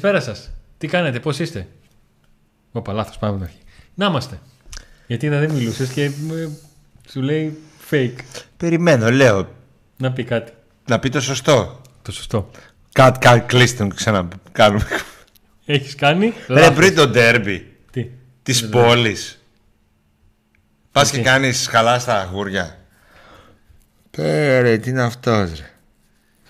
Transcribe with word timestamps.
Καλησπέρα 0.00 0.34
σας. 0.34 0.50
Τι 0.78 0.86
κάνετε, 0.86 1.20
πώς 1.20 1.38
είστε; 1.38 1.66
Ωπα, 2.72 2.92
λάθος, 2.92 3.18
πάμε 3.18 3.34
από 3.34 3.44
την 3.44 3.52
αρχή. 3.52 3.64
Να 3.94 4.06
είμαστε. 4.06 4.38
Γιατί 5.06 5.28
να 5.28 5.38
δεν 5.38 5.50
μιλούσες 5.50 5.88
και 5.88 6.04
ε, 6.04 6.10
σου 7.10 7.22
λέει 7.22 7.58
fake. 7.90 8.18
Περιμένω, 8.56 9.10
λέω. 9.10 9.48
Να 9.96 10.12
πει 10.12 10.24
κάτι. 10.24 10.52
Να 10.86 10.98
πει 10.98 11.08
το 11.08 11.20
σωστό. 11.20 11.80
Το 12.02 12.12
σωστό. 12.12 12.50
Κάτι, 12.92 13.18
κάτι, 13.18 13.40
κλείστε 13.40 13.82
μου 13.84 13.90
και 13.90 13.96
ξανακάνουμε. 13.96 14.86
Έχεις 15.64 15.94
κάνει; 15.94 16.32
Ρε 16.48 16.54
λάθος. 16.54 16.76
πριν 16.76 16.94
το 16.94 17.08
ντέρμπι 17.08 17.76
Τι; 17.90 18.10
της 18.42 18.68
πόλης. 18.68 19.42
Πας 20.92 21.10
και 21.10 21.16
Τι; 21.16 21.22
κάνεις 21.22 21.66
χαλά 21.66 21.98
στα 21.98 22.20
αγούρια. 22.20 22.78
Πέρε, 24.10 24.78
τι 24.78 24.90
είναι 24.90 25.02
αυτός, 25.02 25.50
ρε. 25.58 25.70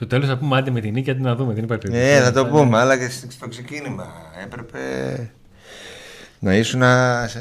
Στο 0.01 0.07
τέλος 0.07 0.27
θα 0.29 0.37
πούμε 0.39 0.57
άντε 0.57 0.71
με 0.71 0.81
την 0.81 0.93
νίκη, 0.93 1.11
αντί 1.11 1.23
να 1.23 1.35
δούμε. 1.35 1.55
Δεν 1.55 1.65
υπάρχει 1.65 1.87
περίπτωση. 1.87 2.13
Ε, 2.13 2.23
θα 2.23 2.33
το 2.33 2.47
πούμε, 2.47 2.79
αλλά 2.79 2.99
και 2.99 3.09
στο 3.29 3.49
ξεκίνημα 3.49 4.07
έπρεπε 4.45 4.79
να 6.39 6.55
ήσουν 6.57 6.83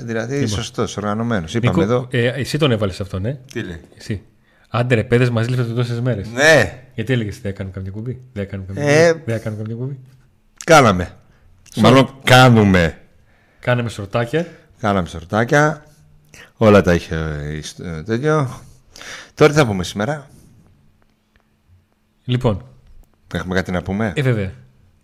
δηλαδή 0.04 0.48
σωστός, 0.48 0.98
οργανωμένος. 0.98 1.54
Είπαμε 1.54 1.72
Νίκο, 1.72 1.82
εδώ. 1.94 2.08
ε, 2.12 2.28
εσύ 2.28 2.58
τον 2.58 2.72
έβαλες 2.72 3.02
αυτόν, 3.02 3.26
ε. 3.26 3.40
Τι 3.54 3.62
λέει; 3.64 3.82
Εσύ. 3.98 4.22
Άντε 4.70 4.96
ρε, 4.96 5.04
παιδες 5.04 5.30
μαζί 5.30 5.50
λεφτά 5.50 5.74
τόσες 5.74 6.00
μέρες. 6.02 6.28
Ναι, 6.30 6.84
Γιατί 6.96 7.14
έλεγες 7.14 7.40
δεν 7.42 7.52
έκανε 7.52 7.70
καμιά 7.74 7.92
κουμπί. 7.92 8.22
Δεν 8.34 8.44
έκανε 8.44 8.64
καμιά 8.68 8.84
Ε, 8.84 9.12
κουμπί. 9.12 9.24
Δεν 9.26 9.36
έκανε 9.36 9.56
καμιά 9.56 9.76
κουμπί. 9.76 10.00
κάναμε. 10.64 11.12
Μάλλον 11.76 12.20
κάνουμε. 12.24 12.98
Κάναμε 13.60 13.90
σορτάκια. 13.90 14.48
Κάναμε 14.80 15.08
σορτάκια. 15.08 15.84
Όλα 16.58 16.82
τα 16.82 16.94
είχε 16.94 17.16
ε, 17.16 17.62
στο- 17.62 17.84
ε, 17.84 18.04
τέτοιο. 18.04 18.62
Τώρα 19.34 19.52
τι 19.52 19.58
θα 19.58 19.66
πούμε 19.66 19.84
σήμερα; 19.84 20.28
Λοιπόν, 22.30 22.62
Έχουμε 23.34 23.56
κάτι 23.56 23.72
να 23.72 23.82
πούμε; 23.82 24.14
ε, 24.16 24.22
βέβαια. 24.22 24.52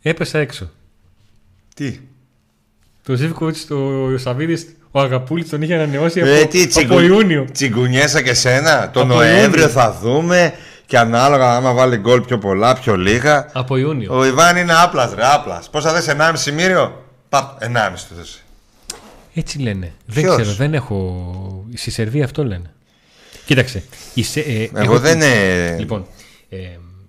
Έπεσα 0.02 0.39
έξω. 0.39 0.69
τι; 1.75 1.99
Το 3.03 3.16
Ζήφκοβιτ, 3.16 3.71
ο 3.71 4.17
Σαββίδης, 4.17 4.75
ο 4.91 4.99
Αγαπούλης 4.99 5.49
τον 5.49 5.61
είχε 5.61 5.73
ανανεώσει 5.73 6.21
από, 6.21 6.29
Ε, 6.29 6.45
τι 6.45 6.67
τσιγκου... 6.67 6.94
από 6.94 7.01
Ιούνιο. 7.03 7.45
τσιγκουνιέσαι 7.51 8.21
και 8.21 8.33
σένα. 8.33 8.89
Το 8.91 8.99
Από 8.99 9.13
Νοέμβριο 9.13 9.61
Ιούνιο. 9.61 9.67
θα 9.67 9.91
δούμε 10.01 10.53
και 10.85 10.97
ανάλογα 10.97 11.55
άμα 11.55 11.73
βάλει 11.73 11.97
γκολ 11.97 12.21
πιο 12.21 12.38
πολλά, 12.38 12.73
πιο 12.79 12.95
λίγα. 12.97 13.49
Από 13.53 13.77
Ιούνιο. 13.77 14.17
Ο 14.17 14.25
Ιβάν 14.25 14.57
είναι 14.57 14.73
άπλας 14.73 15.13
ρε, 15.13 15.21
άπλας. 15.25 15.69
Πόσα 15.69 15.94
θες, 15.94 16.07
1,5 16.07 16.51
μύριο; 16.53 17.05
Παπ, 17.29 17.61
1,5 17.63 18.05
του 18.09 18.16
θες. 18.16 18.44
Έτσι 19.33 19.59
λένε. 19.59 19.94
Δεν 20.05 20.23
Ποιος; 20.23 20.35
ξέρω, 20.41 20.55
δεν 20.55 20.73
έχω. 20.73 21.66
Στη 21.75 21.91
Σερβία 21.91 22.25
αυτό 22.25 22.44
λένε. 22.45 22.73
Κοίταξε. 23.45 23.83
η 24.13 24.23
Σε- 24.23 24.39
ε, 24.39 24.63
Εγώ 24.63 24.69
έχω 24.81 24.99
δεν 24.99 25.19
την- 25.19 25.27
είναι... 25.27 25.75
Λοιπόν, 25.79 26.05
ε, 26.49 26.57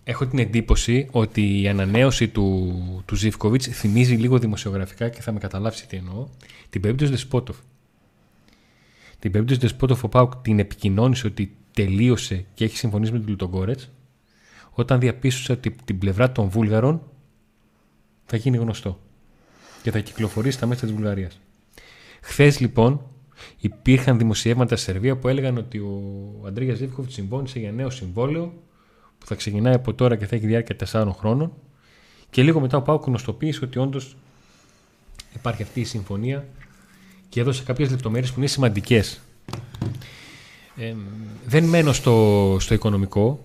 έχω 0.04 0.26
την 0.26 0.38
εντύπωση 0.38 1.08
ότι 1.10 1.60
η 1.62 1.68
ανανέωση 1.68 2.28
του, 2.28 3.02
του 3.06 3.14
Ζιβκοβιτ 3.14 3.62
θυμίζει 3.70 4.14
λίγο 4.14 4.38
δημοσιογραφικά 4.38 5.08
και 5.08 5.20
θα 5.20 5.32
με 5.32 5.38
καταλάβεις 5.38 5.86
τι 5.86 5.96
εννοώ. 5.96 6.26
Την 6.70 6.80
περίπτωση 6.80 7.10
Δεσπότοφ. 7.10 7.56
Την 9.18 9.30
περίπτωση 9.30 9.60
Δεσπότοφ 9.60 10.04
ο 10.04 10.08
Πάουκ 10.08 10.36
την 10.36 10.58
επικοινώνησε 10.58 11.26
ότι 11.26 11.56
τελείωσε 11.72 12.44
και 12.54 12.64
έχει 12.64 12.76
συμφωνήσει 12.76 13.12
με 13.12 13.18
τον 13.18 13.28
Λουτογκόρετ 13.28 13.80
όταν 14.70 15.00
διαπίστωσε 15.00 15.52
ότι 15.52 15.76
την 15.84 15.98
πλευρά 15.98 16.32
των 16.32 16.48
Βούλγαρων 16.48 17.02
θα 18.26 18.36
γίνει 18.36 18.56
γνωστό 18.56 19.00
και 19.82 19.90
θα 19.90 19.98
κυκλοφορήσει 19.98 20.56
στα 20.56 20.66
μέσα 20.66 20.86
της 20.86 20.94
Βουλγαρίας. 20.94 21.40
Χθες 22.20 22.60
λοιπόν 22.60 23.00
υπήρχαν 23.60 24.18
δημοσιεύματα 24.18 24.76
στη 24.76 24.84
Σερβία 24.90 25.16
που 25.16 25.28
έλεγαν 25.28 25.56
ότι 25.56 25.78
ο 25.78 26.02
Αντρίγια 26.46 26.74
Ζήφκοβιτς 26.74 27.14
συμφώνησε 27.14 27.58
για 27.58 27.72
νέο 27.72 27.90
συμβόλαιο 27.90 28.52
που 29.24 29.30
θα 29.30 29.34
ξεκινάει 29.36 29.74
από 29.74 29.94
τώρα 29.94 30.16
και 30.16 30.26
θα 30.26 30.36
έχει 30.36 30.46
διάρκεια 30.46 30.76
4 30.92 31.08
χρόνων. 31.18 31.52
Και 32.30 32.42
λίγο 32.42 32.60
μετά 32.60 32.76
ο 32.76 32.82
Πάουκ 32.82 33.04
γνωστοποίησε 33.04 33.64
ότι 33.64 33.78
όντως 33.78 34.16
υπάρχει 35.34 35.62
αυτή 35.62 35.80
η 35.80 35.84
συμφωνία 35.84 36.46
και 37.28 37.40
έδωσε 37.40 37.62
κάποιες 37.62 37.90
λεπτομέρειες 37.90 38.32
που 38.32 38.38
είναι 38.38 38.48
σημαντικές. 38.48 39.20
Ε, 40.76 40.94
δεν 41.46 41.64
μένω 41.64 41.92
στο, 41.92 42.56
στο 42.60 42.74
οικονομικό. 42.74 43.44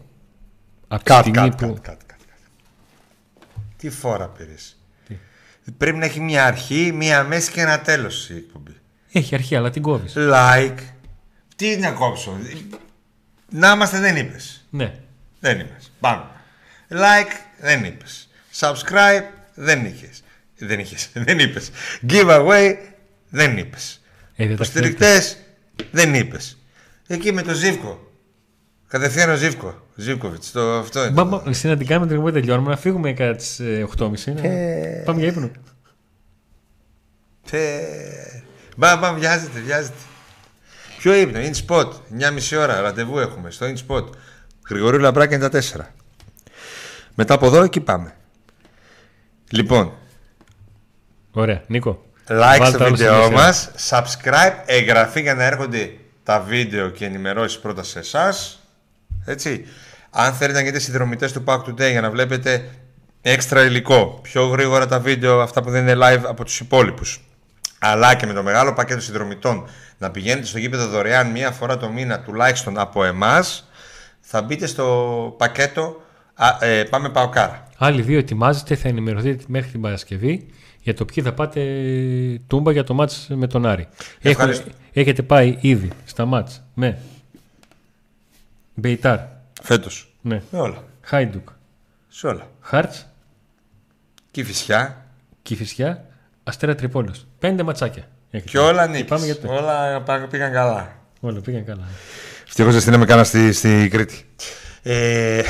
Από 0.87 1.03
τη 1.03 1.09
Κατ, 1.11 1.21
στιγμή 1.25 1.49
κατ, 1.49 1.61
που. 1.61 1.73
κατ, 1.73 1.81
κατ, 1.81 1.99
κατ. 2.07 2.19
Τι 3.77 3.89
φόρα 3.89 4.27
πήρες; 4.27 4.77
Πρέπει 5.77 5.97
να 5.97 6.05
έχει 6.05 6.19
μια 6.19 6.45
αρχή, 6.45 6.91
μια 6.95 7.23
μέση 7.23 7.51
και 7.51 7.61
ένα 7.61 7.81
τέλος 7.81 8.29
η 8.29 8.35
εκπομπή. 8.35 8.75
Έχει 9.11 9.35
αρχή, 9.35 9.55
αλλά 9.55 9.69
την 9.69 9.81
κόβεις. 9.81 10.13
Like. 10.17 10.77
Τι 11.55 11.77
να 11.77 11.91
κόψω; 11.91 12.37
Να 13.49 13.71
είμαστε 13.71 13.99
δεν 13.99 14.15
είπες. 14.15 14.65
Ναι. 14.69 14.93
Δεν 15.39 15.59
είπες. 15.59 15.91
Πάμε. 15.99 16.23
Like 16.89 17.31
δεν 17.59 17.83
είπες. 17.83 18.29
Subscribe 18.59 19.23
δεν 19.53 19.85
είχες. 19.85 20.23
Δεν 20.57 20.79
είχες. 20.79 21.09
Δεν 21.25 21.39
είπες. 21.39 21.69
Giveaway 22.09 22.75
δεν 23.29 23.57
είπες. 23.57 24.01
Ε, 24.35 24.35
δεν 24.35 24.47
τα 24.47 24.53
Υποστηρικτές 24.53 25.37
δεν 25.91 26.13
είπες. 26.13 26.57
Εκεί 27.07 27.33
με 27.33 27.41
το 27.41 27.53
Ζήβκο. 27.53 28.11
Κατευθείαν 28.87 29.29
ο 29.29 29.35
Ζήβκο. 29.35 29.87
Ζήβκοβιτς. 29.95 30.51
Το, 30.51 30.73
αυτό 30.77 30.99
είναι. 31.01 31.09
Μπα, 31.11 31.23
μπα, 31.23 31.41
εσύ 31.47 31.67
να 31.67 31.77
την 31.77 31.87
κάνουμε 31.87 32.07
την 32.07 32.15
εκπομπή 32.15 32.33
τελειώνουμε, 32.39 32.69
να 32.69 32.77
φύγουμε 32.77 33.13
κατά 33.13 33.35
τις 33.35 33.59
8.30. 33.97 34.33
να- 34.33 34.47
Ε. 34.47 35.01
Πάμε 35.05 35.19
για 35.19 35.27
ύπνο. 35.29 35.51
Τε... 37.51 37.79
Μπα, 38.77 38.97
μπα, 38.97 39.13
βιάζεται, 39.13 39.59
βιάζεται. 39.59 39.93
Ποιο 40.97 41.13
ύπνο, 41.15 41.39
in 41.39 41.67
spot. 41.67 41.89
9,5 42.19 42.57
ώρα, 42.57 42.81
ραντεβού 42.81 43.19
έχουμε 43.19 43.51
στο 43.51 43.65
in 43.65 43.75
spot. 43.87 44.05
Γρηγορίου 44.69 44.99
Λαμπράκη 44.99 45.37
94. 45.41 45.59
Μετά 47.15 47.33
από 47.33 47.45
εδώ, 47.45 47.63
εκεί 47.63 47.79
πάμε. 47.79 48.13
Λοιπόν, 49.49 49.93
Ωραία, 51.31 51.63
Νίκο. 51.67 52.05
like 52.27 52.57
Βάλτε 52.59 52.65
στο 52.65 52.83
άλλο 52.83 52.95
βίντεο 52.95 53.21
στην 53.23 53.33
μας, 53.33 53.71
subscribe, 53.89 54.53
εγγραφή 54.65 55.21
για 55.21 55.35
να 55.35 55.43
έρχονται 55.43 55.91
τα 56.23 56.39
βίντεο 56.39 56.89
και 56.89 57.05
ενημερώσεις 57.05 57.59
πρώτα 57.59 57.83
σε 57.83 57.99
εσάς. 57.99 58.63
Έτσι. 59.25 59.65
Αν 60.09 60.33
θέλετε 60.33 60.57
να 60.57 60.59
γίνετε 60.59 60.79
συνδρομητές 60.79 61.31
του 61.31 61.43
Pack 61.45 61.59
Today 61.59 61.91
για 61.91 62.01
να 62.01 62.09
βλέπετε 62.09 62.69
έξτρα 63.21 63.63
υλικό, 63.63 64.19
πιο 64.21 64.47
γρήγορα 64.47 64.87
τα 64.87 64.99
βίντεο, 64.99 65.41
αυτά 65.41 65.61
που 65.61 65.69
δεν 65.69 65.87
είναι 65.87 66.05
live 66.05 66.21
από 66.27 66.43
τους 66.43 66.59
υπόλοιπους, 66.59 67.23
αλλά 67.79 68.15
και 68.15 68.25
με 68.25 68.33
το 68.33 68.43
μεγάλο 68.43 68.73
πακέτο 68.73 69.01
συνδρομητών 69.01 69.69
να 69.97 70.11
πηγαίνετε 70.11 70.45
στο 70.45 70.57
γήπεδο 70.57 70.87
δωρεάν 70.87 71.27
μία 71.27 71.51
φορά 71.51 71.77
το 71.77 71.89
μήνα 71.89 72.19
τουλάχιστον 72.19 72.77
από 72.79 73.03
εμάς, 73.03 73.68
θα 74.31 74.41
μπείτε 74.41 74.65
στο 74.65 74.85
πακέτο 75.37 76.01
α, 76.33 76.65
ε, 76.65 76.83
Πάμε 76.83 77.09
Παοκάρα. 77.09 77.67
Άλλοι 77.77 78.01
δύο 78.01 78.17
ετοιμάζετε, 78.17 78.75
θα 78.75 78.87
ενημερωθείτε 78.87 79.43
μέχρι 79.47 79.71
την 79.71 79.81
Παρασκευή 79.81 80.45
για 80.81 80.93
το 80.93 81.05
ποιοι 81.05 81.23
θα 81.23 81.33
πάτε 81.33 81.61
τούμπα 82.47 82.71
για 82.71 82.83
το 82.83 82.93
μάτς 82.93 83.27
με 83.29 83.47
τον 83.47 83.65
Άρη. 83.65 83.81
Έχουν- 83.81 84.19
Ευχαριστώ. 84.21 84.69
έχετε 84.93 85.21
πάει 85.21 85.57
ήδη 85.61 85.89
στα 86.05 86.25
μάτς 86.25 86.63
με 86.73 86.97
Μπεϊτάρ, 88.73 89.19
Φέτος. 89.61 90.13
ναι. 90.21 90.41
Με 90.51 90.59
όλα. 90.59 90.83
Χάιντουκ, 91.01 91.49
Σε 92.07 92.27
όλα. 92.27 92.47
Χάρτς, 92.61 93.07
Και 94.31 94.43
φυσιά. 94.43 95.05
Κηφισιά, 95.41 96.05
Αστέρα 96.43 96.75
Τρυπόλεως. 96.75 97.25
Πέντε 97.39 97.63
ματσάκια. 97.63 98.03
έχετε. 98.31 98.49
Και 98.49 98.57
όλα 98.59 98.85
Και 98.85 98.91
νίκης. 98.91 99.07
Πάμε 99.09 99.25
για 99.25 99.37
το... 99.39 99.53
Όλα 99.53 100.01
πά- 100.01 100.27
πήγαν 100.29 100.51
καλά. 100.51 100.91
Όλα 101.19 101.39
πήγαν 101.41 101.65
καλά. 101.65 101.83
Ευτυχώς 102.49 102.71
δεν 102.73 102.81
στείλαμε 102.81 103.05
κανένα 103.05 103.25
στη, 103.27 103.53
στη 103.53 103.87
Κρήτη. 103.91 104.25
Ε, 104.83 105.41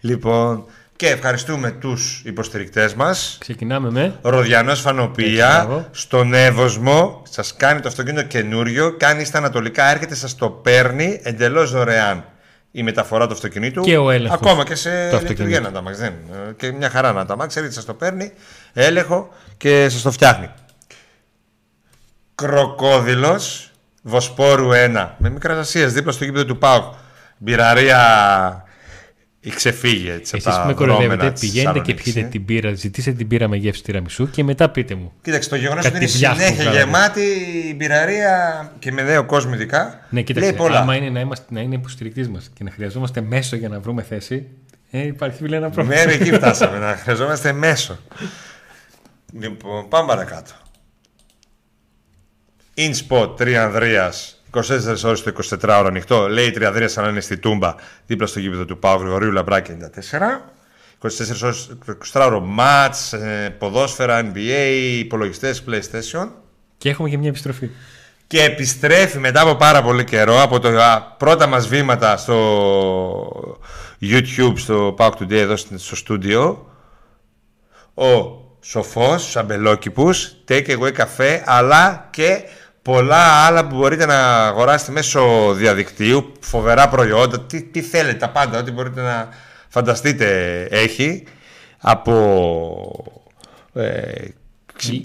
λοιπόν, 0.00 0.64
και 0.96 1.08
ευχαριστούμε 1.08 1.70
τους 1.70 2.22
υποστηρικτές 2.24 2.94
μας. 2.94 3.36
Ξεκινάμε 3.40 3.90
με... 3.90 4.18
Ροδιανός 4.22 4.80
Φανοπία, 4.80 5.46
Έτσι, 5.46 5.66
μπράβο. 5.66 5.88
στον 5.90 6.34
Εύωσμο, 6.34 7.22
σας 7.30 7.54
κάνει 7.56 7.80
το 7.80 7.88
αυτοκίνητο 7.88 8.22
καινούριο, 8.26 8.96
κάνει 8.96 9.24
στα 9.24 9.38
ανατολικά, 9.38 9.90
έρχεται, 9.90 10.14
σας 10.14 10.34
το 10.34 10.50
παίρνει 10.50 11.20
εντελώς 11.22 11.70
δωρεάν 11.70 12.24
η 12.70 12.82
μεταφορά 12.82 13.26
του 13.26 13.32
αυτοκινήτου. 13.32 13.80
Και 13.82 13.96
ο 13.96 14.10
έλεγχος 14.10 14.38
Ακόμα 14.40 14.64
και 14.64 14.74
σε 14.74 14.90
του 14.90 14.96
λειτουργία 14.96 15.18
αυτοκινήτου. 15.18 15.62
να 15.62 15.72
τα 15.72 15.82
μάξ, 15.82 15.98
δεν. 15.98 16.12
ε, 16.48 16.52
Και 16.56 16.72
μια 16.72 16.90
χαρά 16.90 17.12
να 17.12 17.24
τα 17.26 17.36
μάξ, 17.36 17.56
έρχεται, 17.56 17.74
σας 17.74 17.84
το 17.84 17.94
παίρνει, 17.94 18.32
έλεγχο 18.72 19.28
και 19.56 19.88
σας 19.88 20.02
το 20.02 20.10
φτιάχνει. 20.10 20.50
Κροκόδηλος, 22.34 23.70
Βοσπόρου 24.06 24.68
1, 24.70 25.08
με 25.18 25.30
μικρές 25.30 25.56
ασίες, 25.56 25.92
δίπλα 25.92 26.12
στο 26.12 26.24
γήπεδο 26.24 26.44
του 26.44 26.58
ΠΑΟΚ. 26.58 26.94
Μπειραρία 27.38 28.64
η 29.40 29.50
ξεφύγει 29.50 30.10
έτσι 30.10 30.36
από 30.36 30.48
Εσείς 30.48 30.60
που 30.60 30.60
τα 30.60 30.66
με 30.66 30.72
βρώμενα 30.72 30.94
κοροϊδεύετε, 30.94 31.30
της 31.30 31.40
πηγαίνετε 31.40 31.78
και 31.78 31.94
Θεσσαλονίκης, 31.94 32.12
πιείτε 32.12 32.20
ε. 32.20 32.30
την 32.30 32.44
πύρα, 32.44 32.74
ζητήστε 32.74 33.12
την 33.12 33.28
πύρα 33.28 33.48
με 33.48 33.56
γεύση 33.56 33.82
τυραμισού 33.82 34.30
και 34.30 34.44
μετά 34.44 34.68
πείτε 34.68 34.94
μου. 34.94 35.12
Κοίταξε, 35.22 35.48
το 35.48 35.56
γεγονός 35.56 35.86
ότι 35.86 35.96
είναι 35.96 36.04
Κατηδιάχτου 36.04 36.42
συνέχεια 36.42 36.70
βγάλατε. 36.70 36.84
γεμάτη 36.84 37.20
η 37.68 37.74
μπειραρία 37.76 38.72
και 38.78 38.92
με 38.92 39.02
νέο 39.02 39.24
κόσμο 39.24 39.54
ειδικά. 39.54 40.00
Ναι, 40.10 40.22
κοίταξε, 40.22 40.50
λέει 40.50 40.58
πολλά. 40.58 40.78
άμα 40.78 40.96
είναι 40.96 41.10
να, 41.10 41.20
είμαστε, 41.20 41.46
να 41.54 41.60
είναι 41.60 41.74
υποστηρικτής 41.74 42.28
μας 42.28 42.50
και 42.54 42.64
να 42.64 42.70
χρειαζόμαστε 42.70 43.20
μέσο 43.20 43.56
για 43.56 43.68
να 43.68 43.80
βρούμε 43.80 44.02
θέση, 44.02 44.46
ε, 44.90 45.06
υπάρχει 45.06 45.36
φίλε 45.36 45.56
ένα 45.56 45.70
πρόβλημα. 45.70 46.02
Μέχρι 46.04 46.22
εκεί 46.22 46.32
φτάσαμε 46.32 46.78
να 46.78 46.96
χρειαζόμαστε 46.96 47.52
μέσο. 47.52 47.98
Λοιπόν, 49.32 49.88
πάμε 49.88 50.06
παρακάτω. 50.06 50.52
InSpot 52.76 53.36
3 53.40 53.52
Ανδρέα, 53.52 54.12
24 54.50 54.60
ώρες 55.04 55.22
το 55.22 55.32
24 55.50 55.58
ώρα 55.62 55.88
ανοιχτό. 55.88 56.28
Λέει 56.28 56.54
3 56.56 56.62
Ανδρέα, 56.62 56.88
αλλά 56.96 57.08
είναι 57.08 57.20
στη 57.20 57.36
Τούμπα, 57.36 57.74
δίπλα 58.06 58.26
στο 58.26 58.40
γήπεδο 58.40 58.64
του 58.64 58.78
Πάου 58.78 58.98
Γρηγορίου 58.98 59.32
Λαμπράκη 59.32 59.72
94. 59.72 60.52
24 60.98 61.08
ώρες 61.42 61.76
24 62.12 62.26
ώρο 62.26 62.40
μάτς, 62.40 63.12
ε, 63.12 63.54
ποδόσφαιρα, 63.58 64.32
NBA, 64.32 64.98
υπολογιστές, 64.98 65.64
PlayStation. 65.68 66.28
Και 66.78 66.88
έχουμε 66.88 67.08
και 67.08 67.18
μια 67.18 67.28
επιστροφή. 67.28 67.70
Και 68.26 68.42
επιστρέφει 68.42 69.18
μετά 69.18 69.40
από 69.40 69.54
πάρα 69.54 69.82
πολύ 69.82 70.04
καιρό 70.04 70.42
από 70.42 70.58
τα 70.58 71.14
πρώτα 71.18 71.46
μας 71.46 71.68
βήματα 71.68 72.16
στο 72.16 73.58
YouTube, 74.00 74.52
στο 74.54 74.94
Pack 74.98 75.10
Today 75.10 75.30
εδώ 75.30 75.56
στο 75.56 75.96
στούντιο 75.96 76.68
ο 77.94 78.42
Σοφός, 78.60 79.24
τους 79.24 79.36
αμπελόκηπους, 79.36 80.32
take 80.48 80.78
away 80.78 80.92
καφέ 80.92 81.42
αλλά 81.46 82.08
και 82.10 82.42
πολλά 82.84 83.46
άλλα 83.46 83.66
που 83.66 83.76
μπορείτε 83.76 84.06
να 84.06 84.46
αγοράσετε 84.46 84.92
μέσω 84.92 85.52
διαδικτύου, 85.54 86.32
φοβερά 86.40 86.88
προϊόντα, 86.88 87.40
τι, 87.40 87.62
τι 87.62 87.82
θέλετε, 87.82 88.16
τα 88.16 88.28
πάντα, 88.28 88.58
ό,τι 88.58 88.70
μπορείτε 88.70 89.00
να 89.00 89.28
φανταστείτε 89.68 90.60
έχει 90.70 91.24
από 91.78 93.14
ε, 93.74 94.02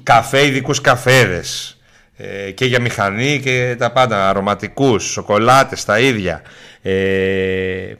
καφέ, 0.04 0.46
ειδικούς 0.46 0.82
καφέδες 0.82 1.78
ε, 2.18 2.52
και 2.52 2.66
για 2.66 2.82
μηχανή 2.82 3.40
και 3.44 3.76
τα 3.78 3.92
πάντα, 3.92 4.30
αρωματικούς, 4.30 5.04
σοκολάτες, 5.04 5.86
τα 5.86 6.00
ίδια, 6.00 6.42
ε, 6.82 7.94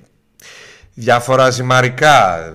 διάφορα 0.94 1.50
ζυμαρικά, 1.50 2.38
ε, 2.38 2.52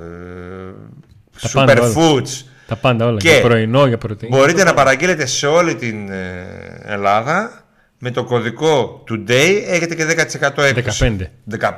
superfoods, 1.52 2.44
τα 2.66 2.76
πάντα 2.76 3.06
όλα. 3.06 3.16
Και 3.16 3.28
για 3.28 3.40
πρωινό, 3.40 3.86
για 3.86 3.98
πρωτεΐνη. 3.98 4.36
Μπορείτε 4.36 4.64
να 4.64 4.74
παραγγείλετε 4.74 5.26
σε 5.26 5.46
όλη 5.46 5.74
την 5.74 6.10
ε, 6.10 6.80
Ελλάδα 6.84 7.64
με 7.98 8.10
το 8.10 8.24
κωδικό 8.24 9.04
Today 9.10 9.62
έχετε 9.66 9.94
και 9.94 10.04
10% 10.42 10.62
έκπτωση. 10.62 11.16
15. 11.50 11.60
15? 11.60 11.70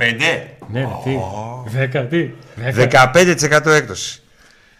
Ναι, 0.73 0.87
τι; 1.05 1.17
10, 1.93 2.07
τι; 2.11 2.31
15% 3.53 3.67
έκπτωση. 3.67 4.21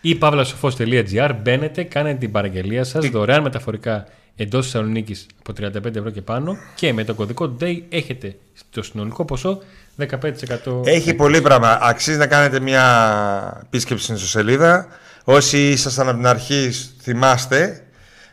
Ή 0.01 0.15
παύλασοφός.gr 0.15 1.31
μπαίνετε, 1.43 1.83
κάνετε 1.83 2.19
την 2.19 2.31
παραγγελία 2.31 2.85
σας 2.85 3.09
δωρεάν 3.09 3.43
μεταφορικά 3.43 4.07
εντός 4.37 4.65
Θεσσαλονίκης 4.65 5.27
από 5.39 5.53
35 5.61 5.97
ευρώ 5.97 6.11
και 6.11 6.23
πάνω 6.23 6.57
και 6.75 6.93
με 6.93 7.05
το 7.05 7.15
κωδικό 7.15 7.57
Today 7.61 7.83
έχετε 7.89 8.37
το 8.71 8.83
συνολικό 8.83 9.25
ποσό 9.25 9.63
15%. 9.99 10.87
Έχει 10.87 11.15
πολύ 11.15 11.41
πράγμα. 11.41 11.79
Αξίζει 11.83 12.19
να 12.19 12.27
κάνετε 12.27 12.61
μια 12.61 13.61
επίσκεψη 13.65 14.05
στην 14.05 14.17
σελίδα 14.17 14.89
Όσοι 15.29 15.69
ήσασταν 15.69 16.09
από 16.09 16.17
την 16.17 16.27
αρχή 16.27 16.71
θυμάστε 17.01 17.83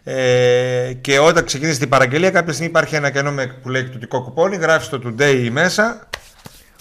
ε, 0.03 0.93
και 1.01 1.19
όταν 1.19 1.45
ξεκίνησε 1.45 1.79
την 1.79 1.89
παραγγελία 1.89 2.31
κάποια 2.31 2.51
στιγμή 2.51 2.69
υπάρχει 2.69 2.95
ένα 2.95 3.09
κενό 3.09 3.31
με, 3.31 3.47
που 3.61 3.69
λέει 3.69 3.83
το 3.83 4.21
κουπόνι, 4.21 4.55
γράφει 4.55 4.89
το 4.89 5.01
today 5.05 5.49
μέσα. 5.51 6.09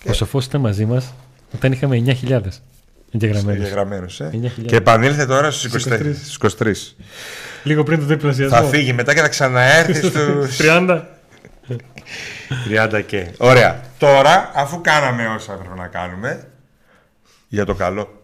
Ο 0.09 0.13
Σοφός 0.13 0.45
ήταν 0.45 0.61
μαζί 0.61 0.85
μας 0.85 1.15
όταν 1.55 1.73
είχαμε 1.73 2.03
9.000 2.23 2.41
εγγεγραμμένους. 3.13 4.21
Ε. 4.21 4.53
Και 4.67 4.77
επανήλθε 4.77 5.27
τώρα 5.27 5.51
στους 5.51 5.87
23. 5.87 6.49
23. 6.59 6.73
Λίγο 7.63 7.83
πριν 7.83 7.99
το 7.99 8.05
διπλασιασμό. 8.05 8.57
Θα 8.57 8.63
φύγει 8.63 8.93
μετά 8.93 9.15
και 9.15 9.21
θα 9.21 9.29
ξαναέρθει 9.29 9.95
στους... 9.95 10.59
30. 10.59 11.03
30 12.93 13.03
και. 13.07 13.31
Ωραία. 13.37 13.81
Τώρα, 13.99 14.51
αφού 14.55 14.81
κάναμε 14.81 15.27
όσα 15.27 15.53
έπρεπε 15.53 15.75
να 15.75 15.87
κάνουμε, 15.87 16.49
για 17.49 17.65
το 17.65 17.75
καλό 17.75 18.22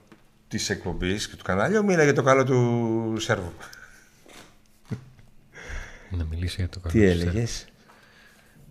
της 0.48 0.70
εκπομπής 0.70 1.28
και 1.28 1.36
του 1.36 1.44
κανάλιου, 1.44 1.84
μίλα 1.84 2.04
για 2.04 2.14
το 2.14 2.22
καλό 2.22 2.44
του 2.44 3.16
Σέρβου. 3.18 3.52
Να 6.10 6.24
μιλήσω 6.24 6.56
για 6.58 6.68
το 6.68 6.80
καλό 6.80 6.92
Τι 6.92 7.04
έλεγες, 7.04 7.66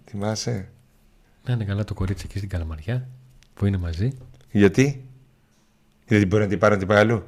Θυμάσαι; 0.05 0.69
Να 1.45 1.53
είναι 1.53 1.65
καλά 1.65 1.83
το 1.83 1.93
κορίτσι 1.93 2.23
εκεί 2.29 2.37
στην 2.37 2.49
Καλαμαριά 2.49 3.07
που 3.53 3.65
είναι 3.65 3.77
μαζί. 3.77 4.17
Γιατί, 4.51 5.05
Γιατί 6.07 6.25
μπορεί 6.25 6.43
να 6.43 6.49
την 6.49 6.59
πάρει 6.59 6.73
να 6.73 6.79
την 6.79 6.87
πάει 6.87 6.97
αλλού; 6.97 7.25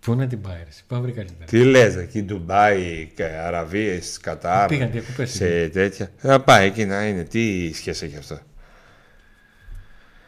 Πού 0.00 0.14
να 0.14 0.26
την 0.26 0.40
πάει, 0.40 0.62
εσύ, 0.68 0.84
πάμε 0.86 1.10
καλύτερα. 1.10 1.44
Τι 1.44 1.64
λες, 1.64 1.96
εκεί 1.96 2.22
Ντουμπάι, 2.22 3.12
Αραβίες, 3.44 4.18
Κατάρ. 4.18 4.68
Πήγαν 4.68 4.90
διακοπές. 4.90 5.30
Σε 5.30 5.68
τέτοια. 5.68 6.10
Να 6.20 6.40
πάει 6.40 6.66
εκεί 6.66 6.84
να 6.84 7.06
είναι. 7.06 7.24
Τι 7.24 7.72
σχέση 7.72 8.04
έχει 8.04 8.16
αυτό; 8.16 8.40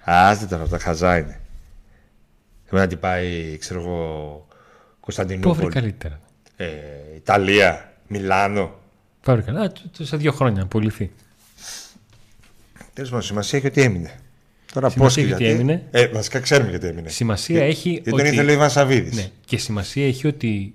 Άστε 0.05 0.47
τώρα, 0.47 0.69
τα 0.69 0.79
χαζά 0.79 1.19
είναι. 1.19 1.41
Εμένα 2.71 2.87
τι 2.87 2.97
πάει, 2.97 3.57
ξέρω 3.59 3.81
εγώ, 3.81 4.47
Κωνσταντινούπολη. 5.01 5.67
Πού 5.67 5.69
καλύτερα; 5.69 6.21
Ε, 6.57 6.67
Ιταλία, 7.17 7.93
Μιλάνο. 8.07 8.67
Πού 9.21 9.43
καλύτερα; 9.45 9.73
Σε 9.93 10.17
δύο 10.17 10.33
χρόνια 10.33 10.59
να 10.59 10.63
απολυθεί. 10.63 11.11
Τέλος 12.93 13.11
πάντων, 13.11 13.25
σημασία 13.25 13.59
έχει 13.59 13.67
ότι 13.67 13.81
έμεινε. 13.81 14.21
Τώρα 14.73 14.91
πώς 14.91 15.15
και 15.15 15.21
γιατί. 15.21 15.45
Έμεινε. 15.47 15.87
Ε, 15.91 16.07
βασικά 16.07 16.41
ξέρουμε 16.41 16.71
γιατί 16.71 16.87
έμεινε. 16.87 17.09
Σημασία 17.09 17.59
και, 17.59 17.65
έχει. 17.65 17.91
Γιατί 17.91 18.11
ότι... 18.13 18.23
τον 18.23 18.33
ήθελε 18.33 18.51
ο 18.51 18.55
Ιβάν 18.55 18.71
Σαββίδης. 18.71 19.15
Ναι. 19.15 19.31
Και 19.45 19.59
σημασία 19.59 20.07
έχει 20.07 20.27
ότι 20.27 20.75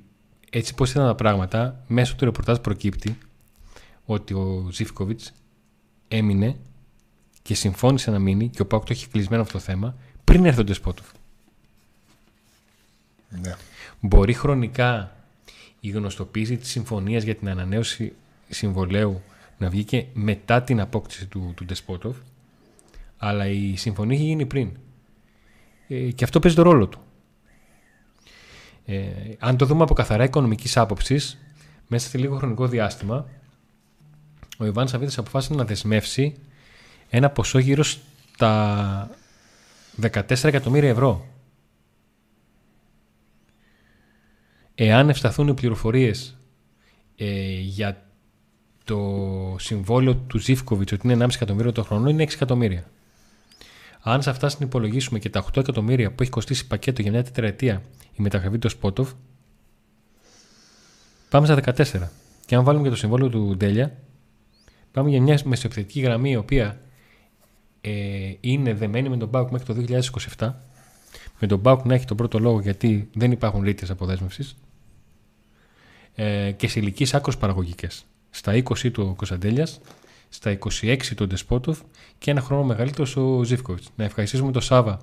έτσι 0.50 0.76
πώς 0.76 0.92
ήταν 0.92 1.06
τα 1.06 1.16
πράγματα, 1.16 1.84
μέσω 1.88 2.16
του 2.16 2.26
ρεπορτάζ 2.26 2.58
προκύπτει 2.58 3.18
ότι 4.06 4.34
ο 4.34 4.68
Ζήφκοβιτς 4.72 5.34
έμεινε 6.08 6.56
και 7.42 7.54
συμφώνησε 7.56 8.12
να 8.12 8.20
μείνει 8.20 8.50
και 8.50 8.62
ο 8.62 8.66
Πάουκ 8.66 8.84
το 8.84 8.94
έχει 8.94 9.08
κλεισμένο 9.08 9.42
αυτό 9.42 9.54
το 9.54 9.64
θέμα 9.64 9.96
πριν 10.24 10.46
έρθει 10.46 10.60
ο 10.60 10.64
Ντεσπότοφ. 10.64 11.06
Ναι. 13.42 13.56
Μπορεί 14.00 14.34
χρονικά 14.34 15.16
η 15.80 15.90
γνωστοποίηση 15.90 16.58
της 16.58 16.70
συμφωνίας 16.70 17.24
για 17.24 17.36
την 17.36 17.50
ανανέωση 17.50 18.14
συμβολέου 18.50 19.22
να 19.58 19.70
βγει 19.70 19.84
και 19.84 20.06
μετά 20.14 20.62
την 20.62 20.80
απόκτηση 20.80 21.26
του, 21.26 21.54
του 21.56 21.66
Ντεσπότοφ, 21.66 22.16
αλλά 23.18 23.48
η 23.48 23.76
συμφωνία 23.76 24.16
έχει 24.16 24.26
γίνει 24.26 24.46
πριν. 24.46 24.72
Ε, 25.88 25.96
και 25.96 26.24
αυτό 26.24 26.40
παίζει 26.40 26.58
το 26.58 26.64
ρόλο 26.64 26.88
του. 26.88 27.00
Ε, 28.86 29.08
αν 29.40 29.58
το 29.58 29.66
δούμε 29.66 29.84
από 29.84 29.94
καθαρά 29.94 30.24
οικονομικής 30.24 30.78
άποψης, 30.78 31.38
μέσα 31.88 32.10
σε 32.10 32.18
λίγο 32.18 32.38
χρονικό 32.38 32.68
διάστημα, 32.68 33.26
ο 34.58 34.66
Ιβάν 34.66 34.88
Σαββίδης 34.88 35.18
αποφάσισε 35.18 35.54
να 35.54 35.66
δεσμεύσει 35.66 36.36
ένα 37.10 37.30
ποσό 37.30 37.60
γύρω 37.60 37.84
στα 37.84 39.10
14 40.02 40.44
εκατομμύρια 40.44 40.90
ευρώ 40.90 41.31
Εάν 44.84 45.10
ευσταθούν 45.10 45.48
οι 45.48 45.54
πληροφορίες 45.54 46.38
ε, 47.16 47.60
για 47.60 48.06
το 48.84 49.00
συμβόλαιο 49.60 50.16
του 50.16 50.38
Ζήφκοβιτς 50.38 50.92
ότι 50.92 51.08
είναι 51.08 51.26
1,5 51.26 51.36
εκατομμύριο 51.36 51.72
το 51.72 51.84
χρόνο, 51.84 52.10
είναι 52.10 52.24
6 52.24 52.34
εκατομμύρια. 52.34 52.84
Αν 54.02 54.22
σε 54.22 54.30
αυτά 54.30 54.50
συνυπολογίσουμε 54.50 55.20
και 55.20 55.30
τα 55.30 55.46
8 55.46 55.58
εκατομμύρια 55.58 56.12
που 56.12 56.22
έχει 56.22 56.32
κοστίσει 56.32 56.68
πακέτο 56.68 57.02
για 57.02 57.12
μια 57.12 57.24
τετραετία 57.24 57.82
η 58.12 58.22
μεταγραφή 58.22 58.58
του 58.58 58.70
Σπότοφ, 58.70 59.12
πάμε 61.30 61.46
στα 61.46 61.76
14. 61.76 62.08
Και 62.46 62.56
αν 62.56 62.64
βάλουμε 62.64 62.84
και 62.84 62.90
το 62.90 62.96
συμβόλαιο 62.96 63.30
του 63.30 63.56
Ντέλια, 63.58 63.98
πάμε 64.92 65.10
για 65.10 65.22
μια 65.22 65.40
μεσοεπιθετική 65.44 66.00
γραμμή 66.00 66.32
η 66.32 66.36
οποία 66.36 66.82
ε, 67.82 67.92
είναι 68.40 68.74
δεμένη 68.74 69.10
με 69.10 69.18
τον 69.18 69.28
Μπάουκ 69.28 69.52
μέχρι 69.52 69.74
το 69.74 70.02
2027. 70.38 70.54
Με 71.40 71.48
τον 71.48 71.60
Μπάουκ 71.60 71.86
να 71.86 71.94
έχει 71.94 72.06
τον 72.06 72.18
πρώτο 72.18 72.40
λόγο 72.40 72.60
γιατί 72.60 73.10
δεν 73.14 73.32
υπάρχουν 73.32 73.64
ρήτρε 73.64 73.92
αποδέσμευσης 73.92 74.56
ε, 76.16 76.52
και 76.52 76.68
σε 76.68 76.80
ηλικίες 76.80 77.14
άκρως 77.14 77.38
παραγωγικές. 77.38 78.06
Στα 78.30 78.54
20 78.54 78.92
του 78.92 79.14
Κωνσταντέλιας, 79.16 79.80
στα 80.30 80.58
26 80.82 80.98
του 81.16 81.28
Ντεσπότοφ 81.28 81.80
και 82.18 82.32
ένα 82.32 82.42
χρόνο 82.42 82.64
μεγαλύτερος 82.64 83.16
ο 83.16 83.44
Ζήφκοβιτς. 83.44 83.90
Να 83.96 84.04
ευχαριστήσουμε 84.04 84.52
τον 84.52 84.62
Σάβα 84.62 85.00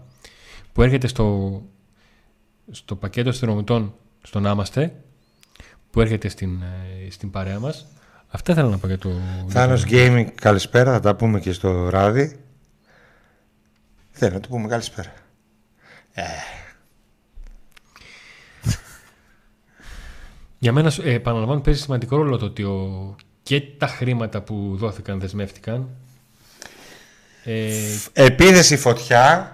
που 0.72 0.82
έρχεται 0.82 1.06
στο, 1.06 1.62
στο 2.70 2.96
πακέτο 2.96 3.28
αστυνομικών 3.28 3.94
στον 4.22 4.46
Άμαστε, 4.46 4.94
που 5.90 6.00
έρχεται 6.00 6.28
στην, 6.28 6.62
ε, 6.62 7.10
στην 7.10 7.30
παρέα 7.30 7.58
μας. 7.58 7.86
Αυτά 8.28 8.52
ήθελα 8.52 8.68
να 8.68 8.78
πω 8.78 8.86
για 8.86 8.98
το. 8.98 9.10
Θάνος 9.48 9.84
Gaming, 9.88 10.26
καλησπέρα. 10.34 10.92
Θα 10.92 11.00
τα 11.00 11.16
πούμε 11.16 11.40
και 11.40 11.52
στο 11.52 11.88
ράδι. 11.88 12.40
Θέλω 14.10 14.34
να 14.34 14.40
το 14.40 14.48
πούμε 14.48 14.68
καλησπέρα. 14.68 15.12
Ε, 16.12 16.22
Για 20.58 20.72
μένα, 20.72 20.92
ε, 21.04 21.12
επαναλαμβάνω, 21.12 21.60
παίζει 21.60 21.80
σημαντικό 21.80 22.16
ρόλο 22.16 22.36
το 22.36 22.44
ότι 22.44 22.62
ο, 22.62 23.16
και 23.42 23.60
τα 23.60 23.86
χρήματα 23.86 24.40
που 24.40 24.76
δόθηκαν 24.76 25.20
δεσμεύτηκαν. 25.20 25.88
Ε, 27.44 27.72
Επίδεση 28.12 28.76
φωτιά, 28.76 29.52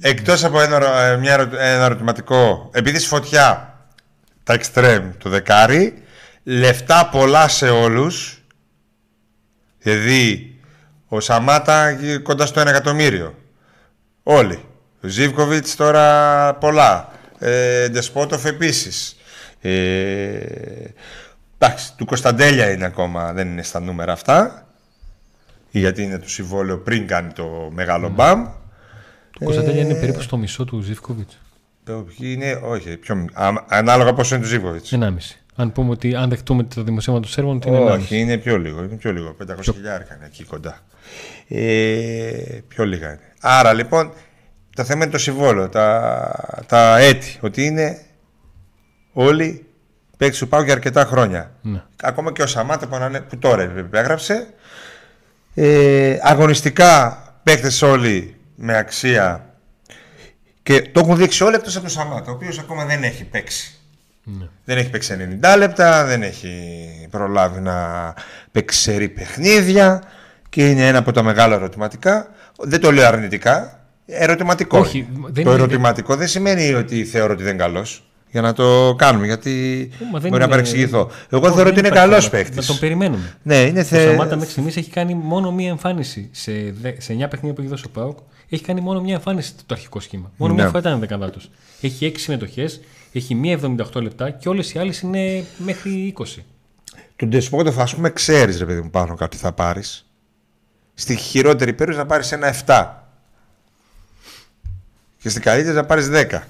εκτός 0.00 0.44
από 0.44 0.60
ένα, 0.60 1.00
ε, 1.00 1.16
μια, 1.16 1.34
ένα 1.34 1.84
ερωτηματικό, 1.84 2.70
επίδεση 2.72 3.06
φωτιά, 3.06 3.78
τα 4.42 4.52
εξτρέμ, 4.52 5.10
το 5.18 5.28
δεκάρι, 5.28 6.02
λεφτά 6.42 7.08
πολλά 7.08 7.48
σε 7.48 7.68
όλους, 7.68 8.42
δηλαδή 9.78 10.56
ο 11.08 11.20
Σαμάτα 11.20 11.98
κοντά 12.22 12.46
στο 12.46 12.60
ένα 12.60 12.70
εκατομμύριο. 12.70 13.34
Όλοι. 14.22 14.64
Ο 15.02 15.08
Ζίβκοβιτς 15.08 15.76
τώρα 15.76 16.54
πολλά. 16.54 17.12
Ε, 17.38 17.88
Ντεσπότοφ 17.88 18.44
επίσης. 18.44 19.15
Ε, 19.68 20.94
εντάξει, 21.58 21.96
του 21.96 22.04
Κωνσταντέλια 22.04 22.70
είναι 22.70 22.84
ακόμα, 22.84 23.32
δεν 23.32 23.48
είναι 23.48 23.62
στα 23.62 23.80
νούμερα 23.80 24.12
αυτά. 24.12 24.66
Γιατί 25.70 26.02
είναι 26.02 26.18
το 26.18 26.28
συμβόλαιο 26.28 26.78
πριν 26.78 27.06
κάνει 27.06 27.32
το 27.32 27.70
μεγάλο 27.72 28.08
ναι. 28.08 28.14
μπαμ. 28.14 28.44
Το 29.30 29.44
Κωνσταντέλια 29.44 29.82
είναι 29.82 29.94
περίπου 29.94 30.20
στο 30.20 30.36
μισό 30.36 30.64
του 30.64 30.80
Ζήφκοβιτς. 30.80 31.38
Ποιοι 31.84 32.32
είναι, 32.34 32.60
όχι, 32.62 32.96
πιο, 32.96 33.24
α, 33.32 33.52
ανάλογα 33.68 34.12
πόσο 34.12 34.34
είναι 34.34 34.44
του 34.44 34.50
Ζήβκοβιτ. 34.50 34.84
1,5. 34.90 35.08
Αν 35.56 35.72
πούμε 35.72 35.90
ότι 35.90 36.14
αν 36.14 36.28
δεχτούμε 36.28 36.62
το 36.62 36.82
δημοσίευμα 36.82 37.22
του 37.22 37.28
Σέρβων, 37.28 37.56
ότι 37.56 37.68
είναι 37.68 37.78
1,5. 37.78 37.90
Όχι, 37.90 38.18
είναι 38.18 38.36
πιο 38.36 38.58
λίγο. 38.58 38.82
Είναι 38.82 38.96
πιο 38.96 39.12
λίγο. 39.12 39.36
500 39.46 39.56
χιλιάρικα 39.62 40.14
είναι 40.14 40.26
εκεί 40.26 40.44
κοντά. 40.44 40.78
Ε, 41.48 42.60
πιο 42.68 42.84
λίγα 42.84 43.08
είναι. 43.08 43.32
Άρα 43.40 43.72
λοιπόν 43.72 44.12
το 44.74 44.84
θέμα 44.84 45.02
είναι 45.02 45.12
το 45.12 45.18
συμβόλαιο, 45.18 45.68
τα, 45.68 46.64
τα 46.66 46.98
έτη. 46.98 47.38
Ότι 47.40 47.64
είναι 47.64 48.05
όλοι 49.18 49.66
παίξει 50.16 50.40
του 50.40 50.48
Πάου 50.48 50.62
για 50.62 50.72
αρκετά 50.72 51.04
χρόνια. 51.04 51.50
Ναι. 51.62 51.82
Ακόμα 52.02 52.32
και 52.32 52.42
ο 52.42 52.46
Σαμάτα 52.46 52.86
που, 52.86 52.96
ανανε- 52.96 53.20
που 53.22 53.38
τώρα 53.38 53.62
επέγραψε. 53.62 54.46
Ε, 55.54 56.16
αγωνιστικά 56.22 57.22
παίκτε 57.42 57.86
όλοι 57.86 58.36
με 58.54 58.76
αξία 58.76 59.46
και 60.62 60.82
το 60.92 61.00
έχουν 61.00 61.16
δείξει 61.16 61.44
όλοι 61.44 61.54
εκτός 61.54 61.74
από 61.76 61.84
τον 61.84 61.94
Σαμάτα, 61.94 62.30
ο 62.30 62.34
οποίος 62.34 62.58
ακόμα 62.58 62.84
δεν 62.84 63.02
έχει 63.02 63.24
παίξει. 63.24 63.74
Ναι. 64.24 64.46
Δεν 64.64 64.78
έχει 64.78 64.90
παίξει 64.90 65.38
90 65.42 65.56
λεπτά, 65.58 66.04
δεν 66.04 66.22
έχει 66.22 66.62
προλάβει 67.10 67.60
να 67.60 68.14
παίξει 68.52 68.80
σερή 68.80 69.08
παιχνίδια 69.08 70.02
και 70.48 70.70
είναι 70.70 70.86
ένα 70.86 70.98
από 70.98 71.12
τα 71.12 71.22
μεγάλα 71.22 71.54
ερωτηματικά. 71.54 72.28
Δεν 72.58 72.80
το 72.80 72.92
λέω 72.92 73.06
αρνητικά. 73.06 73.80
Ερωτηματικό. 74.06 74.78
Όχι, 74.78 74.98
είναι. 74.98 75.26
δεν 75.30 75.44
το 75.44 75.50
είναι- 75.50 75.60
ερωτηματικό 75.62 76.16
δεν 76.16 76.28
σημαίνει 76.28 76.74
ότι 76.74 77.04
θεωρώ 77.04 77.32
ότι 77.32 77.42
δεν 77.42 77.54
είναι 77.54 77.62
καλός. 77.62 78.10
Για 78.36 78.44
να 78.44 78.52
το 78.52 78.94
κάνουμε, 78.98 79.26
γιατί 79.26 79.88
Μα 79.92 79.96
δεν 79.98 80.10
μπορεί 80.12 80.30
να 80.30 80.36
είναι- 80.36 80.46
παρεξηγηθώ. 80.48 80.98
Εγώ 80.98 81.10
Όχι, 81.30 81.40
θεωρώ 81.40 81.54
δεν 81.54 81.66
ότι 81.66 81.78
είναι 81.78 81.88
υπάρχει 81.88 82.08
καλός 82.08 82.28
θέμα. 82.28 82.36
παίκτης. 82.42 82.56
Να 82.56 82.64
τον 82.64 82.78
περιμένουμε. 82.78 83.36
Ναι, 83.42 83.56
είναι 83.60 83.80
Ο 83.80 83.84
θε... 83.84 84.04
Σαμάτα 84.10 84.34
μέχρι 84.36 84.50
στιγμής 84.50 84.76
έχει 84.76 84.90
κάνει 84.90 85.14
μόνο 85.14 85.52
μία 85.52 85.68
εμφάνιση. 85.68 86.28
Σε, 86.32 86.52
δε- 86.80 87.00
σε 87.00 87.12
9 87.12 87.28
παιχνίδια 87.30 87.52
που 87.52 87.60
έχει 87.60 87.70
δώσει 87.70 87.84
ο 87.86 87.90
Πάουκ, 87.90 88.18
έχει 88.48 88.62
κάνει 88.64 88.80
μόνο 88.80 89.00
μία 89.00 89.14
εμφάνιση 89.14 89.52
το 89.54 89.74
αρχικό 89.74 90.00
σχήμα. 90.00 90.30
Μόνο 90.36 90.52
Ναι. 90.54 90.60
μία 90.62 90.70
φορά 90.70 90.78
ήταν 90.88 90.98
δεκαδάτος. 91.00 91.50
Έχει 91.80 92.06
6 92.06 92.18
συμμετοχές, 92.18 92.80
έχει 93.12 93.34
μία 93.34 93.52
78 93.52 94.00
λεπτά 94.02 94.30
και 94.30 94.48
όλες 94.48 94.72
οι 94.72 94.78
άλλες 94.78 95.00
είναι 95.00 95.44
μέχρι 95.58 95.90
20. 96.06 96.44
Τον 97.16 97.28
Ντεσπότοφ, 97.28 97.78
α 97.78 97.88
πούμε, 97.94 98.10
ξέρεις, 98.10 98.58
ρε 98.58 98.64
παιδί 98.64 98.80
μου, 98.80 98.90
πάνω 98.90 99.14
κάτι 99.14 99.36
θα 99.36 99.52
πάρεις. 99.52 100.06
Στη 100.94 101.16
χειρότερη 101.16 101.72
περίπτωση 101.72 101.98
να 101.98 102.06
πάρεις 102.06 102.32
ένα 102.32 102.46
7. 102.46 103.06
Και 105.22 105.28
στην 105.28 105.42
καλύτερη 105.42 105.76
να 105.76 105.84
πάρεις 105.84 106.08
10. 106.08 106.40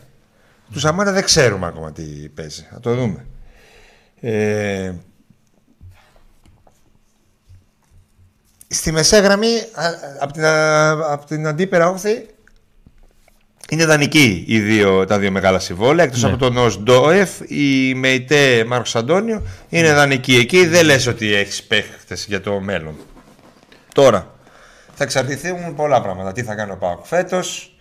Τους 0.73 0.81
Σαμάτα 0.83 1.13
δεν 1.13 1.25
ξέρουμε 1.25 1.67
ακόμα 1.67 1.93
τι 1.93 2.03
παίζει. 2.29 2.67
Θα 2.73 2.81
το 2.81 2.95
δούμε. 2.95 3.27
Ε, 4.21 4.93
στη 8.69 8.93
μεσαία 8.93 9.21
γραμμή, 9.21 9.53
από 10.21 10.33
την, 10.33 10.45
α, 10.45 10.91
απ' 11.13 11.25
την 11.25 11.47
αντίπερα 11.47 11.89
όχθη, 11.89 12.27
είναι 13.71 13.85
δανεικοί 13.85 14.45
οι 14.47 14.61
δύο, 14.61 15.05
τα 15.05 15.19
δύο 15.19 15.31
μεγάλα 15.31 15.59
συμβόλαια. 15.59 16.05
Εκτός 16.05 16.23
Ναι. 16.23 16.29
από 16.29 16.39
τον 16.39 16.57
Ος 16.57 16.79
Ντόεφ, 16.83 17.31
η 17.47 17.95
Μεϊτέ 17.95 18.65
Μάρκος 18.65 18.97
Αντώνιο 18.97 19.43
είναι 19.69 19.93
δανεικοί. 19.93 20.37
Εκεί 20.37 20.67
δεν 20.67 20.85
λες 20.85 21.07
ότι 21.07 21.35
έχεις 21.35 21.63
παίχτες 21.63 22.25
για 22.27 22.41
το 22.41 22.61
μέλλον. 22.61 22.97
Τώρα, 23.95 24.35
θα 24.95 25.05
εξαρτηθούν 25.05 25.75
πολλά 25.75 26.03
πράγματα. 26.03 26.33
Τι 26.33 26.43
θα 26.43 26.55
κάνει 26.55 26.71
ο 26.71 26.77
Πάοκ 26.77 27.05
φέτος, 27.05 27.76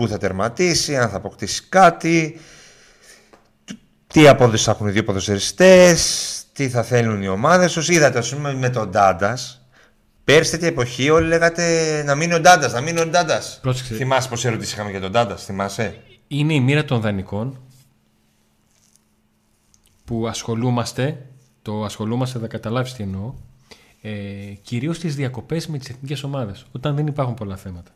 πού 0.00 0.08
θα 0.08 0.18
τερματίσει, 0.18 0.96
αν 0.96 1.08
θα 1.08 1.16
αποκτήσει 1.16 1.62
κάτι, 1.68 2.40
τι 4.06 4.28
απόδοση 4.28 4.64
θα 4.64 4.70
έχουν 4.70 4.88
οι 4.88 4.90
δύο 4.90 5.04
ποδοσφαιριστές, 5.04 6.42
τι 6.52 6.68
θα 6.68 6.82
θέλουν 6.82 7.22
οι 7.22 7.28
ομάδες 7.28 7.72
τους. 7.72 7.88
Είδατε, 7.88 8.18
ας 8.18 8.34
πούμε, 8.34 8.54
με 8.54 8.70
τον 8.70 8.90
Ντάντας. 8.90 9.64
Πέρσι 10.24 10.50
τέτοια 10.50 10.68
εποχή 10.68 11.10
όλοι 11.10 11.28
λέγατε 11.28 12.02
να 12.06 12.14
μείνει 12.14 12.34
ο 12.34 12.40
Ντάντας, 12.40 12.72
να 12.72 12.80
μείνει 12.80 13.00
ο 13.00 13.06
Ντάντας. 13.06 13.58
Πρόσεξε. 13.62 13.94
Θυμάσαι 13.94 14.28
πόσες 14.28 14.44
ερωτήσεις 14.44 14.72
είχαμε 14.72 14.90
για 14.90 15.00
τον 15.00 15.10
Ντάντας, 15.10 15.44
θυμάσαι; 15.44 16.00
Είναι 16.28 16.54
η 16.54 16.60
μοίρα 16.60 16.84
των 16.84 17.00
δανεικών 17.00 17.58
που 20.04 20.28
ασχολούμαστε, 20.28 21.26
το 21.62 21.84
ασχολούμαστε 21.84 22.38
θα 22.38 22.46
καταλάβεις 22.46 22.92
τι 22.92 23.02
εννοώ, 23.02 23.34
ε, 24.02 24.10
κυρίως 24.62 24.96
στις 24.96 25.14
διακοπές 25.14 25.66
με 25.66 25.78
τις 25.78 25.88
εθνικές 25.88 26.22
ομάδες, 26.22 26.64
όταν 26.72 26.96
δεν 26.96 27.06
υπάρχουν 27.06 27.34
πολλά 27.34 27.56
θέματα. 27.56 27.90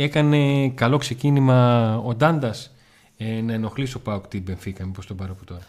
Έκανε 0.00 0.68
καλό 0.74 0.96
ξεκίνημα 0.96 1.96
ο 2.06 2.14
Ντάντας 2.14 2.74
ε, 3.18 3.40
να 3.40 3.52
ενοχλήσει 3.52 3.96
ο 3.96 4.00
Πάουκ 4.00 4.26
την 4.26 4.42
Μπενφίκα, 4.42 4.84
μήπως 4.84 5.06
τον 5.06 5.16
πάρω 5.16 5.32
από 5.32 5.44
τώρα. 5.44 5.66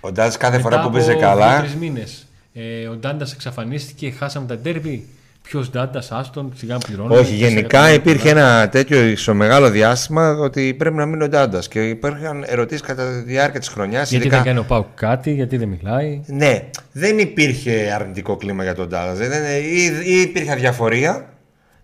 Ο 0.00 0.12
Ντάντας 0.12 0.36
κάθε 0.36 0.58
φορά 0.58 0.76
Μετά 0.76 0.88
που 0.88 0.94
παίζει 0.94 1.10
από 1.10 1.20
καλά. 1.20 1.50
δύο-τρεις 1.50 1.74
μήνες, 1.74 2.26
ε, 2.54 2.86
ο 2.86 2.94
Ντάντας 2.94 3.32
εξαφανίστηκε, 3.32 4.10
χάσαμε 4.10 4.46
τα 4.46 4.56
ντέρμπι. 4.56 5.08
Ποιος 5.42 5.70
Ντάντας, 5.70 6.12
άστον, 6.12 6.52
σιγά 6.56 6.78
πληρώνει. 6.78 7.16
Όχι, 7.16 7.34
γενικά 7.34 7.92
υπήρχε 7.92 8.28
ένα 8.28 8.68
τέτοιο 8.68 9.16
στο 9.16 9.34
μεγάλο 9.34 9.70
διάστημα 9.70 10.30
ότι 10.30 10.74
πρέπει 10.74 10.96
να 10.96 11.06
μείνει 11.06 11.22
ο 11.22 11.28
Ντάντας. 11.28 11.68
Και 11.68 11.88
υπήρχαν 11.88 12.44
ερωτήσεις 12.46 12.82
κατά 12.82 13.10
τη 13.10 13.20
διάρκεια 13.20 13.60
της 13.60 13.68
χρονιάς. 13.68 14.10
Γιατί 14.10 14.28
δεν 14.28 14.42
κάνει 14.42 14.58
ο 14.58 14.64
Πάουκ 14.64 14.86
κάτι, 14.94 15.32
γιατί 15.32 15.56
δεν 15.56 15.68
μιλάει; 15.68 16.20
Ναι, 16.26 16.64
δεν 16.92 17.18
υπήρχε 17.18 17.92
αρνητικό 17.94 18.36
κλίμα 18.36 18.62
για 18.62 18.74
τον 18.74 18.88
Ντάλλα. 18.88 19.12
Ή, 19.58 19.84
ή 20.04 20.20
υπήρχε 20.20 20.52
αδιαφορία 20.52 21.31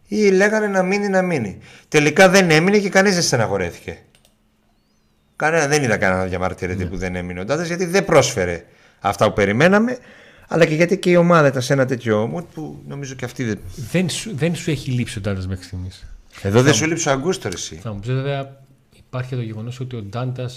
ή 0.09 0.31
λέγανε 0.31 0.67
να 0.67 0.83
μείνει, 0.83 1.09
να 1.09 1.23
μείνει. 1.23 1.59
Τελικά 1.89 2.29
δεν 2.29 2.51
έμεινε 2.51 2.79
και 2.79 2.89
κανείς 2.89 3.15
δεν 3.15 3.23
στεναχωρέθηκε. 3.23 3.99
Κανένα, 5.37 5.67
δεν 5.67 5.83
είδα 5.83 5.97
κανένα 5.97 6.25
διαμαρτυρητή 6.25 6.87
που 6.87 6.97
δεν 6.97 7.17
έμεινε 7.17 7.41
ο 7.41 7.45
Ντάλλα 7.45 7.65
γιατί 7.65 7.85
δεν 7.85 8.05
πρόσφερε 8.05 8.65
αυτά 9.01 9.27
που 9.27 9.33
περιμέναμε. 9.33 9.99
Αλλά 10.49 10.65
και 10.65 10.75
γιατί 10.75 10.99
και 10.99 11.11
η 11.11 11.17
ομάδα 11.17 11.47
ήταν 11.49 11.63
σε 11.63 11.73
ένα 11.73 11.87
τέτοιο 11.87 12.33
mood 12.35 12.45
που 12.55 12.83
νομίζω 12.87 13.15
και 13.15 13.25
αυτή 13.25 13.45
δεν. 13.45 13.59
Δεν 13.91 14.09
σου, 14.09 14.37
δεν 14.37 14.55
σου 14.55 14.71
έχει 14.71 14.91
λείψει 14.91 15.19
ο 15.19 15.21
Ντάντα 15.21 15.47
μέχρι 15.47 15.65
στιγμής. 15.65 16.07
Εδώ 16.43 16.63
δεν 16.63 16.75
σου 16.75 16.87
λείψει 16.87 17.09
ο 17.09 17.13
Αγκούστος, 17.13 17.55
εσύ. 17.55 17.75
Θα 17.75 17.93
μου 17.93 18.01
πεις 18.01 18.11
βέβαια, 18.11 18.57
υπάρχει 18.97 19.35
το 19.35 19.43
γεγονός 19.43 19.81
ότι 19.81 19.97
ο 19.97 20.03
Ντάντα 20.03 20.51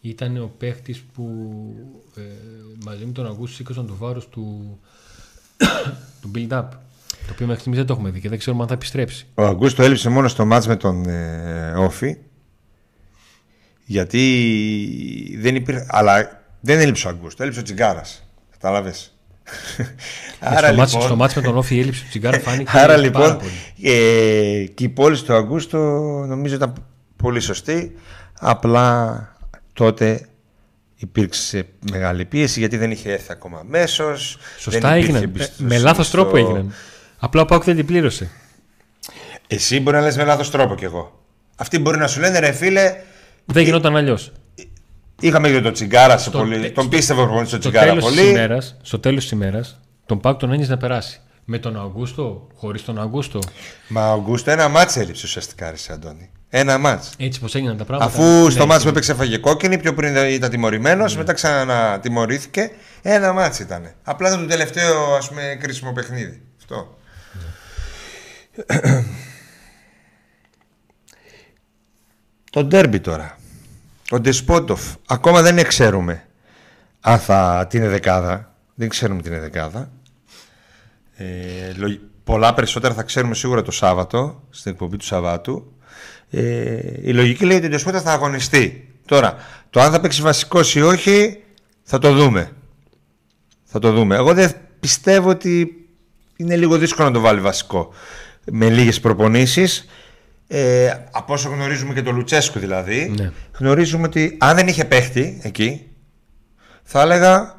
ήταν 0.00 0.36
ο 0.36 0.52
παίχτης 0.58 1.04
που 1.14 1.24
ε, 2.16 2.20
μαζί 2.84 3.04
με 3.04 3.12
τον 3.12 3.26
Αγκούστο 3.26 3.56
σήκωσαν 3.56 3.86
το 3.86 3.94
βάρος 3.96 4.28
του, 4.28 4.78
του 6.20 6.30
build-up. 6.34 6.68
Το 7.26 7.32
οποίο 7.32 7.46
μέχρι 7.46 7.60
στιγμής 7.60 7.78
δεν 7.78 7.86
το 7.86 7.92
έχουμε 7.92 8.10
δει 8.10 8.20
και 8.20 8.28
δεν 8.28 8.38
ξέρουμε 8.38 8.62
αν 8.62 8.68
θα 8.68 8.74
επιστρέψει. 8.74 9.26
Ο 9.34 9.42
Αγκούστο 9.44 9.82
έλειψε 9.82 10.08
μόνο 10.08 10.28
στο 10.28 10.44
μάτς 10.44 10.66
με 10.66 10.76
τον 10.76 11.08
ε, 11.08 11.72
Όφη. 11.76 12.16
Γιατί 13.84 15.38
δεν 15.40 15.54
υπήρχε. 15.54 15.86
Αλλά 15.88 16.42
δεν 16.60 16.80
έλειψε 16.80 17.06
ο 17.06 17.10
Αγκούστο, 17.10 17.42
έλειψε 17.42 17.60
ο 17.60 17.62
Τσιγκάρας. 17.62 18.28
Κατάλαβες. 18.50 19.14
στο, 20.62 20.74
μάτς, 20.74 20.90
στο 20.90 21.16
μάτς 21.16 21.34
με 21.34 21.42
τον 21.42 21.56
Όφη 21.56 21.74
η 21.74 21.80
έλλειψη 21.80 22.02
του 22.02 22.08
Τσιγκάρα 22.08 22.38
φάνηκε 22.40 22.70
Άρα 22.74 22.86
πάρα 22.86 22.96
λοιπόν 22.96 23.36
πολύ. 23.36 23.50
ε, 23.82 24.64
και 24.74 24.84
η 24.84 24.88
πόλη 24.88 25.20
του 25.22 25.34
Αγκούστο 25.34 25.78
νομίζω 26.28 26.54
ήταν 26.54 26.72
πολύ 27.16 27.40
σωστή. 27.40 27.94
Απλά 28.38 29.36
τότε 29.72 30.26
υπήρξε 30.96 31.66
μεγάλη 31.90 32.24
πίεση 32.24 32.58
γιατί 32.58 32.76
δεν 32.76 32.90
είχε 32.90 33.12
έρθει 33.12 33.32
ακόμα 33.32 33.58
αμέσως. 33.58 34.38
Σωστά 34.58 34.92
έγιναν. 34.92 35.22
Ε, 35.22 35.48
με 35.56 35.78
λάθος 35.78 36.10
τρόπο 36.10 36.36
έγιναν. 36.36 36.72
Απλά 37.18 37.42
ο 37.42 37.44
Πάουκ 37.44 37.64
δεν 37.64 37.76
την 37.76 37.86
πλήρωσε. 37.86 38.30
Εσύ 39.46 39.80
μπορεί 39.80 39.96
να 39.96 40.02
λες 40.02 40.16
με 40.16 40.24
λάθος 40.24 40.50
τρόπο 40.50 40.74
κι 40.74 40.84
εγώ. 40.84 41.20
Αυτοί 41.56 41.78
μπορεί 41.78 41.98
να 41.98 42.06
σου 42.06 42.20
λένε 42.20 42.38
ρε 42.38 42.52
φίλε, 42.52 42.94
Δεν 43.44 43.62
γινόταν 43.64 43.96
αλλιώς. 43.96 44.32
Είχαμε 45.20 45.50
και 45.50 45.60
τον 45.60 45.72
Τσιγκάρα 45.72 46.18
σε 46.18 46.28
Στο 46.28 46.38
πολύ. 46.38 46.60
τε- 46.60 46.74
Τον 46.74 46.88
πίστευα 46.88 47.22
προπονητής 47.22 47.48
στον 47.48 47.60
Στο 47.60 47.70
Τσιγκάρα 47.70 47.92
τέλος 47.94 48.06
της 48.12 48.16
πολύ. 48.16 48.30
ημέρας, 48.30 48.76
στο 48.82 48.98
τέλος 48.98 49.22
της 49.22 49.30
ημέρας, 49.32 49.80
τον 50.06 50.20
Πάουκ 50.20 50.38
τον 50.38 50.52
ένιωσε 50.52 50.70
να 50.70 50.76
περάσει. 50.76 51.20
Με 51.44 51.58
τον 51.58 51.76
Αυγούστο, 51.80 52.46
χωρίς 52.54 52.84
τον 52.84 52.98
Αυγούστο. 52.98 53.38
Μα 53.88 54.10
ο 54.10 54.12
Αγκούστο 54.12 54.50
ένα 54.50 54.68
μάτς 54.68 54.96
έλειψε 54.96 55.22
ουσιαστικά, 55.26 55.70
ρε 55.70 55.76
Αντώνη. 55.94 56.30
Ένα 56.48 56.78
μάτς. 56.78 57.12
Έτσι 57.18 57.40
πως 57.40 57.54
έγιναν 57.54 57.76
τα 57.76 57.84
πράγματα. 57.84 58.10
Αφού 58.10 58.44
ναι, 58.44 58.50
στο 58.50 58.66
μάτς 58.66 58.78
που 58.78 58.84
ναι. 58.84 58.90
έπαιξε 58.90 59.12
έφαγε 59.12 59.36
κόκκινη, 59.36 59.78
πιο 59.78 59.94
πριν 59.94 60.16
ήταν 60.16 60.50
τιμωρημένος, 60.50 61.16
μετά 61.16 61.32
ξανατιμωρήθηκε. 61.32 62.70
Ένα 63.02 63.32
μάτς 63.32 63.58
ήταν. 63.58 63.92
Απλά 64.02 64.28
ήταν 64.28 64.40
το 64.40 64.46
τελευταίο 64.46 65.14
ας 65.14 65.28
πούμε, 65.28 65.58
κρίσιμο 65.60 65.92
παιχνίδι. 65.92 66.42
Αυτό. 66.58 66.96
το 72.50 72.64
ντέρμπι 72.64 73.00
τώρα. 73.00 73.38
Ο 74.10 74.20
Ντεσπότοφ. 74.20 74.80
Ακόμα 75.06 75.42
δεν 75.42 75.66
ξέρουμε 75.66 76.26
αν 77.00 77.18
θα 77.18 77.66
την 77.70 77.80
είναι 77.80 77.88
δεκάδα. 77.88 78.54
Δεν 78.74 78.88
ξέρουμε 78.88 79.22
την 79.22 79.32
είναι 79.32 79.40
δεκάδα. 79.40 79.90
Ε, 81.16 81.72
λογι- 81.76 82.00
πολλά 82.24 82.54
περισσότερα 82.54 82.94
θα 82.94 83.02
ξέρουμε 83.02 83.34
σίγουρα 83.34 83.62
το 83.62 83.70
Σάββατο, 83.70 84.42
στην 84.50 84.72
εκπομπή 84.72 84.96
του 84.96 85.04
Σαββάτου. 85.04 85.72
Ε, 86.30 86.78
η 87.02 87.12
λογική 87.12 87.44
λέει 87.44 87.56
ότι 87.56 87.66
ο 87.66 87.68
Ντεσπότα 87.68 88.00
θα 88.00 88.12
αγωνιστεί. 88.12 88.94
Τώρα, 89.06 89.36
το 89.70 89.80
αν 89.80 89.92
θα 89.92 90.00
παίξει 90.00 90.22
βασικός 90.22 90.74
ή 90.74 90.82
όχι, 90.82 91.42
θα 91.82 91.98
το 91.98 92.12
δούμε. 92.14 92.50
Θα 93.64 93.78
το 93.78 93.92
δούμε. 93.92 94.16
Εγώ 94.16 94.34
δεν 94.34 94.52
πιστεύω 94.80 95.28
ότι 95.28 95.86
είναι 96.36 96.56
λίγο 96.56 96.78
δύσκολο 96.78 97.08
να 97.08 97.14
το 97.14 97.20
βάλει 97.20 97.40
βασικό. 97.40 97.92
Με 98.52 98.68
λίγες 98.70 99.00
προπονήσεις. 99.00 99.86
Ε, 100.48 100.90
από 101.10 101.32
όσο 101.32 101.48
γνωρίζουμε 101.48 101.94
και 101.94 102.02
το 102.02 102.10
Λουτσέσκου 102.10 102.58
δηλαδή, 102.58 103.12
Ναι. 103.18 103.32
γνωρίζουμε 103.58 104.06
ότι 104.06 104.36
αν 104.40 104.56
δεν 104.56 104.68
είχε 104.68 104.84
παίχτη 104.84 105.40
εκεί, 105.42 105.86
θα 106.82 107.00
έλεγα 107.00 107.54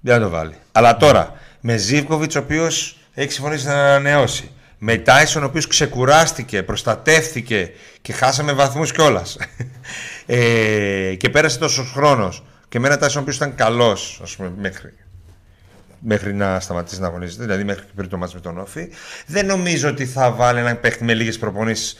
δεν 0.00 0.14
θα 0.14 0.20
το 0.20 0.28
βάλει. 0.28 0.54
Αλλά 0.72 0.96
τώρα, 0.96 1.32
με 1.60 1.76
Ζήβκοβιτ, 1.76 2.36
ο 2.36 2.38
οποίος 2.38 2.98
έχει 3.14 3.32
συμφωνήσει 3.32 3.66
να 3.66 3.72
ανανεώσει, 3.72 4.50
Με 4.78 4.96
Τάισον 4.96 5.42
ο 5.42 5.46
οποίος 5.46 5.66
ξεκουράστηκε, 5.66 6.62
προστατεύθηκε 6.62 7.70
και 8.00 8.12
χάσαμε 8.12 8.52
βαθμούς 8.52 8.92
κιόλας. 8.92 9.36
ε, 10.26 11.14
και 11.14 11.30
πέρασε 11.30 11.58
τόσος 11.58 11.90
χρόνος. 11.92 12.44
Και 12.68 12.78
με 12.78 12.86
ένα 12.86 12.98
Τάισον 12.98 13.18
ο 13.18 13.22
οποίος 13.22 13.36
ήταν 13.36 13.54
καλός 13.54 14.20
ας 14.22 14.36
πούμε, 14.36 14.52
μέχρι, 14.56 14.92
μέχρι 16.04 16.34
να 16.34 16.60
σταματήσει 16.60 17.00
να 17.00 17.06
αγωνίζεται, 17.06 17.42
δηλαδή 17.42 17.64
μέχρι 17.64 17.84
πριν 17.96 18.08
το 18.08 18.16
μάτς 18.16 18.34
με 18.34 18.40
τον 18.40 18.58
Όφη. 18.58 18.88
Δεν 19.26 19.46
νομίζω 19.46 19.88
ότι 19.88 20.06
θα 20.06 20.30
βάλει 20.30 20.58
έναν 20.58 20.80
παίχτη 20.80 21.04
με 21.04 21.14
λίγες 21.14 21.38
προπονήσεις 21.38 21.96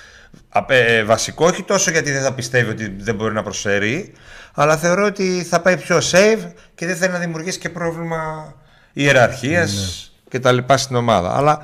ε, 0.66 1.04
βασικό, 1.04 1.46
όχι 1.46 1.62
τόσο 1.62 1.90
γιατί 1.90 2.10
δεν 2.10 2.22
θα 2.22 2.34
πιστεύει 2.34 2.70
ότι 2.70 2.94
δεν 2.98 3.14
μπορεί 3.14 3.34
να 3.34 3.42
προσφέρει, 3.42 4.12
αλλά 4.54 4.76
θεωρώ 4.76 5.04
ότι 5.04 5.46
θα 5.48 5.60
πάει 5.60 5.76
πιο 5.76 5.98
save 6.10 6.52
και 6.74 6.86
δεν 6.86 6.96
θέλει 6.96 7.12
να 7.12 7.18
δημιουργήσει 7.18 7.58
και 7.58 7.70
πρόβλημα 7.70 8.54
ιεραρχίας 8.92 9.72
ναι. 9.72 10.30
και 10.30 10.38
τα 10.38 10.52
λοιπά 10.52 10.76
στην 10.76 10.96
ομάδα. 10.96 11.36
Αλλά 11.36 11.60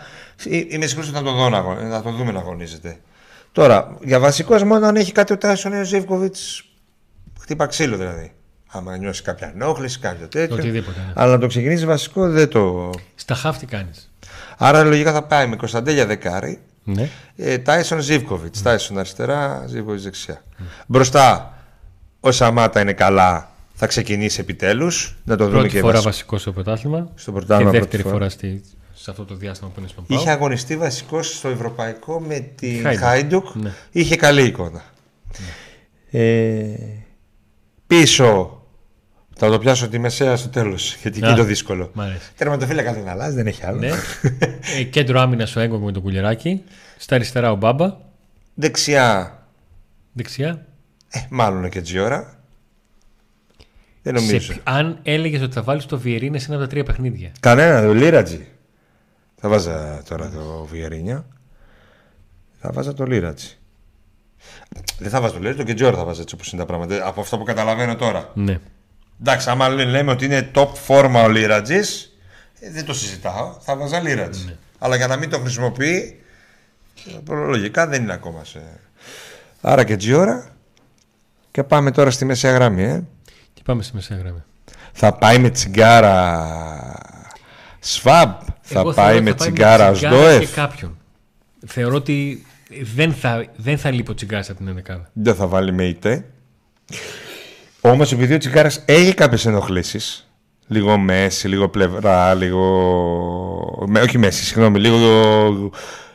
είμαι 0.68 0.86
σίγουρος 0.86 1.08
ότι 1.08 1.18
θα 1.18 1.22
τον, 1.22 1.36
δω, 1.36 1.48
να, 1.88 2.02
τον 2.02 2.16
δούμε 2.16 2.32
να 2.32 2.38
αγωνίζεται. 2.38 2.98
Τώρα, 3.52 3.96
για 4.00 4.18
βασικός 4.18 4.62
μόνο 4.62 4.86
αν 4.86 4.96
έχει 4.96 5.12
κάτι 5.12 5.32
ο 5.32 5.38
Τάσον 5.38 5.72
ο 5.80 5.84
Ζεύκοβιτ, 5.84 6.36
χτύπα 7.40 7.66
ξύλο 7.66 7.96
δηλαδή. 7.96 8.32
Άμα 8.70 8.96
νιώσεις 8.96 9.22
κάποια 9.22 9.52
ενόχληση, 9.54 9.98
κάποιο 9.98 10.28
τέτοιο. 10.28 10.56
Οτιδήποτε. 10.56 11.00
Ναι. 11.06 11.12
Αλλά 11.14 11.32
να 11.32 11.38
το 11.38 11.46
ξεκινήσεις 11.46 11.84
βασικό 11.84 12.28
δεν 12.30 12.48
το. 12.48 12.90
Στα 13.14 13.34
χάφτη 13.34 13.66
κάνεις. 13.66 14.12
Άρα 14.56 14.84
λογικά 14.84 15.12
θα 15.12 15.22
πάει 15.22 15.46
με 15.46 15.56
Κωνσταντέλια 15.56 16.06
δεκάρι. 16.06 16.60
Ναι. 16.84 17.08
Ε, 17.36 17.58
Τάισον 17.58 18.00
Ζίβκοβιτ. 18.00 18.54
Mm. 18.56 18.60
Τάισον 18.62 18.98
αριστερά, 18.98 19.64
Ζίβκοβιτ 19.66 20.00
δεξιά. 20.00 20.42
Mm. 20.42 20.62
Μπροστά 20.86 21.58
ο 22.20 22.30
Σαμάτα 22.30 22.80
είναι 22.80 22.92
καλά. 22.92 23.50
Θα 23.74 23.86
ξεκινήσει 23.86 24.40
επιτέλους. 24.40 25.16
Να 25.24 25.36
το 25.36 25.48
δούμε 25.48 25.68
και 25.68 25.80
φορά 25.80 26.00
βασικός 26.00 26.40
στο 26.40 26.52
πρωτάθλημα. 26.52 27.10
Στο 27.14 27.32
πρωτάθλημα. 27.32 27.70
Και 27.70 27.78
δεύτερη 27.78 28.02
φορά, 28.02 28.28
στη, 28.28 28.62
σε 28.94 29.10
αυτό 29.10 29.24
το 29.24 29.34
διάστημα 29.34 29.70
που 29.70 29.80
είναι 29.80 29.88
στον 29.88 30.06
Πάο. 30.06 30.18
Είχε 30.18 30.30
αγωνιστεί 30.30 30.76
βασικός 30.76 31.36
στο 31.36 31.48
Ευρωπαϊκό 31.48 32.20
με 32.20 32.38
τη 32.38 32.82
Χάιντουκ. 32.98 33.54
Ναι. 33.54 33.72
Είχε 33.90 34.16
καλή 34.16 34.42
εικόνα. 34.42 34.82
Ναι. 36.10 36.20
Ε, 36.20 36.78
πίσω 37.86 38.57
θα 39.38 39.50
το 39.50 39.58
πιάσω 39.58 39.88
τη 39.88 39.98
μεσαία 39.98 40.36
στο 40.36 40.48
τέλος. 40.48 40.96
Γιατί 41.02 41.18
εκεί 41.18 41.26
είναι 41.26 41.36
το 41.36 41.44
δύσκολο. 41.44 41.92
Τερματοφύλακα 42.36 42.92
δεν 42.92 43.08
αλλάζει, 43.08 43.34
δεν 43.36 43.46
έχει 43.46 43.66
άλλο. 43.66 43.78
Ναι. 43.78 43.90
ε, 44.78 44.82
κέντρο 44.82 45.20
άμυνα 45.20 45.48
ο 45.56 45.60
Έγκο 45.60 45.78
με 45.78 45.92
τον 45.92 46.02
κουλεράκι. 46.02 46.62
Στα 46.96 47.14
αριστερά 47.14 47.50
ο 47.50 47.54
Μπάμπα. 47.56 47.96
Δεξιά. 48.54 49.38
Δεξιά. 50.12 50.66
Ε, 51.08 51.18
μάλλον 51.28 51.68
και 51.68 51.80
Τζιόρα. 51.80 52.38
Δεν 54.02 54.14
νομίζω. 54.14 54.40
Σε, 54.40 54.60
αν 54.64 54.98
έλεγες 55.02 55.42
ότι 55.42 55.52
θα 55.52 55.62
βάλεις 55.62 55.86
το 55.86 55.98
Βιερίνια 55.98 56.40
σε 56.40 56.46
ένα 56.46 56.54
από 56.54 56.64
τα 56.64 56.70
τρία 56.70 56.84
παιχνίδια. 56.84 57.32
Κανένα, 57.40 57.82
το 57.82 57.94
Λίρατζι. 57.94 58.46
Θα 59.40 59.48
βάζα 59.48 60.02
τώρα 60.08 60.30
το 60.30 60.66
Βιερίνια. 60.70 61.26
Θα 62.60 62.70
βάζα 62.72 62.94
το 62.94 63.04
Λίρατζι. 63.04 63.58
Δεν 64.98 65.10
θα 65.10 65.20
βάζα 65.20 65.32
το 65.32 65.38
Λίρατζι, 65.38 65.58
το 65.58 65.66
Κεντζόρα 65.66 65.96
θα 65.96 66.04
βάζα 66.04 66.22
έτσι 66.22 66.34
όπως 66.34 66.52
είναι 66.52 66.60
τα 66.60 66.66
πράγματα. 66.66 67.06
Από 67.06 67.20
αυτό 67.20 67.38
που 67.38 67.44
καταλαβαίνω 67.44 67.96
τώρα. 67.96 68.30
Ναι. 68.34 68.60
Εντάξει, 69.20 69.50
άμα 69.50 69.68
λέμε 69.68 70.10
ότι 70.10 70.24
είναι 70.24 70.50
top 70.54 70.68
φόρμα 70.74 71.22
ο 71.22 71.28
Λίρατζης, 71.28 72.16
ε, 72.60 72.70
δεν 72.70 72.84
το 72.84 72.94
συζητάω. 72.94 73.56
Θα 73.60 73.76
βάζα 73.76 74.00
Λίρατζη. 74.00 74.44
Ναι. 74.44 74.54
Αλλά 74.78 74.96
για 74.96 75.06
να 75.06 75.16
μην 75.16 75.30
το 75.30 75.38
χρησιμοποιεί, 75.38 76.20
προλογικά 77.24 77.86
δεν 77.86 78.02
είναι 78.02 78.12
ακόμα 78.12 78.44
σε. 78.44 78.62
Άρα 79.60 79.84
και 79.84 79.96
Τζιόρα. 79.96 80.48
Και 81.50 81.62
πάμε 81.62 81.90
τώρα 81.90 82.10
στη 82.10 82.24
μεσαία 82.24 82.52
γραμμή, 82.52 82.82
ε. 82.82 83.02
Και 83.54 83.62
πάμε 83.64 83.82
στη 83.82 83.94
μεσαία 83.94 84.18
γραμμή. 84.18 84.42
Θα 84.92 85.12
πάει 85.12 85.38
με 85.38 85.50
τσιγκάρα 85.50 86.48
Σφαμπ. 87.78 88.40
Θα 88.60 88.92
πάει 88.94 89.20
με 89.20 89.34
τσιγκάρα 89.34 89.94
Σντόεφ. 89.94 90.38
Και 90.38 90.46
κάποιον. 90.46 90.96
Θεωρώ 91.66 91.94
ότι 91.94 92.46
δεν 92.94 93.12
θα, 93.12 93.46
δεν 93.56 93.78
θα 93.78 93.90
λείπει 93.90 94.10
ο 94.10 94.14
τσιγκάρα 94.14 94.44
από 94.48 94.54
την 94.54 94.68
ενδεκάδα. 94.68 95.10
Δεν 95.12 95.34
θα 95.34 95.46
βάλει 95.46 95.72
με 95.72 95.84
ητέ. 95.84 96.24
Όμως 97.80 98.12
επειδή 98.12 98.34
ο 98.34 98.38
Τσικάρα 98.38 98.70
έχει 98.84 99.14
κάποιες 99.14 99.46
ενοχλήσεις, 99.46 100.30
λίγο 100.66 100.98
μέση, 100.98 101.48
λίγο 101.48 101.68
πλευρά, 101.68 102.34
λίγο. 102.34 103.84
Με, 103.86 104.00
όχι 104.00 104.18
μέση, 104.18 104.44
συγγνώμη, 104.44 104.78
λίγο, 104.78 104.98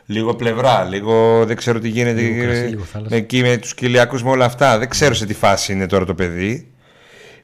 λίγο 0.05 0.35
πλευρά, 0.35 0.83
λίγο 0.83 1.45
δεν 1.45 1.55
ξέρω 1.55 1.79
τι 1.79 1.89
γίνεται 1.89 2.21
λίγο 2.21 2.83
με, 3.09 3.15
εκεί 3.15 3.41
με 3.41 3.57
τους 3.57 3.73
κοιλιακούς 3.73 4.23
με 4.23 4.29
όλα 4.29 4.45
αυτά. 4.45 4.77
Δεν 4.77 4.89
ξέρω 4.89 5.13
σε 5.13 5.25
τι 5.25 5.33
φάση 5.33 5.73
είναι 5.73 5.85
τώρα 5.85 6.05
το 6.05 6.13
παιδί. 6.13 6.67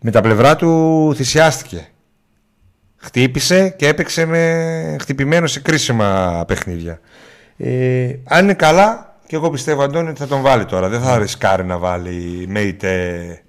Με 0.01 0.11
τα 0.11 0.21
πλευρά 0.21 0.55
του 0.55 1.13
θυσιάστηκε. 1.15 1.87
Χτύπησε 2.95 3.69
και 3.69 3.87
έπαιξε 3.87 4.25
με 4.25 4.95
χτυπημένο 4.99 5.47
σε 5.47 5.59
κρίσιμα 5.59 6.43
παιχνίδια. 6.47 6.99
Ε, 7.57 8.15
αν 8.23 8.43
είναι 8.43 8.53
καλά, 8.53 9.17
και 9.27 9.35
εγώ 9.35 9.49
πιστεύω 9.49 9.83
Αντώνη 9.83 10.09
ότι 10.09 10.19
θα 10.19 10.27
τον 10.27 10.41
βάλει 10.41 10.65
τώρα. 10.65 10.89
Δεν 10.89 11.01
θα 11.01 11.17
ρισκάρει 11.17 11.65
να 11.65 11.77
βάλει 11.77 12.45
με 12.47 12.59
είτε 12.59 13.43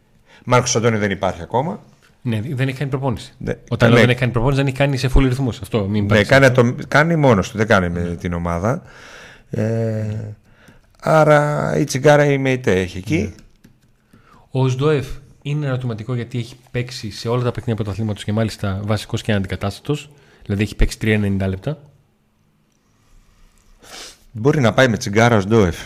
Μάρκος 0.44 0.76
Αντώνη 0.76 0.96
δεν 0.96 1.10
υπάρχει 1.10 1.42
ακόμα. 1.42 1.80
Ναι, 2.22 2.40
δεν 2.40 2.68
έχει 2.68 2.78
κάνει 2.78 2.90
προπόνηση. 2.90 3.32
Ναι. 3.38 3.54
Όταν 3.68 3.90
ναι. 3.90 4.00
δεν 4.00 4.08
έχει 4.08 4.18
κάνει 4.18 4.32
προπόνηση, 4.32 4.58
δεν 4.60 4.68
έχει 4.68 4.76
κάνει 4.76 4.96
σε 4.96 5.10
full 5.14 5.22
ρυθμούς. 5.22 5.60
Αυτό 5.60 5.84
μην 5.88 6.04
ναι, 6.04 6.24
κάνει, 6.24 6.50
το, 6.50 6.74
κάνει 6.88 7.16
μόνος 7.16 7.50
του, 7.50 7.56
δεν 7.56 7.66
κάνει 7.66 7.88
με 7.88 8.16
την 8.20 8.32
ομάδα. 8.32 8.82
Ε, 9.50 10.34
άρα 11.00 11.72
η 11.76 11.84
τσιγκάρα 11.84 12.24
η 12.24 12.38
ΜΕΙΤΕ 12.38 12.80
έχει 12.80 12.98
εκεί. 12.98 13.18
Ναι. 13.18 13.30
Ο 14.50 14.68
Σντοεφ 14.68 15.06
είναι 15.42 15.66
ερωτηματικό 15.66 16.14
γιατί 16.14 16.38
έχει 16.38 16.56
παίξει 16.70 17.10
σε 17.10 17.28
όλα 17.28 17.42
τα 17.42 17.50
παιχνίδια 17.50 17.74
πρωταθλήματος 17.74 18.24
και 18.24 18.32
μάλιστα 18.32 18.80
βασικός 18.84 19.22
και 19.22 19.32
αντικατάστατος. 19.32 20.10
Δηλαδή 20.44 20.62
έχει 20.62 20.76
παίξει 20.76 20.98
3-90 21.00 21.48
λεπτά. 21.48 21.78
Μπορεί 24.32 24.60
να 24.60 24.72
πάει 24.72 24.88
με 24.88 24.96
τσιγκάρα 24.96 25.36
ο 25.36 25.40
Σντοεφ. 25.40 25.76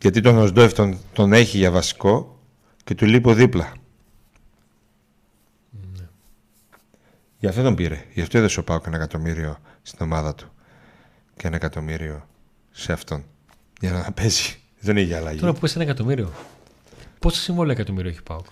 Γιατί 0.00 0.20
τον 0.20 0.46
Σντοεφ 0.46 0.72
τον, 0.72 0.98
τον 1.12 1.32
έχει 1.32 1.56
για 1.58 1.70
βασικό 1.70 2.35
και 2.86 2.94
του 2.94 3.06
λείπω 3.06 3.34
δίπλα. 3.34 3.72
Ναι. 5.70 6.08
Γι' 7.38 7.46
αυτό 7.46 7.62
τον 7.62 7.74
πήρε. 7.74 8.04
Γι' 8.12 8.20
αυτό 8.20 8.38
έδωσε 8.38 8.60
ο 8.60 8.64
Πάουκ 8.64 8.86
ένα 8.86 8.96
εκατομμύριο 8.96 9.58
στην 9.82 9.98
ομάδα 10.02 10.34
του. 10.34 10.52
Και 11.36 11.46
ένα 11.46 11.56
εκατομμύριο 11.56 12.28
σε 12.70 12.92
αυτόν. 12.92 13.24
Για 13.80 13.92
να 13.92 14.12
παίζει. 14.12 14.56
Δεν 14.80 14.96
είχε 14.96 15.16
αλλαγή. 15.16 15.38
Τώρα 15.38 15.52
που 15.52 15.58
πες 15.58 15.74
ένα 15.74 15.84
εκατομμύριο. 15.84 16.32
Πόσα 17.18 17.40
συμβόλαια 17.40 17.74
εκατομμύριο 17.74 18.10
έχει 18.10 18.22
Πάουκ. 18.22 18.46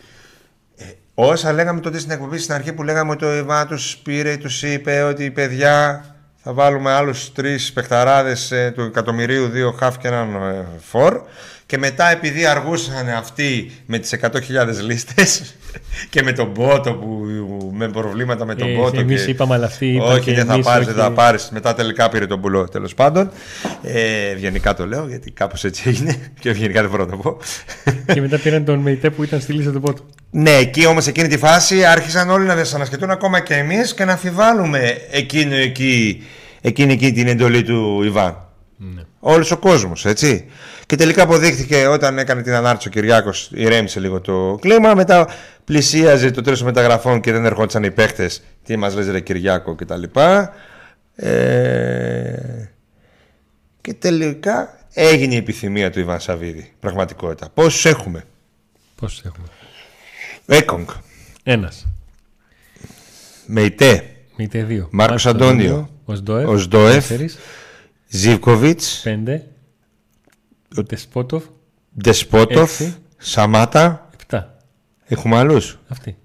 Ε, 0.77 0.85
όσα 1.15 1.53
λέγαμε 1.53 1.81
τότε 1.81 1.99
στην 1.99 2.11
εκπομπή 2.11 2.39
στην 2.39 2.55
αρχή 2.55 2.73
που 2.73 2.83
λέγαμε 2.83 3.11
ότι 3.11 3.25
ο 3.25 3.35
Ιβά 3.37 3.67
του 3.67 3.77
πήρε, 4.03 4.37
τους 4.37 4.63
είπε 4.63 5.03
ότι 5.03 5.31
παιδιά 5.31 6.05
θα 6.37 6.53
βάλουμε 6.53 6.93
άλλους 6.93 7.33
τρεις 7.33 7.73
παιχταράδες 7.73 8.51
ε, 8.51 8.73
του 8.75 8.81
εκατομμυρίου, 8.81 9.49
δύο 9.49 9.73
χαφ 9.73 9.99
και 9.99 10.09
έναν 10.09 10.35
ε, 10.35 10.67
φορ 10.79 11.23
και 11.75 11.81
μετά 11.81 12.11
επειδή 12.11 12.47
αργούσαν 12.47 13.09
αυτοί 13.09 13.71
με 13.87 13.99
τις 13.99 14.15
100.000 14.21 14.31
λίστες 14.87 15.55
και 16.11 16.23
με 16.23 16.33
τον 16.33 16.53
Πότο 16.53 16.93
που 16.93 17.27
με 17.73 17.89
προβλήματα 17.89 18.45
με 18.45 18.55
τον 18.55 18.69
ε, 18.69 18.75
Πότο 18.75 19.01
εμείς 19.01 19.25
και... 19.25 19.31
είπαμε 19.31 19.55
αλλά 19.55 19.67
αυτοί 19.67 19.99
όχι 20.03 20.35
δεν 20.35 20.47
θα 20.47 20.59
πάρεις, 20.59 20.87
δεν 20.87 20.95
θα 20.95 21.11
πάρεις. 21.11 21.49
Μετά 21.53 21.75
τελικά 21.75 22.09
πήρε 22.09 22.27
τον 22.27 22.41
Πουλό 22.41 22.69
τέλος 22.69 22.95
πάντων. 22.95 23.31
Ε, 23.83 24.31
ευγενικά 24.31 24.75
το 24.75 24.87
λέω 24.87 25.09
γιατί 25.09 25.31
κάπως 25.31 25.65
έτσι 25.65 25.83
έγινε 25.87 26.17
και 26.41 26.49
ευγενικά 26.49 26.81
δεν 26.81 26.91
μπορώ 26.91 27.05
να 27.05 27.11
το 27.11 27.17
πω. 27.17 27.37
Και 28.13 28.21
μετά 28.21 28.39
πήραν 28.39 28.65
τον 28.65 28.79
Μεϊτέ 28.79 29.11
που 29.11 29.23
ήταν 29.23 29.41
στη 29.41 29.53
λίστα 29.53 29.73
του 29.73 29.81
Πότο 29.81 30.03
ναι, 30.31 30.51
εκεί 30.51 30.87
όμως 30.87 31.07
εκείνη 31.07 31.29
τη 31.29 31.39
φάση 31.39 31.85
άρχισαν 31.85 32.31
όλοι 32.31 32.47
να 32.47 32.55
δεσανασκετούν 32.55 33.11
ακόμα 33.11 33.41
και 33.41 33.55
εμείς 33.55 33.95
και 33.95 34.05
να 34.05 34.13
αμφιβάλλουμε 34.13 34.99
εκείνη 35.11 35.57
εκεί, 35.57 36.23
εκείνη 36.61 36.93
εκεί 36.93 37.13
την 37.13 37.29
εντολή 37.29 37.63
του 37.63 38.03
Ιβάν. 38.03 38.44
Ναι. 38.77 39.03
Όλος 39.21 39.51
ο 39.51 39.57
κόσμος, 39.57 40.07
έτσι. 40.07 40.51
Και 40.87 40.97
τελικά 40.97 41.23
αποδείχθηκε 41.23 41.87
όταν 41.87 42.19
έκανε 42.19 42.43
την 42.43 42.53
ανάρτηση 42.53 42.89
ο 42.89 42.91
Κυριάκος, 42.91 43.51
ηρέμησε 43.55 44.01
λίγο 44.01 44.21
το 44.21 44.59
κλίμα. 44.61 44.95
Μετά 44.95 45.29
πλησίαζε 45.65 46.31
το 46.31 46.41
τέλος 46.41 46.59
των 46.59 46.69
μεταγραφών 46.69 47.21
και 47.21 47.33
δεν 47.33 47.45
ερχόντουσαν 47.45 47.85
οι 47.85 47.91
παίχτες. 47.91 48.43
Τι 48.65 48.77
μας 48.77 48.95
λες, 48.95 49.09
Ρε 49.09 49.21
Κυριάκο 49.21 49.75
κτλ. 49.75 50.03
Ε... 51.15 52.69
Και 53.81 53.95
τελικά 53.95 54.79
έγινε 54.93 55.35
η 55.35 55.37
επιθυμία 55.37 55.91
του 55.91 56.01
Ιβάν 56.01 56.21
Σαββίδη. 56.21 56.73
Πραγματικότητα. 56.81 57.49
Πόσους 57.55 57.85
έχουμε, 57.85 58.25
Πόσους 58.95 59.23
έχουμε, 59.25 59.47
Έκογκ. 60.47 60.89
Ένας. 61.43 61.87
Μεϊτέ. 63.47 64.05
Μεϊτέ 64.37 64.63
δύο. 64.63 64.89
Μάρκος 64.91 65.27
Αντώνιο. 65.27 65.91
Οσδόεφ. 66.05 67.11
Ζιβκοβιτ. 68.09 68.81
Πέντε. 69.03 69.47
Ο 70.77 70.83
Ντεσπότοφ. 70.83 71.45
Ντεσπότοφ. 72.03 72.81
Σαμάτα. 73.17 74.09
Επτά. 74.13 74.57
Έχουμε 75.05 75.37
άλλους; 75.37 75.79
Αυτή. 75.89 76.17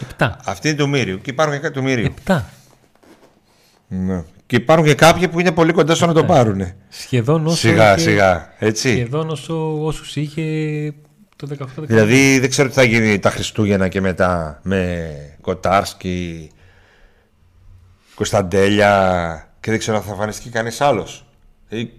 Επτά. 0.00 0.40
Αυτή 0.44 0.68
είναι 0.68 0.76
το 0.76 0.86
Μύριο. 0.86 1.16
Και 1.16 1.30
υπάρχουν 1.30 1.60
και 1.60 1.70
του 1.70 1.82
Μύριου. 1.82 2.04
Επτά. 2.04 2.50
Ναι. 3.88 4.24
Και 4.46 4.56
υπάρχουν 4.56 4.86
και 4.86 4.94
κάποιοι 4.94 5.28
που 5.28 5.40
είναι 5.40 5.52
πολύ 5.52 5.72
κοντά 5.72 5.94
στο 5.94 6.06
να 6.06 6.12
το 6.12 6.24
πάρουν. 6.24 6.72
Σχεδόν 6.88 7.46
όσο. 7.46 7.56
Σιγά, 7.56 7.92
είχε... 7.92 8.00
σιγά. 8.00 8.52
Έτσι. 8.58 8.92
Σχεδόν 8.92 9.30
όσο 9.30 9.84
όσους 9.84 10.16
είχε 10.16 10.42
το 11.36 11.48
18 11.58 11.66
Δηλαδή 11.76 12.38
δεν 12.38 12.50
ξέρω 12.50 12.68
τι 12.68 12.74
θα 12.74 12.82
γίνει 12.82 13.18
τα 13.18 13.30
Χριστούγεννα 13.30 13.88
και 13.88 14.00
μετά 14.00 14.60
με 14.62 15.10
Κοτάρσκι, 15.40 16.50
Κωνσταντέλια 18.14 19.47
Και 19.68 19.74
δεν 19.74 19.82
ξέρω 19.82 19.96
αν 19.96 20.02
θα 20.02 20.10
εμφανιστεί 20.10 20.50
κανείς 20.50 20.80
άλλος. 20.80 21.26
Ή... 21.68 21.90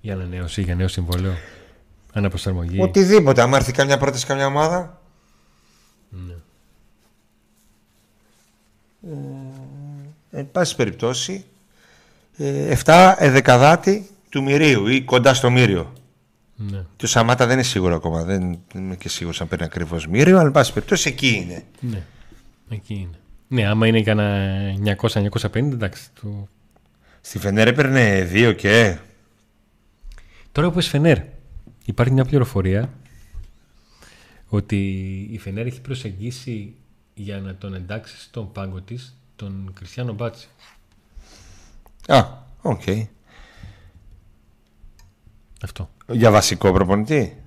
Για 0.00 0.14
ανανέωση, 0.14 0.62
για 0.62 0.74
νέο 0.74 0.88
συμβόλαιο. 0.88 1.32
Αναπροσαρμογή. 2.12 2.80
Οτιδήποτε. 2.82 3.42
Αν 3.42 3.52
έρθει 3.52 3.72
καμιά 3.72 3.98
πρόταση 3.98 4.26
καμιά 4.26 4.46
ομάδα. 4.46 5.00
Ναι. 6.08 6.34
Ε, 10.32 10.38
εν 10.38 10.50
πάση 10.52 10.76
περιπτώσει, 10.76 11.44
ε, 12.36 12.76
7 12.84 13.14
εδεκαδάτη 13.18 14.10
του 14.28 14.42
Μυρίου 14.42 14.86
ή 14.86 15.02
κοντά 15.02 15.34
στο 15.34 15.50
Μύριο. 15.50 15.92
Ναι. 16.56 16.84
Και 16.96 17.04
ο 17.04 17.08
Σαμάτα 17.08 17.46
δεν 17.46 17.54
είναι 17.54 17.66
σίγουρο 17.66 17.94
ακόμα. 17.94 18.24
Δεν, 18.24 18.58
δεν 18.72 18.82
είμαι 18.82 18.96
και 18.96 19.08
σίγουρος 19.08 19.40
αν 19.40 19.48
παίρνει 19.48 19.64
ακριβώς 19.64 20.06
Μύριο, 20.06 20.36
αλλά 20.38 20.46
εν 20.46 20.52
πάση 20.52 20.72
περιπτώσει 20.72 21.08
εκεί 21.08 21.28
είναι. 21.28 21.64
ναι. 21.80 22.02
Εκεί 22.68 22.94
είναι. 22.94 23.18
Ναι, 23.48 23.68
άμα 23.68 23.86
είναι 23.86 24.02
κανένα 24.02 24.96
900-950, 25.00 25.54
εντάξει. 25.54 26.08
Το... 26.20 26.48
Στη 27.26 27.38
Φενέρ 27.38 27.68
έπαιρνε 27.68 28.28
2 28.32 28.54
και. 28.56 28.98
Τώρα 30.52 30.70
που 30.70 30.78
είσαι 30.78 30.88
Φενέρ, 30.88 31.18
υπάρχει 31.84 32.12
μια 32.12 32.24
πληροφορία 32.24 32.92
ότι 34.48 34.78
η 35.30 35.38
Φενέρ 35.38 35.66
έχει 35.66 35.80
προσεγγίσει 35.80 36.74
για 37.14 37.40
να 37.40 37.54
τον 37.54 37.74
εντάξει 37.74 38.20
στον 38.20 38.52
πάγκο 38.52 38.80
της 38.80 39.16
τον 39.36 39.72
Κριστιανό 39.74 40.12
Μπάτσι. 40.12 40.48
Α, 42.06 42.26
οκ. 42.62 42.82
Αυτό. 45.62 45.90
Για 46.06 46.30
βασικό 46.30 46.72
προπονητή; 46.72 47.42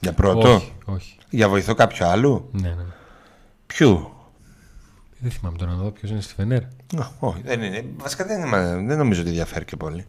Για 0.00 0.12
πρώτο; 0.12 0.54
Όχι, 0.54 0.72
όχι. 0.84 1.16
Για 1.30 1.48
βοηθό 1.48 1.74
κάποιου 1.74 2.04
άλλου; 2.04 2.48
Ναι, 2.52 2.68
ναι. 2.68 2.74
ναι. 2.74 2.92
Ποιου; 3.66 4.12
Δεν 5.20 5.30
θυμάμαι 5.30 5.58
τώρα 5.58 5.70
να 5.70 5.76
δω 5.82 5.90
ποιος 5.90 6.10
είναι 6.10 6.20
στη 6.20 6.34
Φενέρ. 6.34 6.62
Α, 6.62 7.10
όχι, 7.18 7.40
δεν 7.44 7.62
είναι. 7.62 7.84
Βασικά 7.96 8.24
δεν, 8.24 8.40
είναι- 8.46 8.84
δεν 8.86 8.98
νομίζω 8.98 9.20
ότι 9.20 9.30
διαφέρει 9.30 9.64
και 9.64 9.76
πολύ. 9.76 10.06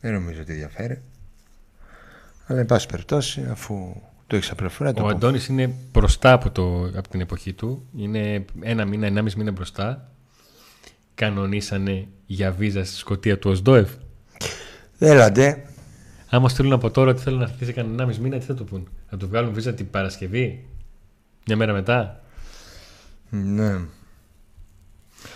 Δεν 0.00 0.12
νομίζω 0.12 0.40
ότι 0.40 0.52
διαφέρει. 0.52 1.02
Αλλά 2.46 2.60
εν 2.60 2.66
πάση 2.66 2.86
περιπτώσει, 2.86 3.46
αφού 3.50 3.94
το 4.26 4.36
έχεις 4.36 4.50
απληροφορία, 4.50 4.92
το 4.92 5.00
Ο 5.02 5.04
πω. 5.04 5.10
Αντώνης 5.10 5.46
είναι 5.46 5.74
μπροστά 5.92 6.32
από, 6.32 6.50
το, 6.50 6.84
από 6.84 7.08
την 7.08 7.20
εποχή 7.20 7.52
του. 7.52 7.86
Είναι 7.96 8.44
ένα 8.60 8.84
μήνα, 8.84 9.06
ενάμιση 9.06 9.38
μήνα 9.38 9.50
μπροστά. 9.52 10.10
Κανονίσανε 11.14 12.06
για 12.26 12.52
βίζα 12.52 12.84
στη 12.84 12.96
Σκωτία 12.96 13.38
του 13.38 13.50
Οσδόεφ. 13.50 13.90
Έλαντε. 14.98 15.66
Άμα 16.30 16.48
στείλουν 16.48 16.72
από 16.72 16.90
τώρα 16.90 17.10
ότι 17.10 17.20
θέλουν 17.22 17.38
να 17.38 17.44
έρθει 17.44 17.64
σε 17.64 17.72
κανένα 17.72 18.06
μισή 18.06 18.20
μήνα, 18.20 18.38
τι 18.38 18.44
θα 18.44 18.54
το 18.54 18.64
πούν. 18.64 18.88
Θα 19.10 19.16
του 19.16 19.28
βγάλουν 19.28 19.52
βίζα 19.52 19.74
την 19.74 19.90
Παρασκευή, 19.90 20.66
μια 21.48 21.56
μέρα 21.56 21.72
μετά. 21.72 22.20
Ναι. 23.30 23.78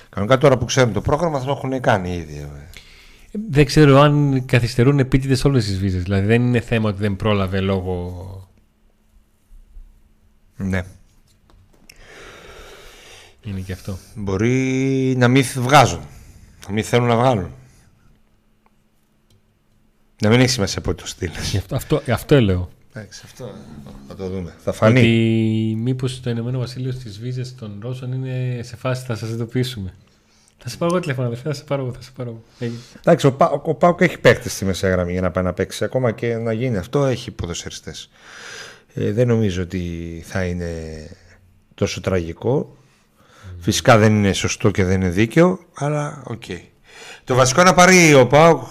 Κανονικά 0.08 0.38
τώρα 0.38 0.58
που 0.58 0.64
ξέρουν 0.64 0.92
το 0.92 1.00
πρόγραμμα 1.00 1.38
θα 1.38 1.44
το 1.44 1.50
έχουν 1.50 1.80
κάνει 1.80 2.14
ήδη. 2.16 2.36
ε. 2.36 2.42
Ε, 3.32 3.38
Δεν 3.50 3.64
ξέρω 3.64 4.00
αν 4.00 4.44
καθυστερούν 4.46 4.98
επίτηδες 4.98 5.44
όλες 5.44 5.64
τις 5.64 5.78
βίζες. 5.78 6.02
Δηλαδή 6.02 6.26
δεν 6.26 6.42
είναι 6.42 6.60
θέμα 6.60 6.88
ότι 6.88 6.98
δεν 7.00 7.16
πρόλαβε 7.16 7.60
λόγω. 7.60 8.48
Ναι. 10.56 10.82
Είναι 13.42 13.60
και 13.60 13.72
αυτό. 13.72 13.98
Μπορεί 14.14 15.14
να 15.16 15.28
μην 15.28 15.44
βγάζουν. 15.56 16.00
Να 16.66 16.72
μην 16.72 16.84
θέλουν 16.84 17.06
να 17.06 17.16
βγάλουν. 17.16 17.50
Να 20.22 20.28
μην 20.28 20.40
έχει 20.40 20.48
σημασία 20.50 20.80
πότε 20.80 21.02
το 21.02 21.08
στείλει. 21.08 21.32
Γι' 21.50 21.56
αυτό, 21.58 21.76
αυτό, 21.76 22.02
αυτό 22.08 22.40
λέω. 22.40 22.68
Εντάξει, 22.94 23.20
αυτό 23.24 23.50
θα 24.08 24.14
το 24.14 24.28
δούμε. 24.28 24.54
Θα 24.58 24.72
φανεί. 24.72 24.98
Ότι 24.98 25.76
μήπως 25.78 26.20
το 26.20 26.30
Ηνωμένο 26.30 26.58
Βασίλειο 26.58 26.92
στις 26.92 27.18
βίζες 27.18 27.54
των 27.54 27.78
Ρώσων 27.82 28.12
είναι 28.12 28.62
σε 28.62 28.76
φάση 28.76 29.04
θα 29.04 29.16
σας 29.16 29.28
ειδοποιήσουμε. 29.28 29.94
Θα 30.58 30.68
σε 30.68 30.76
πάρω 30.76 30.92
εγώ 30.92 31.00
τηλέφωνο, 31.00 31.26
αδερφέ, 31.26 31.48
θα 31.48 31.54
σε 31.54 31.64
πάρω 31.64 31.82
εγώ. 31.82 31.92
Θα 31.92 32.02
σε 32.02 32.10
πάρω 32.16 32.30
εγώ. 32.30 32.42
Έγινε. 32.58 32.78
Εντάξει, 33.00 33.26
ο, 33.26 33.32
Πα, 33.32 33.50
ο 33.50 33.74
ΠΑΟΚ 33.74 34.00
έχει 34.00 34.18
παίκτη 34.18 34.48
στη 34.48 34.64
μεσαία 34.64 34.90
γραμμή 34.90 35.12
για 35.12 35.20
να 35.20 35.30
πάει 35.30 35.44
να 35.44 35.52
παίξει. 35.52 35.84
Ακόμα 35.84 36.12
και 36.12 36.36
να 36.36 36.52
γίνει 36.52 36.76
αυτό, 36.76 37.04
έχει 37.04 37.30
ποδοσφαιριστές. 37.30 38.10
Ε, 38.94 39.12
δεν 39.12 39.26
νομίζω 39.26 39.62
ότι 39.62 40.22
θα 40.26 40.44
είναι 40.44 40.70
τόσο 41.74 42.00
τραγικό. 42.00 42.76
Φυσικά 43.58 43.98
δεν 43.98 44.14
είναι 44.14 44.32
σωστό 44.32 44.70
και 44.70 44.84
δεν 44.84 45.00
είναι 45.00 45.10
δίκαιο, 45.10 45.58
αλλά 45.74 46.22
οκ. 46.26 46.44
Το 47.24 47.34
βασικό 47.34 47.60
είναι 47.60 47.70
να 47.70 47.76
πάρει 47.76 48.14
ο 48.14 48.26
ΠΑΟΚ. 48.26 48.62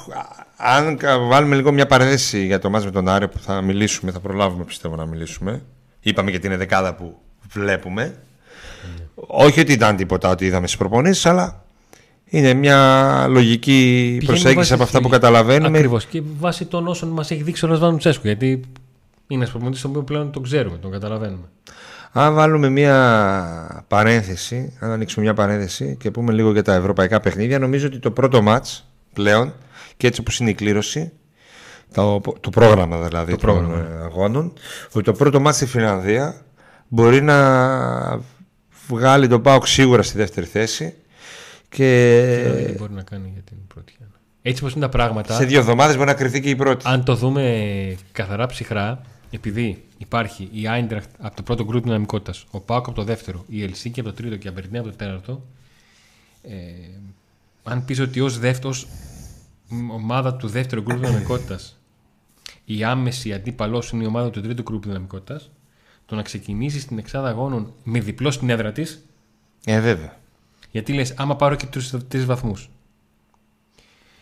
Αν 0.63 0.97
κα- 0.97 1.17
βάλουμε 1.19 1.55
λίγο 1.55 1.71
μια 1.71 1.85
παρένθεση 1.85 2.45
για 2.45 2.59
το 2.59 2.69
ματς 2.69 2.85
με 2.85 2.91
τον 2.91 3.07
Άρη 3.09 3.27
που 3.27 3.39
θα 3.39 3.61
μιλήσουμε, 3.61 4.11
θα 4.11 4.19
προλάβουμε 4.19 4.63
πιστεύω 4.63 4.95
να 4.95 5.05
μιλήσουμε. 5.05 5.61
Είπαμε 5.99 6.31
και 6.31 6.39
την 6.39 6.57
δεκάδα 6.57 6.95
που 6.95 7.17
βλέπουμε. 7.51 8.15
Όχι 9.15 9.59
ότι 9.59 9.71
ήταν 9.71 9.95
τίποτα 9.95 10.29
ότι 10.29 10.45
είδαμε 10.45 10.67
στις 10.67 10.79
προπονήσεις, 10.79 11.25
αλλά 11.25 11.63
είναι 12.25 12.53
μια 12.53 13.25
λογική 13.29 14.17
προσέγγιση 14.25 14.73
από 14.73 14.83
αυτά 14.83 15.01
που 15.01 15.09
καταλαβαίνουμε. 15.09 15.77
Ακριβώς. 15.77 16.05
Και 16.05 16.21
βάσει 16.39 16.65
των 16.65 16.87
όσων 16.87 17.09
μας 17.09 17.31
έχει 17.31 17.43
δείξει 17.43 17.65
ο 17.65 17.67
Ρασβάνου 17.67 17.97
Τσέσκου. 17.97 18.27
Γιατί 18.27 18.47
είναι 18.47 18.61
ένας 19.27 19.49
προπονητής 19.49 19.81
τον 19.81 19.89
οποίο 19.89 20.03
πλέον 20.03 20.31
τον 20.31 20.43
ξέρουμε, 20.43 20.77
τον 20.77 20.91
καταλαβαίνουμε. 20.91 21.45
Αν 22.11 22.33
βάλουμε 22.33 22.69
μια 22.69 23.85
παρένθεση, 23.87 24.77
αν 24.79 24.91
ανοίξουμε 24.91 25.25
μια 25.25 25.33
παρένθεση 25.33 25.97
και 25.99 26.11
πούμε 26.11 26.31
λίγο 26.31 26.51
για 26.51 26.63
τα 26.63 26.73
ευρωπαϊκά 26.73 27.19
παιχνίδια, 27.19 27.59
νομίζω 27.59 27.87
ότι 27.87 27.99
το 27.99 28.11
πρώτο 28.11 28.41
μάτς 28.41 28.85
πλέον 29.13 29.53
και 29.97 30.07
έτσι 30.07 30.19
όπως 30.19 30.39
είναι 30.39 30.49
η 30.49 30.53
κλήρωση, 30.53 31.11
το, 31.93 32.21
το 32.39 32.49
πρόγραμμα 32.49 33.07
δηλαδή 33.07 33.31
Το 33.31 33.37
των 33.37 33.49
πρόγραμμα, 33.49 33.77
ε, 33.77 34.03
αγώνων, 34.03 34.53
ότι 34.91 35.03
το 35.03 35.11
πρώτο 35.13 35.39
μάτς 35.39 35.55
στη 35.55 35.65
Φιλανδία 35.65 36.45
μπορεί 36.87 37.21
να 37.21 38.19
βγάλει 38.87 39.27
τον 39.27 39.41
ΠΑΟΚ 39.41 39.67
σίγουρα 39.67 40.03
στη 40.03 40.17
δεύτερη 40.17 40.45
θέση 40.45 40.93
και 41.69 42.19
Δεν 42.43 42.51
ξέρω 42.51 42.65
τι 42.65 42.71
μπορεί 42.71 42.93
να 42.93 43.03
κάνει 43.03 43.29
για 43.33 43.41
την 43.41 43.57
πρώτη. 43.67 43.93
Έτσι 44.41 44.61
όπως 44.63 44.75
είναι 44.75 44.85
τα 44.85 44.89
πράγματα, 44.89 45.33
σε 45.33 45.45
δύο 45.45 45.59
εβδομάδες 45.59 45.95
μπορεί 45.95 46.07
να 46.07 46.13
κρυθεί 46.13 46.41
και 46.41 46.49
η 46.49 46.55
πρώτη. 46.55 46.85
αν 46.87 47.03
το 47.03 47.15
δούμε 47.15 47.95
καθαρά 48.11 48.45
ψυχρά, 48.45 49.01
επειδή 49.31 49.83
υπάρχει 49.97 50.49
η 50.51 50.67
Άιντραχτ 50.67 51.09
από 51.19 51.35
το 51.35 51.43
πρώτο 51.43 51.63
γκρουπ 51.63 51.83
δυναμικότητας, 51.83 52.45
ο 52.51 52.59
Πάοκ 52.59 52.87
από 52.87 52.95
το 52.95 53.03
δεύτερο, 53.03 53.45
η 53.47 53.63
Ελσίνκη 53.63 53.99
από 53.99 54.09
το 54.09 54.15
τρίτο 54.15 54.35
και 54.35 54.47
η 54.47 54.49
Αμπερνία 54.49 54.79
από 54.79 54.89
το 54.89 54.95
τέταρτο, 54.95 55.41
ε, 56.43 56.55
αν 57.63 57.85
πεις 57.85 57.99
ότι 57.99 58.19
ως 58.19 58.39
δεύτερος 58.39 58.87
ομάδα 59.91 60.35
του 60.35 60.47
δεύτερου 60.47 60.81
γκρουπ 60.81 60.99
δυναμικότητας 60.99 61.75
η 62.65 62.83
άμεση 62.83 63.33
αντίπαλός 63.33 63.85
σου 63.85 63.95
είναι 63.95 64.03
η 64.03 64.07
ομάδα 64.07 64.29
του 64.29 64.41
τρίτου 64.41 64.61
γκρουπ 64.61 64.83
δυναμικότητας, 64.83 65.51
το 66.05 66.15
να 66.15 66.21
ξεκινήσεις 66.21 66.85
την 66.85 66.97
εξάδα 66.97 67.27
αγώνων 67.27 67.73
με 67.83 67.99
διπλό 67.99 68.31
στην 68.31 68.49
έδρα 68.49 68.71
της, 68.71 69.05
Ε, 69.65 69.79
βέβαια. 69.79 70.17
γιατί 70.71 70.93
λες, 70.93 71.13
άμα 71.17 71.35
πάρω 71.35 71.55
και 71.55 71.65
τους 71.65 71.93
τρεις 72.07 72.25
βαθμούς. 72.25 72.69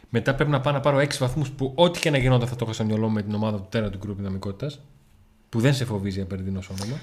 Μετά 0.10 0.36
πρέπει 0.36 0.52
να 0.52 0.62
πάω 0.62 0.74
να 0.74 0.80
πάρω 0.80 0.98
6 1.00 1.18
βαθμούς 1.20 1.50
που 1.52 1.72
ό,τι 1.76 2.00
και 2.00 2.10
να 2.10 2.18
γινόταν 2.18 2.48
θα 2.48 2.56
το 2.56 2.64
έχω 2.64 2.74
στο 2.74 2.84
μυαλό 2.86 3.08
μου 3.08 3.14
με 3.14 3.22
την 3.22 3.34
ομάδα 3.34 3.58
του 3.58 3.68
τέρα 3.70 3.90
του 3.90 3.98
γκρουπ 3.98 4.18
δυναμικότητας. 4.18 4.80
Που 5.50 5.60
δεν 5.60 5.74
σε 5.74 5.86
φοβίζει 5.86 6.22
απερδινό 6.22 6.62
όνομα. 6.72 7.00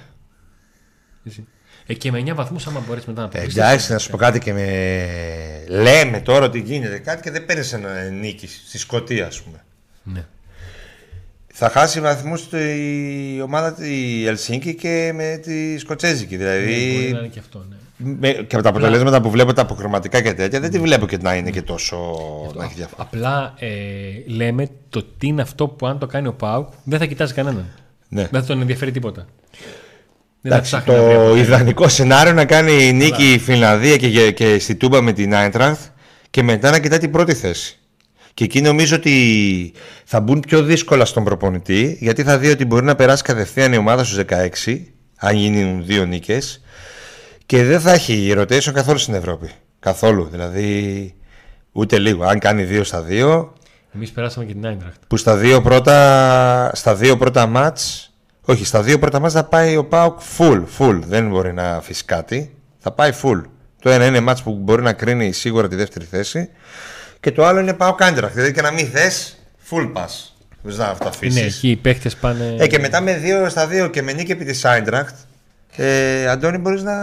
Έτσι. 1.24 1.46
Ε, 1.86 1.94
και 1.94 2.10
με 2.10 2.18
9 2.26 2.34
βαθμούς, 2.34 2.66
άμα 2.66 2.82
μπορέσει 2.86 3.04
μετά 3.08 3.20
να 3.20 3.26
Ε, 3.26 3.30
αποκλείσει. 3.30 3.58
Εντάξει, 3.58 3.92
να 3.92 3.98
σου 3.98 4.10
πω 4.10 4.16
κάτι 4.16 4.38
και 4.38 4.52
με. 4.52 4.64
Λέμε 5.68 6.20
τώρα 6.20 6.44
ότι 6.44 6.60
γίνεται 6.60 6.98
κάτι 6.98 7.22
και 7.22 7.30
δεν 7.30 7.44
παίρνεις 7.46 7.72
ένα 7.72 8.02
νίκη 8.02 8.46
στη 8.46 8.78
Σκωτία, 8.78 9.26
ας 9.26 9.42
πούμε. 9.42 9.64
Ναι. 10.02 10.24
Θα 11.58 11.68
χάσει 11.70 12.00
βαθμούς 12.00 12.48
η 12.52 13.40
ομάδα 13.42 13.72
τη 13.74 14.26
Ελσίνκη 14.26 14.74
και 14.74 15.12
με 15.14 15.36
τη 15.42 15.78
Σκοτσέζικη. 15.78 16.36
Ναι, 16.36 16.44
μπορεί 16.44 16.64
Δηλαδή. 16.64 17.12
να 17.12 17.18
είναι 17.18 17.28
και 17.28 17.38
αυτό, 17.38 17.64
ναι. 17.68 17.76
με- 18.18 18.32
και 18.32 18.54
από 18.54 18.62
τα 18.62 18.68
αποτελέσματα 18.68 19.20
που 19.20 19.30
βλέπω 19.30 19.52
τα 19.52 19.62
αποκριματικά 19.62 20.20
και 20.22 20.34
τέτοια, 20.34 20.60
δεν 20.60 20.70
τη 20.70 20.78
βλέπω 20.78 21.06
και 21.06 21.16
να 21.20 21.34
είναι 21.34 21.50
και 21.50 21.62
τόσο. 21.62 21.96
να 22.54 22.64
έχει 22.64 22.74
διαφορά. 22.74 23.02
Απλά 23.02 23.54
ε, 23.58 23.68
λέμε 24.26 24.68
το 24.88 25.02
τι 25.18 25.26
είναι 25.26 25.42
αυτό 25.42 25.68
που 25.68 25.86
αν 25.86 25.98
το 25.98 26.06
κάνει 26.06 26.26
ο 26.28 26.32
Πάουκ 26.32 26.68
δεν 26.84 26.98
θα 26.98 27.04
κοιτάζει 27.06 27.32
κανέναν. 27.34 27.66
Ναι. 28.08 28.28
Δεν 28.30 28.40
θα 28.40 28.46
τον 28.46 28.60
ενδιαφέρει 28.60 28.90
τίποτα. 28.90 29.26
Δεν 30.40 30.52
θα 30.52 30.56
Εντάξει, 30.56 30.76
ψάχνει 30.76 30.94
να 30.94 31.02
βρει 31.02 31.14
το 31.14 31.20
αποτέλεσμα. 31.20 31.54
ιδανικό 31.54 31.88
σενάριο 31.88 32.32
να 32.32 32.44
κάνει 32.44 32.92
νίκη 32.92 33.32
η 33.32 33.38
Φινλανδία 33.38 33.96
και, 33.96 34.30
και 34.30 34.58
στη 34.58 34.74
Τούμπα 34.74 35.02
με 35.02 35.12
την 35.12 35.34
Άιντραχτ 35.34 35.80
και 36.30 36.42
μετά 36.42 36.70
να 36.70 36.78
κοιτάει 36.78 36.98
την 36.98 37.10
πρώτη 37.10 37.34
θέση. 37.34 37.78
Και 38.34 38.44
εκεί 38.44 38.60
νομίζω 38.60 38.96
ότι 38.96 39.72
θα 40.04 40.20
μπουν 40.20 40.40
πιο 40.40 40.62
δύσκολα 40.62 41.04
στον 41.04 41.24
προπονητή 41.24 41.96
γιατί 42.00 42.22
θα 42.22 42.38
δει 42.38 42.48
ότι 42.50 42.64
μπορεί 42.64 42.84
να 42.84 42.94
περάσει 42.94 43.22
κατευθείαν 43.22 43.72
η 43.72 43.76
ομάδα 43.76 44.04
στους 44.04 44.20
16 44.66 44.78
αν 45.16 45.36
γίνουν 45.36 45.84
δύο 45.86 46.04
νίκες 46.04 46.60
και 47.46 47.64
δεν 47.64 47.80
θα 47.80 47.92
έχει 47.92 48.34
rotation 48.36 48.72
καθόλου 48.72 48.98
στην 48.98 49.14
Ευρώπη. 49.14 49.50
Καθόλου. 49.78 50.28
Δηλαδή 50.30 51.14
ούτε 51.72 51.98
λίγο. 51.98 52.24
Αν 52.24 52.38
κάνει 52.38 52.62
δύο 52.62 52.84
στα 52.84 53.02
δύο 53.02 53.52
Εμείς 53.94 54.10
περάσαμε 54.10 54.46
και 54.46 54.52
την 54.52 54.66
Άιντραχτ. 54.66 55.02
που 55.06 55.16
στα 55.16 55.36
δύο 55.36 55.62
πρώτα, 55.62 56.70
στα 56.74 56.94
δύο 56.94 57.16
πρώτα 57.16 57.46
μάτς 57.46 58.12
όχι, 58.48 58.64
στα 58.64 58.82
δύο 58.82 58.98
πρώτα 58.98 59.18
μάτς 59.18 59.34
θα 59.34 59.44
πάει 59.44 59.76
ο 59.76 59.84
Πάουκ 59.84 60.20
full, 60.38 60.62
full. 60.78 61.00
Δεν 61.06 61.28
μπορεί 61.28 61.52
να 61.52 61.74
αφήσει 61.74 62.04
κάτι. 62.04 62.54
Θα 62.78 62.92
πάει 62.92 63.12
full. 63.22 63.40
Το 63.80 63.90
ένα 63.90 64.06
είναι 64.06 64.20
μάτς 64.20 64.42
που 64.42 64.52
μπορεί 64.52 64.82
να 64.82 64.92
κρίνει 64.92 65.32
σίγουρα 65.32 65.68
τη 65.68 65.76
δεύτερη 65.76 66.04
θέση 66.04 66.48
και 67.20 67.32
το 67.32 67.44
άλλο 67.44 67.60
είναι 67.60 67.74
Πάουκ 67.74 68.02
Άντραχ. 68.02 68.32
Δηλαδή 68.32 68.52
και 68.52 68.62
να 68.62 68.70
μην 68.70 68.86
θες, 68.86 69.38
full 69.70 69.92
pass. 69.92 70.30
Δεν 70.62 70.76
να 70.76 70.96
το 70.96 71.08
αφήσεις. 71.08 71.40
Ναι, 71.40 71.46
εκεί 71.46 71.70
οι 71.70 71.76
παίχτε 71.76 72.10
πάνε. 72.20 72.56
Ε, 72.58 72.66
και 72.66 72.78
μετά 72.78 73.00
με 73.00 73.16
δύο 73.16 73.48
στα 73.48 73.66
δύο 73.66 73.88
και 73.88 74.02
με 74.02 74.12
νίκη 74.12 74.32
επί 74.32 74.44
της 74.44 74.64
Άιντραχτ, 74.64 75.16
ε, 75.76 76.28
Αντώνη 76.28 76.58
μπορείς 76.58 76.82
να, 76.82 76.94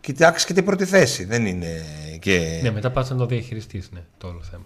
κοιτάξεις 0.00 0.46
και 0.46 0.52
την 0.52 0.64
πρώτη 0.64 0.84
θέση. 0.84 1.24
Δεν 1.24 1.46
είναι 1.46 1.84
και... 2.20 2.60
Ναι, 2.62 2.70
μετά 2.70 2.90
πας 2.90 3.10
να 3.10 3.16
το 3.16 3.26
διαχειριστείς, 3.26 3.88
ναι, 3.92 4.00
το 4.18 4.26
όλο 4.26 4.42
θέμα. 4.50 4.64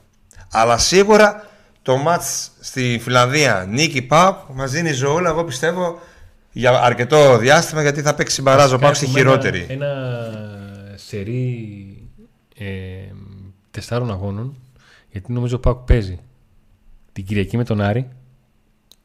Αλλά 0.50 0.78
σίγουρα 0.78 1.48
το 1.84 1.96
μάτς 1.96 2.50
στη 2.60 2.98
Φιλανδία 3.02 3.66
νίκη 3.68 4.02
Πάουκ 4.02 4.36
μας 4.54 4.70
δίνει 4.70 4.92
ζωούλα, 4.92 5.28
εγώ 5.28 5.44
πιστεύω, 5.44 5.98
για 6.52 6.80
αρκετό 6.82 7.38
διάστημα 7.38 7.82
γιατί 7.82 8.02
θα 8.02 8.14
παίξει 8.14 8.42
μπαράζο 8.42 8.78
Πάουκ 8.78 8.94
στη 8.94 9.04
Έχουμε 9.04 9.18
χειρότερη. 9.18 9.66
Ένα, 9.68 9.86
ένα 9.86 10.96
σερί 10.96 12.08
ε, 12.58 12.66
τεσσάρων 13.70 14.10
αγώνων, 14.10 14.54
γιατί 15.10 15.32
νομίζω 15.32 15.56
ο 15.56 15.58
Πάουκ 15.58 15.78
παίζει 15.78 16.18
την 17.12 17.24
Κυριακή 17.24 17.56
με 17.56 17.64
τον 17.64 17.80
Άρη, 17.80 18.08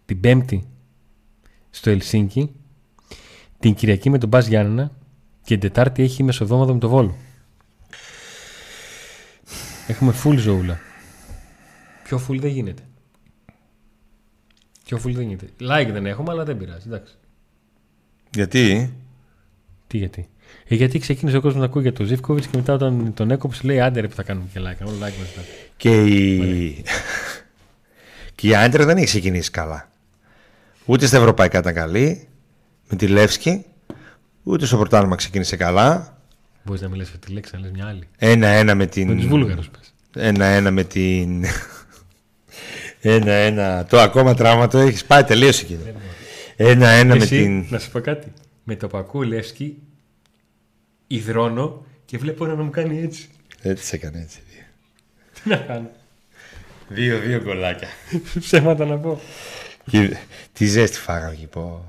την 0.06 0.20
Πέμπτη 0.20 0.68
στο 1.70 1.90
Ελσίνκι, 1.90 2.52
την 3.60 3.74
Κυριακή 3.74 4.10
με 4.10 4.18
τον 4.18 4.30
Μπας 4.30 4.48
Γιάννενα 4.48 4.92
και 5.44 5.58
την 5.58 5.60
Τετάρτη 5.60 6.04
έχει 6.04 6.24
μεσοδόματο 6.24 6.74
με 6.74 6.80
τον 6.80 6.90
Βόλο. 6.90 7.16
Έχουμε 9.88 10.14
full 10.24 10.36
ζωούλα. 10.38 10.80
Πιο 12.10 12.22
full 12.28 12.40
δεν 12.40 12.50
γίνεται. 12.52 12.82
Πιο 14.86 14.98
full 14.98 15.12
δεν 15.12 15.22
γίνεται. 15.22 15.46
Like 15.60 15.90
δεν 15.92 16.06
έχουμε, 16.06 16.32
αλλά 16.32 16.44
δεν 16.44 16.58
πειράζει. 16.58 16.84
Εντάξει. 16.88 17.14
Γιατί; 18.34 18.94
Τι 19.88 19.98
γιατί; 19.98 20.30
Ε, 20.68 20.76
γιατί 20.76 21.00
ξεκίνησε 21.00 21.38
ο 21.38 21.42
κόσμος 21.42 21.60
να 21.60 21.66
ακούει 21.66 21.82
για 21.82 21.94
τον 21.94 22.06
Ζήφκοβιτ 22.06 22.44
και 22.44 22.58
μετά 22.58 22.74
όταν 22.74 23.14
τον 23.14 23.32
έκοψε 23.32 23.62
λέει 23.64 23.80
άντε 23.80 24.00
ρε 24.00 24.08
που 24.08 24.16
θα 24.16 24.24
κάνουμε 24.24 24.48
και 24.54 24.60
like. 24.60 24.88
Όλο 24.88 24.96
like 24.96 25.00
μας 25.00 25.32
ήταν. 25.32 25.44
Και 25.78 26.04
η... 26.04 26.84
και 28.36 28.48
η 28.48 28.56
Άιντρες 28.56 28.86
δεν 28.86 28.98
έχει 28.98 29.06
ξεκινήσει 29.06 29.52
καλά. 29.52 29.92
Ούτε 30.86 31.06
στα 31.06 31.18
ευρωπαϊκά 31.18 31.60
ήταν 31.60 31.74
καλή, 31.74 32.28
με 32.90 32.98
τη 32.98 33.08
Λεύσκη, 33.08 33.66
ούτε 34.44 34.66
στο 34.66 34.78
πρωτάθλημα 34.78 35.16
ξεκίνησε 35.16 35.56
καλά. 35.56 36.18
Μπορείς 36.64 36.82
να 36.82 36.90
μιλήσεις 36.90 37.14
αυτή 37.14 37.26
τη 37.28 37.34
λέξη, 37.34 37.56
να 37.56 37.62
λες 37.62 37.72
μια 37.72 37.88
άλλη. 37.88 38.08
Ένα-ένα 38.18 38.76
με 38.76 38.84
Με 38.84 38.86
τους 38.86 38.94
την. 38.94 39.28
Βούλγαρους 39.28 39.70
πες. 39.70 39.94
Ένα-ένα 40.14 40.72
με 40.72 40.84
την. 40.84 41.46
Ένα-ένα. 43.02 43.86
Το 43.86 44.00
ακόμα 44.00 44.34
τραύμα 44.34 44.68
το 44.68 44.78
έχεις 44.78 45.06
πάει, 45.06 45.24
τελείωσε 45.24 45.62
εκεί. 45.64 45.80
Ένα-ένα 46.56 47.16
με 47.16 47.24
Εσύ, 47.24 47.42
την. 47.42 47.66
να 47.70 47.80
σου 47.80 47.92
πω 47.92 48.00
κάτι. 48.00 48.34
Με 48.64 48.76
το 48.76 48.88
πακού 48.88 49.22
Λεύσκι 49.24 49.78
υδρώνω 51.08 51.86
και 52.06 52.18
βλέπω 52.18 52.46
ένα 52.46 52.56
να 52.56 52.64
μου 52.64 52.70
κάνει 52.70 53.02
έτσι. 53.02 53.30
Έτσι 53.62 53.86
σε 53.86 53.96
έκανε 53.96 54.20
έτσι. 54.22 54.40
Τι 55.44 55.50
να 55.50 55.56
κάνω; 55.56 55.90
Δύο-δύο 56.88 57.42
κολλάκια. 57.44 57.88
Ψέματα 58.40 58.86
να 58.86 58.98
πω; 58.98 59.20
Και 59.90 60.18
Τι 60.54 60.66
ζέστη 60.66 60.98
φάγαμε 60.98 61.32
εκεί 61.32 61.46
πω. 61.46 61.86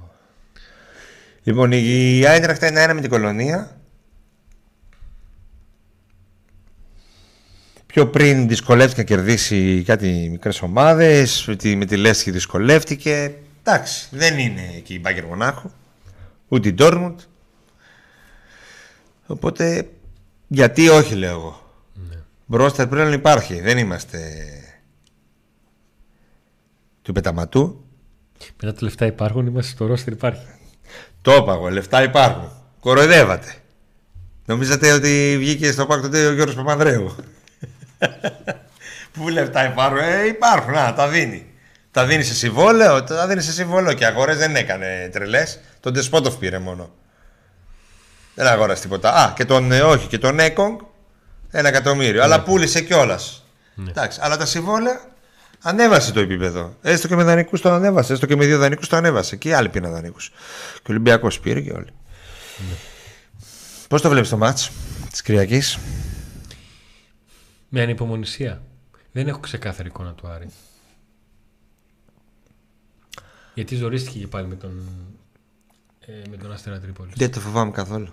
Λοιπόν, 1.42 1.73
η 1.73 2.25
Άιντραχτ 2.27 2.62
είναι 2.62 2.83
ένα 2.83 2.94
με 2.94 3.01
την 3.01 3.11
κολονία. 3.11 3.80
Πιο 7.92 8.09
πριν 8.09 8.48
δυσκολεύτηκε 8.48 9.00
να 9.00 9.07
κερδίσει 9.07 9.83
κάτι 9.87 10.29
μικρές 10.31 10.62
ομάδες. 10.62 11.44
Με 11.46 11.57
τη, 11.57 11.76
με 11.76 11.85
τη 11.85 11.96
Λέσχη 11.96 12.31
δυσκολεύτηκε. 12.31 13.35
Εντάξει, 13.62 14.09
δεν 14.11 14.38
είναι 14.38 14.72
εκεί 14.76 14.94
η 14.94 14.98
Μπάγκερ 15.03 15.24
Μονάχου. 15.24 15.70
Ούτε 16.48 16.68
η 16.68 16.72
Ντόρμουντ. 16.72 17.20
Οπότε, 19.26 19.88
γιατί 20.48 20.88
όχι 20.88 21.14
λέω 21.14 21.31
εγώ. 21.31 21.74
Μπρόστερ 22.46 22.87
πλέον 22.87 23.12
υπάρχει. 23.12 23.61
Δεν 23.61 23.79
είμαστε 23.79 24.18
του 27.03 27.12
πεταματού. 27.12 27.85
Μετά 28.62 28.74
τα 28.74 28.79
λεφτά 28.83 29.07
υπάρχουν, 29.07 29.46
είμαστε 29.46 29.70
στο 29.72 29.87
ρόστερ 29.87 30.12
υπάρχει. 30.12 30.46
Το 31.22 31.35
είπα 31.35 31.53
εγώ, 31.53 31.68
λεφτά 31.68 32.03
υπάρχουν. 32.03 32.50
Κοροϊδεύατε. 32.81 33.55
Νομίζατε 34.46 34.92
ότι 34.92 35.37
βγήκε 35.38 35.72
στο 35.72 35.87
πάκ 35.87 36.03
τότε 36.03 36.26
ο 36.26 36.33
Γιώργος 36.33 36.55
Παπανδρέου. 36.55 37.14
Πού 39.13 39.29
λεφτά 39.29 39.65
υπάρχουν, 39.65 39.99
ε, 39.99 40.27
υπάρχουν, 40.27 40.75
α, 40.75 40.95
τα 40.95 41.09
δίνει. 41.09 41.47
Τα 41.91 42.07
δίνει 42.07 42.23
σε 42.23 42.35
συμβόλαιο, 42.35 43.05
τα 43.05 43.27
δίνει 43.27 43.43
σε 43.43 43.53
συμβόλαιο 43.53 43.93
και 43.95 44.07
αγορές 44.07 44.37
δεν 44.37 44.57
έκανε 44.57 45.09
τρελές. 45.13 45.61
Τον 45.81 45.93
Τεσπότοφ 45.93 46.35
πήρε 46.35 46.59
μόνο. 46.59 46.91
Δεν 48.35 48.47
αγόρασε 48.47 48.83
τίποτα. 48.83 49.13
Α, 49.15 49.33
και 49.33 49.45
τον, 49.45 49.73
ε, 49.73 49.81
όχι, 49.81 50.07
και 50.07 50.19
τον 50.19 50.39
Έκογκ 50.39 50.79
ένα 51.51 51.69
εκατομμύριο. 51.69 52.23
Αλλά 52.23 52.43
πούλησε 52.43 52.81
κιόλας. 52.81 53.45
Εντάξει, 53.89 54.19
αλλά 54.23 54.37
τα 54.37 54.47
συμβόλαια 54.47 55.01
ανέβασε 55.63 56.13
το 56.13 56.21
επίπεδο. 56.21 56.77
Έστω 56.83 57.09
και 57.09 57.17
με 57.17 57.23
δανεικούς 57.23 57.61
το 57.61 57.71
ανέβασε. 57.71 58.13
Έστω 58.13 58.27
και 58.27 58.37
με 58.37 58.45
δύο 58.45 58.59
δανεικούς 58.59 58.89
το 58.89 58.97
ανέβασε. 58.97 59.37
Και 59.37 59.49
οι 59.49 59.53
άλλοι 59.53 59.69
πήραν 59.69 59.93
δανεικούς. 59.93 60.29
Και 60.75 60.81
ο 60.83 60.89
Ολυμπιακός 60.89 61.41
πήρε 61.41 61.61
και 61.61 61.73
όλοι. 61.73 61.93
Πώς 63.89 64.03
το 64.03 64.09
βλέπεις 64.09 64.29
το 64.29 64.37
μάτς 64.37 64.71
της 65.11 65.23
Κυριακής, 65.23 65.79
Με 67.73 67.83
ανυπομονησία. 67.83 68.63
Δεν 69.13 69.29
έχω 69.29 69.41
ξεκάθαρη 69.41 69.89
εικόνα 69.89 70.13
του 70.13 70.27
Άρη. 70.27 70.51
Γιατί 73.55 73.77
ζορίστηκε 73.77 74.19
και 74.19 74.27
πάλι 74.27 74.47
με 74.47 74.55
τον, 74.55 74.83
ε, 76.01 76.13
με 76.31 76.37
τον 76.37 76.53
Αστέρα 76.53 76.81
Τρίπολης. 76.81 77.15
Δεν 77.17 77.33
το 77.33 77.41
φοβάμαι 77.41 77.71
καθόλου. 77.71 78.09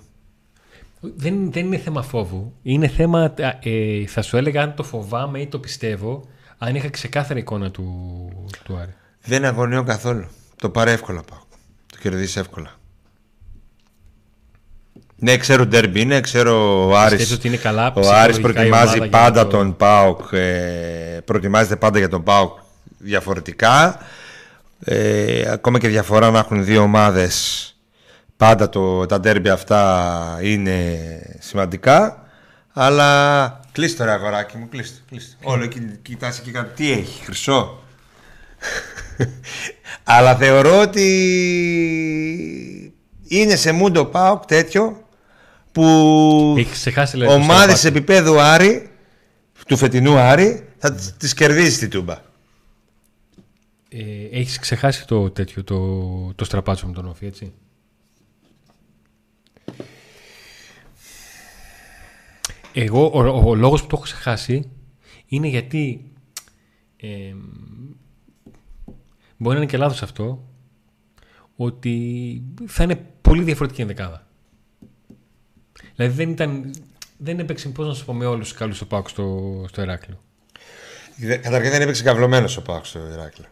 Δεν, 0.99 1.51
δεν 1.51 1.65
είναι 1.65 1.77
θέμα 1.77 2.01
φόβου. 2.01 2.53
Είναι 2.61 2.87
θέμα, 2.87 3.33
ε, 3.61 4.05
θα 4.05 4.21
σου 4.21 4.37
έλεγα 4.37 4.61
αν 4.61 4.75
το 4.75 4.83
φοβάμαι 4.83 5.41
ή 5.41 5.47
το 5.47 5.59
πιστεύω, 5.59 6.27
αν 6.57 6.75
είχα 6.75 6.89
ξεκάθαρη 6.89 7.39
εικόνα 7.39 7.71
του, 7.71 8.29
του 8.63 8.77
Άρη. 8.77 8.93
Δεν 9.21 9.45
αγωνιώ 9.45 9.83
καθόλου. 9.83 10.27
Το 10.55 10.69
πάρε 10.69 10.91
εύκολα 10.91 11.23
πάω. 11.23 11.39
Το 11.85 11.97
κερδίσει 11.99 12.39
εύκολα. 12.39 12.79
Ναι, 15.19 15.37
ξέρω 15.37 15.65
ντέρμπι 15.65 16.01
είναι, 16.01 16.21
ξέρω 16.21 16.85
ο 16.89 16.97
Άρης, 16.97 17.17
Πιστεύω 17.17 17.39
ότι 17.39 17.47
είναι 17.47 17.57
καλά 17.57 17.87
ο 17.87 17.91
ψυχολογικά 17.91 18.21
Άρης 18.23 18.37
η 18.37 18.41
προετοιμάζει 18.41 18.83
ομάδα 18.83 18.97
για 18.97 19.09
πάντα 19.09 19.43
το- 19.43 19.57
τον 19.57 19.75
ΠΑΟΚ, 19.75 20.31
ε, 20.31 21.19
προετοιμάζεται 21.25 21.75
πάντα 21.75 21.97
για 21.99 22.09
τον 22.09 22.23
ΠΑΟΚ 22.23 22.57
διαφορετικά. 22.97 23.99
Ε, 24.79 25.49
ακόμα 25.51 25.79
και 25.79 25.87
διαφορά 25.87 26.31
να 26.31 26.39
έχουν 26.39 26.65
δύο 26.65 26.81
ομάδες, 26.81 27.75
πάντα 28.37 28.69
το, 28.69 29.05
τα 29.05 29.19
ντέρμπι 29.19 29.49
αυτά 29.49 30.39
είναι 30.41 30.97
σημαντικά. 31.39 32.21
Αλλά 32.73 33.59
κλείστε 33.71 34.03
ρε 34.03 34.11
αγοράκι 34.11 34.57
μου, 34.57 34.69
κλείστε. 34.69 34.99
κλείστε. 35.09 35.35
Όλο 35.43 35.63
εκεί 35.63 35.99
κοιτάς 36.01 36.39
εκεί 36.39 36.51
κάτω. 36.51 36.69
Τι 36.75 36.91
έχει, 36.91 37.23
χρυσό. 37.23 37.79
Αλλά 40.03 40.35
θεωρώ 40.35 40.81
ότι 40.81 41.07
είναι 43.27 43.55
σε 43.55 43.71
μούντο 43.71 44.05
ΠΑΟΚ 44.05 44.45
τέτοιο 44.45 45.06
που 45.81 46.55
Έχει 46.57 46.71
ξεχάσει 46.71 47.11
δηλαδή, 47.17 47.31
το 47.31 47.43
ομάδες 47.43 47.77
στραπάτι. 47.79 47.87
επίπεδου 47.87 48.39
Άρη, 48.39 48.89
του 49.67 49.77
φετινού 49.77 50.17
Άρη, 50.17 50.67
θα 50.77 50.93
τις- 50.93 51.13
τις 51.17 51.33
κερδίσει 51.33 51.79
τη 51.79 51.87
Τούμπα. 51.87 52.21
Ε, 53.89 54.27
έχεις 54.31 54.59
ξεχάσει 54.59 55.07
το 55.07 55.29
τέτοιο, 55.31 55.63
το, 55.63 56.33
το 56.35 56.45
στραπάτσο 56.45 56.87
με 56.87 56.93
τον 56.93 57.05
Όφη, 57.07 57.25
έτσι; 57.25 57.53
Εγώ, 62.73 63.11
ο, 63.13 63.19
ο, 63.19 63.49
ο 63.49 63.55
λόγος 63.55 63.81
που 63.81 63.87
το 63.87 63.95
έχω 63.95 64.03
ξεχάσει 64.03 64.69
είναι 65.25 65.47
γιατί 65.47 66.11
ε, 66.97 67.33
μπορεί 69.37 69.55
να 69.55 69.61
είναι 69.61 69.71
και 69.71 69.77
λάθος 69.77 70.01
αυτό 70.03 70.47
ότι 71.55 72.41
θα 72.65 72.83
είναι 72.83 72.95
πολύ 73.21 73.43
διαφορετική 73.43 73.81
ενδεκάδα. 73.81 74.26
Δηλαδή 75.97 76.15
δεν 76.15 76.29
ήταν 76.29 76.73
δεν 77.17 77.39
έπαιξε 77.39 77.69
πώς 77.69 77.87
να 77.87 77.93
σου 77.93 78.05
πω 78.05 78.13
με 78.13 78.25
όλους 78.25 78.47
τους 78.49 78.57
καλούς 78.57 78.81
οπάκους 78.81 79.11
στο, 79.11 79.65
στο 79.67 79.81
Εράκλειο. 79.81 80.19
Δε- 81.15 81.37
Καταρχήν 81.37 81.71
δεν 81.71 81.81
έπαιξε 81.81 82.03
καυλωμένος 82.03 82.57
ο 82.57 82.61
ΠΑΟΚ 82.61 82.85
στο 82.85 82.99
Ηράκλειο. 83.13 83.47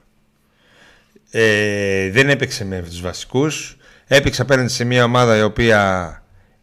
Ε, 1.31 2.09
δεν 2.09 2.29
έπαιξε 2.29 2.65
με 2.65 2.81
τους 2.81 3.01
βασικούς. 3.01 3.77
Έπαιξε 4.07 4.41
απέναντι 4.41 4.69
σε 4.69 4.83
μια 4.83 5.03
ομάδα 5.03 5.37
η 5.37 5.41
οποία 5.41 6.09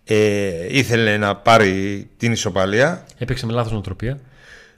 ε, 0.05 0.77
ήθελε 0.77 1.16
να 1.16 1.37
πάρει 1.37 2.09
την 2.16 2.33
ισοπαλία. 2.33 3.07
Έπαιξε 3.18 3.47
με 3.47 3.53
λάθος 3.53 3.73
νοοτροπία. 3.73 4.21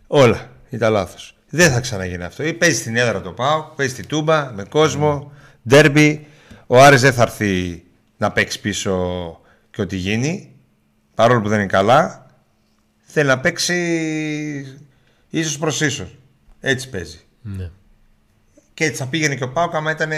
Όλα 0.06 0.50
ήταν 0.70 0.92
λάθος. 0.92 1.36
Δεν 1.48 1.72
θα 1.72 1.80
ξαναγίνει 1.80 2.24
αυτό. 2.24 2.42
Ή 2.44 2.52
παίζει 2.52 2.78
στην 2.80 2.96
έδρα 2.96 3.20
το 3.20 3.30
ΠΑΟΚ, 3.32 3.74
παίζει 3.74 3.92
στη 3.92 4.06
Τούμπα 4.06 4.52
με 4.52 4.64
κόσμο, 4.64 5.32
ντέρμπι. 5.68 6.26
Ο 6.66 6.80
Άρης 6.82 7.00
δεν 7.00 7.12
θα 7.12 7.22
έρθει 7.22 7.82
να 8.16 8.32
παίξει 8.32 8.60
πίσω 8.60 9.40
και 9.70 9.80
ό,τι 9.82 9.96
γίνει. 9.96 10.53
Παρόλο 11.14 11.40
που 11.40 11.48
δεν 11.48 11.58
είναι 11.58 11.68
καλά, 11.68 12.26
θέλει 13.02 13.28
να 13.28 13.40
παίξει 13.40 13.76
ίσως 15.30 15.58
προς 15.58 15.80
ίσως. 15.80 16.18
Έτσι 16.60 16.88
παίζει. 16.88 17.20
Ναι. 17.42 17.70
Και 18.74 18.84
έτσι 18.84 18.96
θα 18.96 19.06
πήγαινε 19.06 19.34
και 19.34 19.44
ο 19.44 19.48
Πάουκ 19.52 19.74
άμα 19.74 19.90
ήταν 19.90 20.10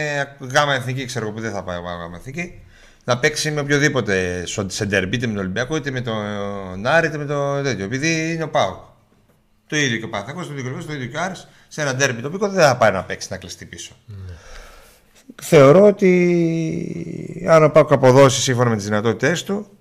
γάμα 0.53 0.75
εθνική, 0.75 1.05
ξέρω 1.05 1.25
εγώ 1.25 1.35
που 1.35 1.41
δεν 1.41 1.53
θα 1.53 1.63
πάει 1.63 1.77
γάμα 1.77 2.17
εθνική. 2.17 2.61
Να 3.05 3.19
παίξει 3.19 3.51
με 3.51 3.61
οποιοδήποτε 3.61 4.47
σο- 4.47 4.71
σε 4.71 4.85
ντερμπι, 4.85 5.17
είτε 5.17 5.27
με 5.27 5.33
τον 5.33 5.43
Ολυμπιακό, 5.43 5.77
είτε 5.77 5.91
με 5.91 6.01
τον 6.01 6.87
Άρη, 6.87 7.07
είτε 7.07 7.19
με 7.19 7.25
το 7.25 7.63
τέτοιο. 7.63 7.85
Επειδή 7.85 8.33
είναι 8.33 8.43
ο 8.43 8.49
Πάουκ. 8.49 8.81
Το 9.67 9.77
ίδιο 9.77 9.99
και 9.99 10.05
ο 10.05 10.09
Παθακό, 10.09 10.41
το 10.45 10.51
ίδιο 10.51 10.55
και 10.55 10.69
ο 10.69 10.73
Ολυμπιακός, 10.73 10.87
το 10.87 10.93
ίδιο 10.93 11.07
και 11.07 11.17
ο 11.17 11.21
Άρης. 11.21 11.49
Σε 11.69 11.81
ένα 11.83 11.95
ντερμπι 11.95 12.23
τοπικό 12.23 12.49
δεν 12.49 12.65
θα 12.65 12.77
πάει 12.77 12.91
να 12.91 13.05
παίξει 13.05 13.29
να 13.31 13.37
κλειστεί 13.37 13.65
πίσω. 13.65 13.97
Θεωρώ 15.43 15.87
ότι 15.87 17.47
αν 17.49 17.65
ο 17.65 17.71
Πάουκ 17.71 17.93
αποδώσει 17.93 18.41
σύμφωνα 18.41 18.71
με 18.71 18.77
τις 18.77 18.85
δυνατότητές 18.85 19.45
του 19.45 19.76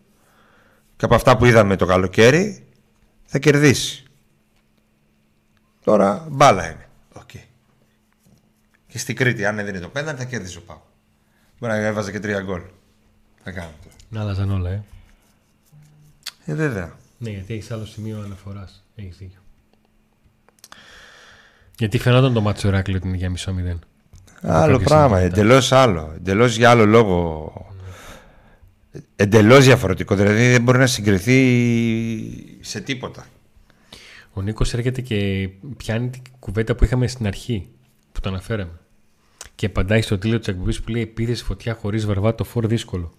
και 0.98 1.06
από 1.06 1.16
αυτά 1.16 1.38
που 1.38 1.46
είδαμε 1.46 1.76
το 1.76 1.86
καλοκαίρι 1.86 2.66
θα 3.26 3.40
κερδίσει. 3.40 4.04
Τώρα 5.84 6.28
μπάλα 6.30 6.72
είναι. 6.72 6.88
Okay. 7.14 7.44
Και 8.88 8.98
στην 8.98 9.16
Κρήτη, 9.16 9.46
αν 9.46 9.60
έδινε 9.60 9.80
το 9.80 9.90
πέναλτι, 9.90 10.22
θα 10.22 10.28
κέρδισε 10.28 10.58
ο 10.58 10.62
Πάου. 10.62 10.82
Μπορεί 11.60 11.74
να 11.74 11.80
έβαζε 11.80 12.12
και 12.12 12.20
τρία 12.20 12.42
γκολ. 12.42 12.62
Θα 13.44 13.52
κάνω 13.52 13.72
τώρα. 13.84 13.96
Να 14.10 14.22
άλλαζαν 14.22 14.52
όλα, 14.52 14.70
ε. 14.70 14.84
Ε, 16.46 16.54
βέβαια. 16.54 16.94
Ναι, 17.18 17.30
γιατί 17.30 17.54
έχεις 17.54 17.72
άλλο 17.72 17.86
σημείο 17.86 18.22
αναφοράς. 18.22 18.84
Έχεις 18.96 19.18
δίκιο. 19.18 19.40
Γιατί 21.78 21.98
φαινόταν 21.98 22.34
το 22.34 22.42
μάτσο 22.42 22.68
Ηράκλειο 22.68 22.98
ότι 22.98 23.08
είναι 23.08 23.18
για 23.18 23.30
μισό 23.30 23.54
μηδέν. 23.54 23.80
Άλλο 24.42 24.72
κάποια 24.72 24.86
πράγμα, 24.86 25.18
στιγμή 25.18 25.26
εντελώς 25.26 25.72
άλλο. 25.72 26.14
Εντελώς 26.16 26.56
για 26.56 26.70
άλλο 26.70 26.86
λόγο. 26.86 27.52
Εντελώς 29.16 29.66
διαφορετικό. 29.66 30.16
Δηλαδή 30.16 30.52
δεν 30.52 30.62
μπορεί 30.62 30.78
να 30.78 30.88
συγκριθεί 30.88 31.38
σε 32.62 32.80
τίποτα. 32.82 33.26
Ο 34.34 34.42
Νίκος 34.42 34.74
έρχεται 34.74 35.02
και 35.02 35.50
πιάνει 35.78 36.10
την 36.10 36.22
κουβέντα 36.40 36.76
που 36.76 36.84
είχαμε 36.84 37.08
στην 37.08 37.28
αρχή, 37.28 37.68
που 38.12 38.20
το 38.20 38.30
αναφέραμε. 38.30 38.80
Και 39.56 39.66
απαντάει 39.66 40.02
στο 40.02 40.18
τίτλο 40.18 40.38
της 40.40 40.48
εκπομπής 40.48 40.82
που 40.82 40.90
λέει 40.92 41.02
Επίθεση 41.02 41.44
φωτιά 41.44 41.74
χωρίς 41.74 42.06
βαρβάτο 42.06 42.44
φόρ 42.44 42.68
δύσκολο. 42.68 43.14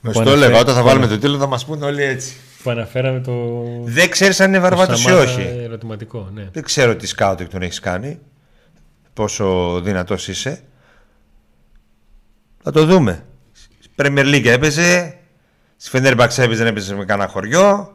Με 0.00 0.10
Που 0.10 0.10
στο 0.10 0.20
αναφέρει- 0.20 0.42
έλεγα, 0.44 0.60
όταν 0.60 0.74
θα 0.74 0.80
που 0.80 0.86
βάλουμε 0.86 1.04
ανα- 1.04 1.14
το 1.14 1.20
τίτλο 1.20 1.38
θα 1.38 1.46
μας 1.46 1.64
πούνε 1.64 1.84
όλοι 1.84 2.02
έτσι. 2.02 2.34
Που 2.62 2.70
αναφέραμε 2.70 3.20
το. 3.20 3.62
Δεν 3.84 4.10
ξέρεις 4.10 4.40
αν 4.40 4.48
είναι 4.48 4.56
το 4.56 4.62
βαρβάτο 4.62 4.92
ή 4.92 4.96
Σαμάτα 4.96 5.22
όχι. 5.22 5.40
Ερωτηματικό, 5.40 6.30
ναι. 6.34 6.48
Δεν 6.52 6.62
ξέρω 6.62 6.96
τι 6.96 7.06
σκάουτινγκ 7.06 7.48
τον 7.50 7.62
έχεις 7.62 7.80
κάνει. 7.80 8.18
Πόσο 9.12 9.80
δυνατός 9.80 10.28
είσαι. 10.28 10.60
Θα 12.62 12.70
το 12.70 12.84
δούμε. 12.86 13.24
Premier 13.96 14.24
League 14.34 14.46
έπαιζε. 14.46 15.18
Στη 15.76 15.90
Fenerbahce 15.92 16.38
έπαιζε, 16.38 16.54
δεν 16.54 16.66
έπαιζε 16.66 16.94
με 16.94 17.04
κανένα 17.04 17.28
χωριό. 17.28 17.90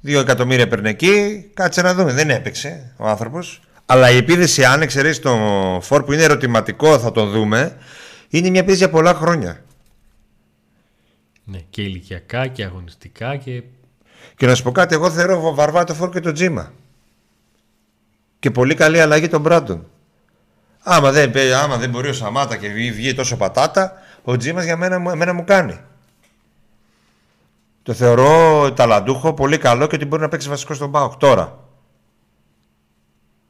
Δύο 0.00 0.20
εκατομμύρια 0.20 0.68
παίρνει 0.68 0.88
εκεί. 0.88 1.44
Κάτσε 1.54 1.82
να 1.82 1.94
δούμε. 1.94 2.12
Δεν 2.12 2.30
έπαιξε 2.30 2.92
ο 2.96 3.06
άνθρωπος. 3.08 3.60
Αλλά 3.86 4.10
η 4.10 4.16
επίδεση, 4.16 4.64
αν 4.64 4.82
εξαιρέσεις 4.82 5.18
τον 5.22 5.82
Φορ 5.82 6.04
που 6.04 6.12
είναι 6.12 6.22
ερωτηματικό, 6.22 6.98
θα 6.98 7.12
τον 7.12 7.30
δούμε. 7.30 7.76
Είναι 8.28 8.50
μια 8.50 8.60
επίδεση 8.60 8.78
για 8.78 8.90
πολλά 8.90 9.14
χρόνια. 9.14 9.64
ναι. 11.44 11.58
Και 11.70 11.82
ηλικιακά 11.82 12.46
και 12.46 12.64
αγωνιστικά 12.64 13.36
και. 13.36 13.62
Και 14.36 14.46
να 14.46 14.54
σου 14.54 14.62
πω 14.62 14.70
κάτι, 14.72 14.94
εγώ 14.94 15.10
θεωρώ 15.10 15.54
βαρβάτο 15.54 15.94
Φορ 15.94 16.10
και 16.10 16.20
τον 16.20 16.34
Τζίμα. 16.34 16.72
Και 18.38 18.50
πολύ 18.50 18.74
καλή 18.74 19.00
αλλαγή 19.00 19.28
τον 19.28 19.40
Μπράντον. 19.40 19.86
Άμα 20.82 21.10
δεν, 21.12 21.30
παί- 21.30 21.52
άμα 21.52 21.76
δεν 21.76 21.90
μπορεί 21.90 22.08
ο 22.08 22.12
Σαμάτα 22.12 22.56
και 22.56 22.68
βγει, 22.68 22.92
βγει 22.92 23.14
τόσο 23.14 23.36
πατάτα, 23.36 23.92
ο 24.28 24.36
Τζίμας 24.36 24.64
για 24.64 24.76
μένα, 24.76 24.98
μου- 24.98 25.10
εμένα 25.10 25.32
μου 25.32 25.44
κάνει. 25.44 25.80
Το 27.82 27.94
θεωρώ 27.94 28.72
ταλαντούχο, 28.72 29.34
πολύ 29.34 29.58
καλό 29.58 29.86
και 29.86 29.94
ότι 29.94 30.04
μπορεί 30.04 30.22
να 30.22 30.28
παίξει 30.28 30.48
βασικό 30.48 30.74
στον 30.74 30.90
Πάοκ 30.90 31.16
τώρα. 31.16 31.64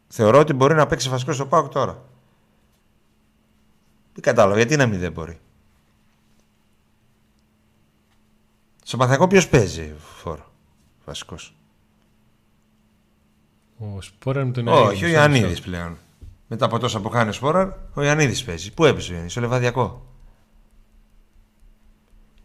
Θεωρώ 0.08 0.38
ότι 0.38 0.52
μπορεί 0.52 0.74
να 0.74 0.86
παίξει 0.86 1.08
βασικό 1.08 1.32
στον 1.32 1.48
Πάοκ 1.48 1.68
τώρα. 1.72 2.04
Δεν 4.12 4.22
κατάλαβα, 4.22 4.56
γιατί 4.56 4.76
να 4.76 4.86
μην 4.86 5.00
δεν 5.00 5.12
μπορεί. 5.12 5.38
Στο 8.84 8.96
Παθιακό 8.96 9.26
ποιος 9.26 9.48
παίζει 9.48 9.94
φόρο 10.16 10.52
βασικός; 11.04 11.54
Ο 13.78 14.00
Σπόρα 14.00 14.44
με 14.44 14.52
τον 14.52 14.68
Όχι, 14.68 14.78
ο 14.78 14.82
Ιωαννίδη, 14.84 15.12
Ιωαννίδη 15.12 15.46
μισό. 15.48 15.62
πλέον. 15.62 15.96
Μετά 16.48 16.64
από 16.64 16.78
τόσα 16.78 17.00
που 17.00 17.10
χάνει 17.10 17.28
ο 17.28 17.32
Σπόραρ, 17.32 17.68
ο 17.94 18.02
Ιωαννίδη 18.02 18.44
παίζει. 18.44 18.72
Πού 18.72 18.84
έπαιζε 18.84 19.06
ο 19.06 19.10
Ιωαννίδη, 19.10 19.30
στο 19.32 19.40
Λεβαδιακό. 19.40 20.06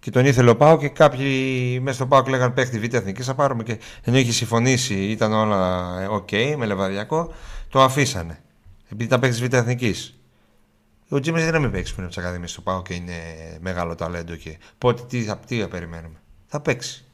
Και 0.01 0.11
τον 0.11 0.25
ήθελε 0.25 0.49
ο 0.49 0.55
Πάο 0.55 0.77
και 0.77 0.87
κάποιοι 0.89 1.79
μέσα 1.81 1.95
στο 1.95 2.05
Πάο 2.07 2.23
λέγανε 2.27 2.53
παίχτη 2.53 2.79
Β' 2.79 2.93
Εθνικής. 2.93 3.25
Θα 3.25 3.33
πάρουμε 3.35 3.63
και. 3.63 3.79
ενώ 4.03 4.17
είχε 4.17 4.31
συμφωνήσει, 4.31 4.93
ήταν 4.93 5.33
όλα 5.33 5.87
ε, 6.01 6.05
οκ 6.05 6.29
με 6.57 6.65
Λεβαδιακό, 6.65 7.33
το 7.69 7.81
αφήσανε. 7.81 8.39
Επειδή 8.85 9.03
ήταν 9.03 9.19
παίχτη 9.19 9.47
Β' 9.47 9.53
Εθνικής. 9.53 10.15
Ο 11.09 11.19
Τζίμι 11.19 11.37
δεν 11.37 11.47
είναι 11.47 11.57
να 11.57 11.63
μην 11.63 11.71
παίξει 11.71 11.93
πριν 11.93 12.05
από 12.05 12.13
τις 12.15 12.23
Ακαδημίες 12.23 12.51
στο 12.51 12.61
Πάο 12.61 12.81
και 12.81 12.93
είναι 12.93 13.13
μεγάλο 13.59 13.95
ταλέντο. 13.95 14.35
Και 14.35 14.57
πότε 14.77 15.01
τι 15.09 15.23
θα, 15.23 15.37
τι 15.37 15.59
θα 15.59 15.67
περιμένουμε. 15.67 16.15
Θα 16.47 16.59
παίξει. 16.59 17.05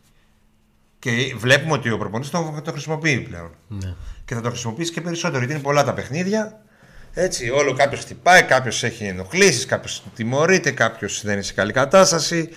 Και 0.99 1.33
βλέπουμε 1.37 1.73
ότι 1.73 1.91
ο 1.91 1.97
προπονητής 1.97 2.31
το, 2.31 2.61
το 2.63 2.71
χρησιμοποιεί 2.71 3.19
πλέον 3.19 3.51
Ναι. 3.67 3.93
και 4.25 4.35
θα 4.35 4.41
το 4.41 4.49
χρησιμοποιήσει 4.49 4.91
και 4.91 5.01
περισσότερο 5.01 5.37
γιατί 5.37 5.53
είναι 5.53 5.61
πολλά 5.61 5.83
τα 5.83 5.93
παιχνίδια. 5.93 6.61
Έτσι, 7.13 7.49
όλο 7.49 7.73
κάποιος 7.73 7.99
χτυπάει, 7.99 8.43
κάποιος 8.43 8.83
έχει 8.83 9.03
ενοχλήσεις, 9.03 9.65
κάποιος 9.65 10.03
τιμωρείται, 10.15 10.71
κάποιος 10.71 11.21
δεν 11.23 11.33
είναι 11.33 11.41
σε 11.41 11.53
καλή 11.53 11.71
κατάσταση. 11.73 12.49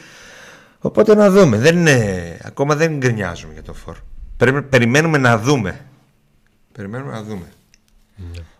Οπότε 0.81 1.15
να 1.15 1.31
δούμε. 1.31 1.59
Δεν 1.59 1.77
είναι, 1.77 2.39
ακόμα 2.43 2.77
δεν 2.77 2.97
γκρινιάζουμε 2.97 3.53
για 3.53 3.63
το 3.63 3.75
φόρ. 3.75 3.97
Πρέπει, 4.37 4.63
περιμένουμε 4.63 5.19
να 5.19 5.39
δούμε. 5.39 5.81
Περιμένουμε 6.73 7.13
να 7.13 7.23
δούμε. 7.23 7.47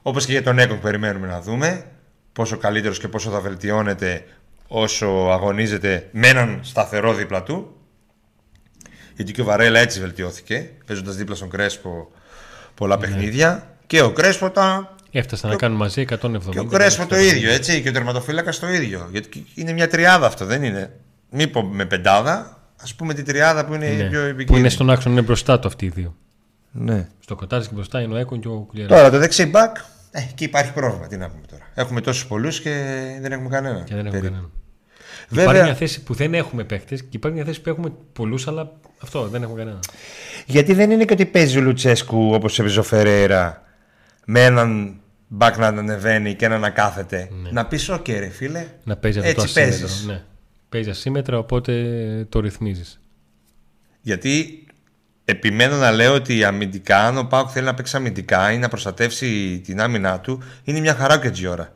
Όπως 0.03 0.27
και 0.27 0.33
για 0.33 0.43
τον 0.43 0.59
Έκον 0.59 0.81
περιμένουμε 0.81 1.27
να 1.27 1.41
δούμε 1.41 1.85
πόσο 2.33 2.57
καλύτερος 2.57 2.99
και 2.99 3.09
πόσο 3.09 3.31
θα 3.31 3.41
βελτιώνεται 3.41 4.25
όσο 4.69 5.07
αγωνίζεται 5.07 6.09
με 6.13 6.29
έναν 6.29 6.61
σταθερό 6.63 7.15
δίπλα 7.15 7.43
του. 7.43 7.75
Γιατί 9.17 9.33
και 9.33 9.41
ο 9.41 9.45
Βαρέλα 9.45 9.79
έτσι 9.79 10.01
βελτιώθηκε, 10.01 10.71
παίζοντας 10.87 11.17
δίπλα 11.17 11.35
στον 11.35 11.51
Κρέσπο 11.51 12.11
πολλά 12.75 12.99
παιχνίδια. 12.99 13.77
Και 13.87 14.03
ο 14.03 14.13
Κρέσπο 14.13 14.51
τα... 14.51 14.95
Έφτασαν 15.11 15.51
να 15.51 15.57
κάνουν 15.57 15.77
μαζί 15.77 16.05
170. 16.09 16.39
Και 16.51 16.59
ο 16.59 16.65
Κρέσπο 16.65 17.07
το 17.07 17.19
ίδιο, 17.19 17.51
έτσι. 17.51 17.83
Και 17.83 17.89
ο 17.89 17.93
τερματοφύλακας 17.93 18.59
το 18.59 18.69
ίδιο. 18.69 19.09
Γιατί 19.11 19.47
είναι 19.55 19.73
μια 19.73 19.89
τριάδα 19.89 20.27
αυτό, 20.27 20.45
δεν 20.45 20.63
είναι; 20.63 20.91
Μην 21.31 21.51
πω 21.51 21.63
με 21.63 21.85
πεντάδα, 21.85 22.59
ας 22.83 22.95
πούμε 22.95 23.15
τη 23.15 23.23
τριάδα 23.23 23.65
που 23.67 23.75
είναι 23.75 23.87
η 23.87 23.97
Ναι. 23.97 24.09
πιο 24.09 24.21
Που 24.21 24.27
επικίνδυνη. 24.27 24.59
είναι 24.59 24.69
στον 24.69 24.91
άξονα, 24.91 25.15
είναι 25.15 25.23
μπροστά 25.25 25.59
του 25.59 25.69
αυτοί 25.69 25.85
οι 25.85 25.89
δύο. 25.89 26.17
Ναι. 26.73 27.09
Στο 27.21 27.35
κοτάρι 27.37 27.65
και 27.67 27.75
μπροστά 27.75 28.01
είναι 28.01 28.15
ο 28.15 28.17
Έκον 28.17 28.41
και 28.41 28.49
ο 28.49 28.65
Κουλιαρά. 28.69 28.97
Τώρα 28.97 29.11
το 29.11 29.19
δεξί 29.19 29.47
μπακ, 29.47 29.77
ε, 30.11 30.21
εκεί 30.31 30.45
υπάρχει 30.45 30.73
πρόβλημα. 30.73 31.07
Τι 31.07 31.17
να 31.17 31.29
πούμε 31.31 31.47
τώρα. 31.51 31.63
Έχουμε 31.75 32.01
τόσους 32.01 32.27
πολλούς 32.27 32.61
και 32.61 32.71
δεν 33.21 33.33
έχουμε 33.33 33.49
κανένα. 33.49 33.79
Και 33.83 33.95
δεν 33.95 34.07
έχουμε 34.07 34.11
Περίπου. 34.11 34.25
κανέναν. 34.33 34.51
Βέβαια- 35.29 35.45
Υπάρχει 35.45 35.65
μια 35.65 35.75
θέση 35.75 36.03
που 36.03 36.15
δεν 36.15 36.35
έχουμε 36.35 36.65
παίχτε 36.65 36.95
και 36.97 37.05
υπάρχει 37.11 37.37
μια 37.37 37.47
θέση 37.47 37.61
που 37.61 37.69
έχουμε 37.69 37.93
πολλούς, 38.13 38.49
αλλά 38.49 38.73
αυτό 39.03 39.29
δεν 39.29 39.43
έχουμε 39.43 39.59
κανέναν. 39.59 39.81
Γιατί 40.47 40.75
δεν 40.75 40.91
είναι 40.91 41.05
και 41.05 41.13
ότι 41.13 41.27
παίζει 41.27 41.59
ο 41.59 41.61
Λουτσέσκου 41.61 42.31
όπως 42.33 42.59
έπαιζε 42.59 42.79
ο 42.79 42.83
Φερέιρα 42.83 43.63
με 44.25 44.45
έναν 44.45 45.01
μπακ 45.29 45.57
να 45.57 45.67
ανεβαίνει 45.67 46.35
και 46.35 46.45
έναν 46.45 46.61
να 46.61 46.71
κάθεται. 46.71 47.29
Να 47.53 47.67
πεις: 47.67 47.89
Οκ, 47.89 48.09
ρε 48.09 48.29
φίλε. 48.29 48.67
Να 48.85 48.97
παίζει 48.97 49.19
αυτό 49.19 49.35
το 49.35 49.43
Έτσι 49.43 49.61
ασύμετρο. 49.61 49.79
παίζεις. 49.87 50.05
Ναι. 50.07 50.23
Παίζει 50.71 50.91
ασύμετρα, 50.91 51.39
οπότε 51.39 51.73
το 52.29 52.41
ρυθμίζεις. 52.41 53.01
Γιατί 54.01 54.65
επιμένω 55.25 55.77
να 55.77 55.91
λέω 55.91 56.15
ότι 56.15 56.45
αμυντικά, 56.45 57.07
αν 57.07 57.19
ο 57.19 57.25
Πάουκ 57.25 57.49
θέλει 57.53 57.67
να 57.67 57.75
παίξει 57.75 57.97
αμυντικά 57.97 58.53
ή 58.53 58.59
να 58.59 58.69
προστατεύσει 58.69 59.61
την 59.65 59.81
άμυνά 59.81 60.21
του, 60.21 60.43
είναι 60.65 60.81
μια 60.81 60.95
χαρά 60.95 61.19
και 61.19 61.31
τζιόρα. 61.31 61.73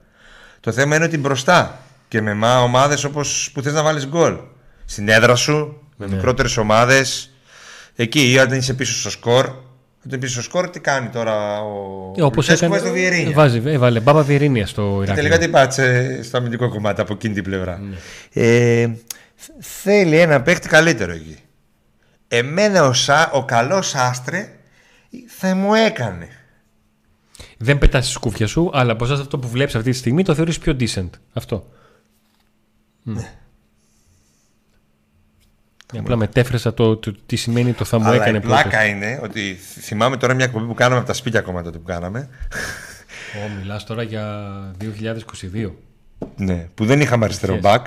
Το 0.61 0.72
θέμα 0.72 0.96
είναι 0.96 1.04
ότι 1.04 1.18
μπροστά 1.18 1.80
και 2.09 2.20
με 2.20 2.57
ομάδες 2.57 3.04
όπως 3.04 3.50
που 3.54 3.62
θες 3.62 3.72
να 3.72 3.83
βάλεις 3.83 4.07
γκολ. 4.07 4.37
Στην 4.85 5.09
έδρα 5.09 5.35
σου, 5.35 5.80
με 5.96 6.07
Ναι. 6.07 6.14
μικρότερες 6.14 6.57
ομάδες. 6.57 7.30
Εκεί, 7.94 8.30
ή 8.33 8.38
όταν 8.38 8.59
είσαι 8.59 8.74
πίσω 8.74 8.94
στο 8.98 9.11
σκορ. 9.11 9.50
Όταν 10.07 10.19
πίσω 10.19 10.33
στο 10.33 10.43
σκορ, 10.43 10.71
τι 10.71 10.81
κάνει 10.81 11.09
τώρα 11.09 11.61
ο. 11.62 12.09
Όπως 12.21 12.49
Λουτσέσκου 12.49 12.64
έκανε. 12.64 12.71
βάζει 12.81 12.87
το 12.87 12.93
Βιερίνια. 12.93 13.33
Βάζει, 13.35 13.62
έβαλε 13.64 14.01
μπάμπα 14.01 14.23
Βιερίνια 14.23 14.67
στο 14.67 14.83
Και 14.83 14.88
Ηράκλειο. 14.88 15.14
τελικά 15.14 15.38
τι 15.38 15.49
πάτσε 15.49 16.23
στο 16.23 16.37
αμυντικό 16.37 16.69
κομμάτι 16.69 17.01
από 17.01 17.12
εκείνη 17.12 17.35
την 17.35 17.43
πλευρά. 17.45 17.79
Ναι. 17.79 17.96
Ε, 18.33 18.87
θ- 19.37 19.50
θέλει 19.61 20.19
ένα 20.19 20.42
παίχτη 20.42 20.69
καλύτερο 20.69 21.13
εκεί. 21.13 21.38
Εμένα 22.29 22.85
ο, 22.87 22.92
Σα, 22.92 23.31
ο 23.31 23.44
καλός 23.44 23.94
Άστρε 23.94 24.52
θα 25.27 25.55
μου 25.55 25.75
έκανε. 25.75 26.29
Δεν 27.59 27.79
πετάς 27.79 28.05
στη 28.05 28.13
σκούφια 28.13 28.46
σου, 28.46 28.71
αλλά 28.75 28.92
από 28.92 29.05
εσάς 29.05 29.21
αυτό 29.21 29.38
που 29.38 29.48
βλέπεις 29.48 29.75
αυτή 29.75 29.90
τη 29.90 29.96
στιγμή 29.96 30.23
το 30.25 30.35
θεωρείς 30.35 30.59
πιο 30.59 30.77
decent. 30.81 31.11
Αυτό. 31.33 31.67
Ναι. 33.02 33.33
Απλά 35.99 36.17
μετέφρασα 36.17 36.75
το, 36.75 36.97
το, 36.97 37.15
τι 37.27 37.37
σημαίνει 37.37 37.73
το 37.73 37.85
θα 37.85 37.99
μου 37.99 38.05
Αλλά 38.07 38.15
έκανε 38.23 38.37
η 38.37 38.40
πλάκα 38.40 38.85
είναι 38.85 39.21
ότι 39.23 39.55
θ- 39.55 39.81
θυμάμαι 39.81 40.17
τώρα 40.17 40.35
μια 40.35 40.45
εκπομπή 40.45 40.67
που 40.67 40.75
κάναμε 40.75 40.99
από 40.99 41.07
τα 41.07 41.13
σπίτια 41.15 41.40
ακόμα 41.40 41.63
τότε 41.63 41.79
που 41.79 41.85
κάναμε. 41.85 42.29
Ω, 43.47 43.59
μιλάς 43.59 43.85
τώρα 43.85 44.03
για 44.03 44.51
2022. 44.81 45.71
ναι, 46.37 46.69
που 46.75 46.85
δεν 46.85 47.01
είχαμε 47.01 47.25
αριστερό 47.25 47.55
Yes. 47.57 47.61
μπακ 47.61 47.87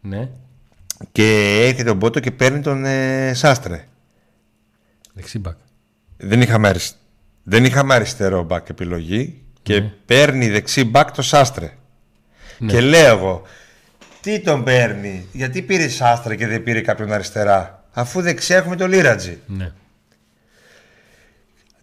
Ναι. 0.00 0.28
και 1.12 1.58
έρχεται 1.68 1.90
ο 1.90 1.94
Μπότο 1.94 2.20
και 2.20 2.30
παίρνει 2.30 2.60
τον 2.60 2.84
ε, 2.84 3.32
Σάστρε. 3.34 3.84
Δεξίμπακ. 5.12 5.56
Δεν 6.16 6.40
είχαμε, 6.42 6.68
αρισ- 6.68 6.94
δεν 7.42 7.64
είχαμε 7.64 7.94
αριστερό 7.94 8.42
μπακ 8.42 8.68
επιλογή 8.68 9.42
και 9.62 9.80
παίρνει 9.82 10.48
δεξί 10.48 10.84
μπακ 10.84 11.10
το 11.10 11.22
Σάστρε. 11.22 11.72
Ναι. 12.58 12.72
Και 12.72 12.80
λέω 12.80 13.16
εγώ, 13.16 13.42
τι 14.20 14.40
τον 14.40 14.64
παίρνει, 14.64 15.26
γιατί 15.32 15.62
πήρε 15.62 15.88
Σάστρε 15.88 16.36
και 16.36 16.46
δεν 16.46 16.62
πήρε 16.62 16.80
κάποιον 16.80 17.12
αριστερά, 17.12 17.84
αφού 17.92 18.20
δεξιά 18.20 18.56
έχουμε 18.56 18.76
το 18.76 18.86
Λίρατζι. 18.86 19.38
Ναι. 19.46 19.72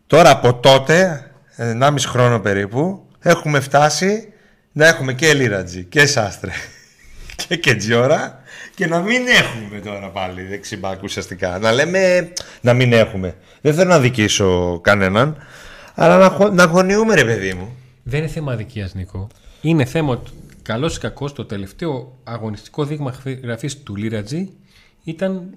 Τώρα 0.07 0.29
από 0.29 0.53
τότε, 0.53 1.31
1,5 1.57 1.93
χρόνο 2.07 2.39
περίπου, 2.39 3.05
έχουμε 3.19 3.59
φτάσει 3.59 4.33
να 4.71 4.87
έχουμε 4.87 5.13
και 5.13 5.33
Λίρατζι 5.33 5.83
και 5.83 6.05
Σάστρε. 6.05 6.51
και 7.47 7.55
Κετζιόρα 7.55 8.41
και 8.75 8.87
να 8.87 8.99
μην 8.99 9.21
έχουμε 9.27 9.79
τώρα 9.79 10.09
πάλι 10.09 10.41
δεξιμπάκ 10.43 11.03
ουσιαστικά. 11.03 11.57
Να 11.59 11.71
λέμε 11.71 12.31
να 12.61 12.73
μην 12.73 12.93
έχουμε. 12.93 13.35
Δεν 13.61 13.73
θέλω 13.73 13.89
να 13.89 13.99
δικήσω 13.99 14.79
κανέναν, 14.83 15.37
αλλά 15.95 16.17
να, 16.17 16.29
χω- 16.29 16.49
να 16.53 16.63
αγωνιούμε 16.63 17.15
ρε 17.15 17.25
παιδί 17.25 17.53
μου. 17.53 17.75
Δεν 18.03 18.19
είναι 18.19 18.27
θέμα 18.29 18.51
αδικίας, 18.51 18.93
Νίκο. 18.93 19.27
Είναι 19.61 19.85
θέμα 19.85 20.11
ότι 20.11 20.31
καλός 20.67 20.95
ή 20.95 20.99
κακός 20.99 21.33
το 21.33 21.45
τελευταίο 21.45 22.17
αγωνιστικό 22.23 22.85
δείγμα 22.85 23.15
γραφής 23.43 23.83
του 23.83 23.95
Λίρατζη 23.95 24.49
ήταν. 25.03 25.49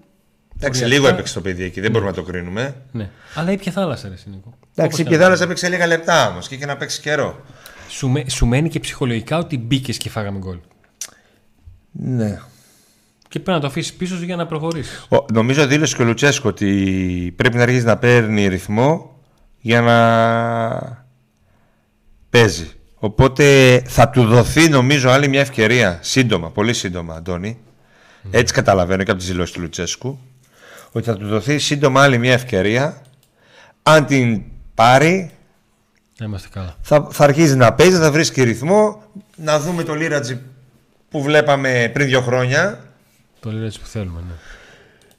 Εντάξει, 0.57 0.83
οριακά- 0.85 0.89
λίγο 0.89 1.09
έπαιξε 1.15 1.35
το 1.35 1.41
παιδί 1.41 1.63
εκεί, 1.65 1.81
δεν 1.81 1.91
μπορούμε 1.91 2.11
να 2.11 2.17
το 2.17 2.23
κρίνουμε. 2.23 2.75
Ναι. 2.93 3.11
Αλλά 3.35 3.53
ήπια 3.53 3.73
θάλασσα, 3.73 4.09
ρε 4.09 4.15
εσύ, 4.15 4.29
Νίκο. 4.29 4.55
Εντάξει, 4.75 4.95
Όπως 4.95 4.99
η 4.99 5.03
Πιεδάλα 5.05 5.43
έπαιξε 5.43 5.69
λίγα 5.69 5.87
λεπτά 5.87 6.29
όμως 6.29 6.49
και 6.49 6.55
είχε 6.55 6.67
να 6.67 6.77
παίξει 6.77 7.01
καιρό. 7.01 7.41
Σου, 7.89 8.09
με- 8.09 8.29
σου 8.31 8.47
μένει 8.47 8.69
και 8.69 8.81
ψυχολογικά 8.81 9.39
ότι 9.39 9.59
μπήκες 9.59 9.97
και 9.97 10.09
φάγαμε 10.11 10.39
γκολ. 10.39 10.59
Ναι. 11.93 12.39
Και 13.29 13.39
πρέπει 13.39 13.51
να 13.51 13.61
το 13.61 13.67
αφήσεις 13.67 13.93
πίσω 13.93 14.17
σου 14.17 14.25
για 14.25 14.37
να 14.37 14.47
προχωρήσεις. 14.47 15.07
Ο, 15.09 15.25
νομίζω 15.33 15.67
δήλωσε 15.67 15.97
και 15.97 16.03
ο 16.03 16.05
Λουτσέσκο 16.05 16.49
ότι 16.49 17.33
πρέπει 17.37 17.57
να 17.57 17.63
αρχίσει 17.63 17.85
να 17.85 17.97
παίρνει 17.99 18.47
ρυθμό 18.49 19.19
για 19.61 19.81
να 19.81 21.07
παίζει. 22.31 22.71
Οπότε 23.03 23.82
θα 23.86 24.09
του 24.09 24.24
δοθεί 24.24 24.68
νομίζω 24.68 25.11
άλλη 25.11 25.28
μια 25.28 25.40
ευκαιρία 25.40 25.98
σύντομα, 26.03 26.51
πολύ 26.51 26.72
σύντομα, 26.72 27.14
Αντώνη. 27.14 27.59
Έτσι 28.30 28.55
καταλαβαίνω 28.55 29.03
και 29.03 29.11
από 29.11 29.20
τις 29.20 29.28
δηλώσεις 29.28 29.55
του 29.55 29.61
Λουτσέσκου. 29.61 30.18
Ότι 30.92 31.05
θα 31.07 31.16
του 31.16 31.26
δοθεί 31.26 31.59
σύντομα 31.59 32.03
άλλη 32.03 32.18
μια 32.18 32.32
ευκαιρία. 32.32 33.03
Αν 33.82 34.07
την 34.07 34.42
πάρει, 34.74 35.30
Να 36.18 36.26
είμαστε 36.26 36.48
καλά. 36.53 36.76
θα, 36.80 37.09
θα 37.11 37.24
αρχίζει 37.24 37.57
να 37.57 37.72
παίζει, 37.72 37.96
θα 37.96 38.11
βρίσκει 38.12 38.42
ρυθμό. 38.42 39.03
Να 39.36 39.61
δούμε 39.61 39.82
το 39.82 39.94
Λίρατζι 39.94 40.38
που 41.11 41.22
βλέπαμε 41.22 41.90
πριν 41.92 42.07
δύο 42.07 42.20
χρόνια. 42.20 42.84
Το 43.40 43.51
Λίρατζη 43.53 43.80
που 43.80 43.86
θέλουμε, 43.86 44.20
ναι. 44.28 44.34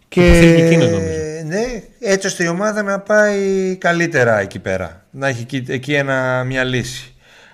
Και 0.08 0.22
Το 0.22 0.34
θέλει 0.34 0.56
και 0.56 0.66
εκείνος, 0.66 0.90
νομίζω. 0.90 1.10
ναι, 1.46 1.64
έτσι 2.00 2.28
ώστε 2.28 2.44
η 2.44 2.48
ομάδα 2.48 2.82
να 2.84 3.00
πάει 3.00 3.76
καλύτερα 3.76 4.40
εκεί 4.40 4.60
πέρα. 4.60 5.06
Να 5.12 5.28
έχει 5.28 5.42
εκεί, 5.42 5.64
εκεί 5.68 5.94
ένα, 5.94 6.44
μια 6.44 6.64
λύση. 6.64 7.14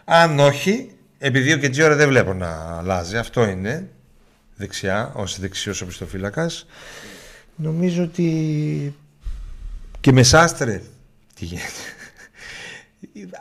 Αν 0.09 0.39
όχι, 0.39 0.91
επειδή 1.17 1.53
ο 1.53 1.57
Κετζιόρα 1.57 1.95
δεν 1.95 2.07
βλέπω 2.07 2.33
να 2.33 2.77
αλλάζει, 2.77 3.17
αυτό 3.17 3.49
είναι 3.49 3.89
δεξιά, 4.55 5.11
ως 5.13 5.39
δεξιός 5.39 5.81
οπισθοφύλακας, 5.81 6.65
νομίζω 7.55 8.03
ότι 8.03 8.95
και 9.99 10.11
με 10.11 10.23
Σάστρε 10.23 10.81
τι 11.35 11.45
γίνεται. 11.45 11.71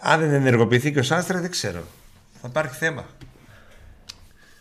Αν 0.00 0.20
δεν 0.20 0.32
ενεργοποιηθεί 0.32 0.92
και 0.92 0.98
ο 0.98 1.02
Σάστρε 1.02 1.40
δεν 1.40 1.50
ξέρω. 1.50 1.84
Θα 2.40 2.48
υπάρχει 2.48 2.76
θέμα. 2.76 3.06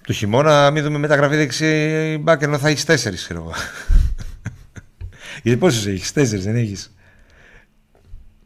Το 0.05 0.13
χειμώνα 0.13 0.71
μην 0.71 0.83
δούμε 0.83 0.97
μεταγραφή 0.97 1.35
δεξί 1.35 2.17
μπακ 2.21 2.41
ενώ 2.41 2.57
θα 2.57 2.69
έχει 2.69 2.85
τέσσερις 2.85 3.23
ξέρω 3.23 3.39
εγώ. 3.39 3.53
Γιατί 5.43 5.59
πόσους 5.59 5.85
έχεις, 5.85 6.11
τέσσερις 6.11 6.43
δεν 6.43 6.55
έχεις. 6.55 6.95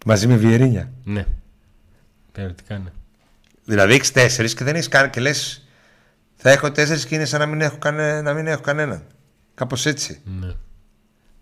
Μαζί 0.06 0.28
με 0.28 0.36
Βιερίνια. 0.36 0.92
Ναι. 1.04 1.26
Θεωρητικά 2.32 2.78
ναι. 2.78 2.90
Δηλαδή 3.70 3.94
έχεις 3.94 4.12
τέσσερις 4.12 4.54
και 4.54 4.64
δεν 4.64 4.76
έχεις 4.76 4.88
καν 4.88 5.10
και 5.10 5.20
λες 5.22 5.68
θα 6.36 6.52
έχω 6.52 6.72
τέσσερις 6.72 7.06
και 7.06 7.16
είναι 7.16 7.26
σαν 7.26 7.40
να 7.40 7.46
μην 7.46 7.62
έχω, 7.62 7.78
κανέ, 7.78 8.22
να 8.22 8.34
μην 8.34 8.48
έχω 8.48 8.62
κανέναν. 8.62 9.04
Κάπως 9.56 9.86
έτσι. 9.86 10.22
ναι. 10.40 10.52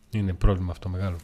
Είναι 0.10 0.34
πρόβλημα 0.34 0.72
αυτό 0.72 0.90
μεγάλο. 0.90 1.16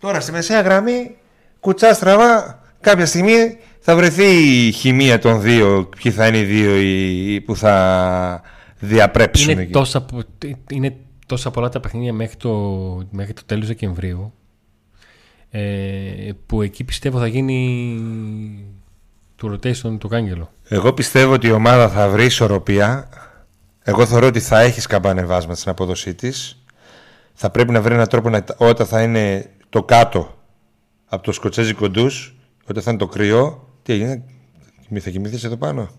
Τώρα 0.00 0.20
στη 0.20 0.32
μεσαία 0.32 0.60
γραμμή 0.60 1.16
κουτσά 1.60 1.94
στραβά 1.94 2.62
κάποια 2.80 3.06
στιγμή 3.06 3.58
θα 3.80 3.96
βρεθεί 3.96 4.24
η 4.66 4.72
χημεία 4.72 5.18
των 5.18 5.40
δύο 5.40 5.88
ποιοι 6.02 6.12
θα 6.12 6.26
είναι 6.26 6.38
οι 6.38 6.44
δύο 6.44 6.76
οι- 6.76 7.40
που 7.40 7.56
θα 7.56 8.42
διαπρέψουν 8.78 9.50
Είναι 9.50 9.62
εκεί. 9.62 9.72
τόσα, 9.72 10.02
πο- 10.02 10.22
είναι 10.70 10.96
τόσα 11.26 11.50
πολλά 11.50 11.68
τα 11.68 11.80
παιχνίδια 11.80 12.12
μέχρι 12.12 12.36
το, 12.36 12.52
μέχρι 13.10 13.32
το 13.32 13.42
τέλος 13.46 13.66
Δεκεμβρίου 13.66 14.32
ε, 15.50 16.30
που 16.46 16.62
εκεί 16.62 16.84
πιστεύω 16.84 17.18
θα 17.18 17.26
γίνει 17.26 17.88
το 19.36 19.52
rotation 19.52 19.98
του 19.98 20.08
Κάγκελο. 20.08 20.52
Εγώ 20.68 20.92
πιστεύω 20.92 21.32
ότι 21.32 21.46
η 21.46 21.50
ομάδα 21.50 21.88
θα 21.88 22.08
βρει 22.08 22.24
ισορροπία. 22.24 23.08
Εγώ 23.82 24.06
θεωρώ 24.06 24.26
ότι 24.26 24.40
θα 24.40 24.60
έχεις 24.60 24.82
σκαμπανεβάσματα 24.82 25.58
στην 25.58 25.70
απόδοσή 25.70 26.14
της. 26.14 26.64
Θα 27.34 27.50
πρέπει 27.50 27.72
να 27.72 27.80
βρει 27.80 27.94
έναν 27.94 28.08
τρόπο 28.08 28.28
να, 28.28 28.44
όταν 28.56 28.86
θα 28.86 29.02
είναι 29.02 29.50
το 29.68 29.82
κάτω 29.82 30.38
από 31.06 31.22
το 31.22 31.32
σκοτσέζικο 31.32 31.90
ντους, 31.90 32.36
όταν 32.68 32.82
θα 32.82 32.90
είναι 32.90 32.98
το 32.98 33.06
κρύο. 33.06 33.68
Τι 33.82 33.92
έγινε, 33.92 34.22
μη 34.88 35.00
θα 35.00 35.10
κοιμηθείς 35.10 35.44
εδώ 35.44 35.56
πάνω. 35.56 35.90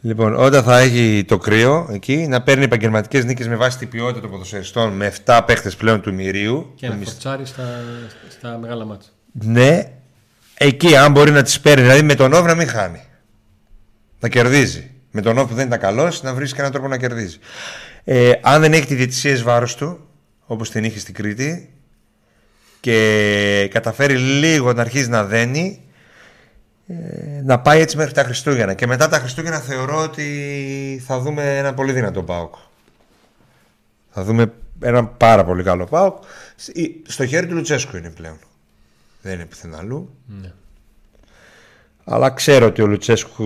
Λοιπόν, 0.00 0.34
όταν 0.34 0.62
θα 0.62 0.78
έχει 0.78 1.24
το 1.28 1.38
κρύο 1.38 1.88
εκεί, 1.90 2.26
να 2.28 2.42
παίρνει 2.42 2.64
επαγγελματικές 2.64 3.24
νίκες 3.24 3.48
με 3.48 3.56
βάση 3.56 3.78
την 3.78 3.88
ποιότητα 3.88 4.20
των 4.20 4.30
ποδοσφαιριστών 4.30 4.92
με 4.92 5.12
7 5.24 5.40
παίχτε 5.46 5.70
πλέον 5.70 6.00
του 6.00 6.14
μυρίου. 6.14 6.72
Και 6.74 6.88
να 6.88 6.94
φορτσάρει 6.94 7.46
στα, 7.46 7.64
στα 8.28 8.58
μεγάλα 8.58 8.84
μάτσα. 8.84 9.08
Ναι, 9.32 9.90
εκεί 10.58 10.96
αν 10.96 11.12
μπορεί 11.12 11.30
να 11.30 11.42
τις 11.42 11.60
παίρνει, 11.60 11.82
δηλαδή 11.82 12.02
με 12.02 12.14
τον 12.14 12.32
Όβ 12.32 12.46
να 12.46 12.54
μην 12.54 12.68
χάνει. 12.68 13.02
Να 14.20 14.28
κερδίζει. 14.28 14.90
Με 15.10 15.20
τον 15.20 15.38
Όβ 15.38 15.48
που 15.48 15.54
δεν 15.54 15.66
ήταν 15.66 15.78
καλός, 15.78 16.22
να 16.22 16.34
βρει 16.34 16.46
και 16.46 16.54
έναν 16.58 16.72
τρόπο 16.72 16.88
να 16.88 16.96
κερδίζει. 16.96 17.38
Ε, 18.04 18.32
αν 18.40 18.60
δεν 18.60 18.72
έχει 18.72 18.86
τη 18.86 18.94
διαιτησία 18.94 19.32
εις 19.32 19.42
βάρος 19.42 19.76
του, 19.76 20.08
όπως 20.46 20.70
την 20.70 20.84
είχε 20.84 20.98
στην 20.98 21.14
Κρήτη, 21.14 21.70
και 22.80 23.68
καταφέρει 23.72 24.16
λίγο 24.16 24.72
να 24.72 24.80
αρχίσει 24.80 25.08
να 25.08 25.24
δένει, 25.24 25.80
ε, 26.86 26.94
να 27.44 27.60
πάει 27.60 27.80
έτσι 27.80 27.96
μέχρι 27.96 28.12
τα 28.12 28.22
Χριστούγεννα. 28.22 28.74
Και 28.74 28.86
μετά 28.86 29.08
τα 29.08 29.18
Χριστούγεννα 29.18 29.58
θεωρώ 29.58 30.02
ότι 30.02 31.02
θα 31.06 31.18
δούμε 31.18 31.58
ένα 31.58 31.74
πολύ 31.74 31.92
δυνατό 31.92 32.22
Πάοκ. 32.22 32.54
Θα 34.10 34.24
δούμε 34.24 34.52
έναν 34.80 35.16
πάρα 35.16 35.44
πολύ 35.44 35.62
καλό 35.62 35.84
Πάοκ. 35.84 36.22
Στο 37.06 37.26
χέρι 37.26 37.46
του 37.46 37.54
Λουτσέσκου 37.54 37.96
είναι 37.96 38.10
πλέον. 38.10 38.38
Δεν 39.26 39.34
είναι 39.34 39.46
πουθενά 39.46 39.78
αλλού. 39.78 40.14
Ναι. 40.26 40.52
Αλλά 42.04 42.30
ξέρω 42.30 42.66
ότι 42.66 42.82
ο 42.82 42.86
Λουτσέσκου 42.86 43.44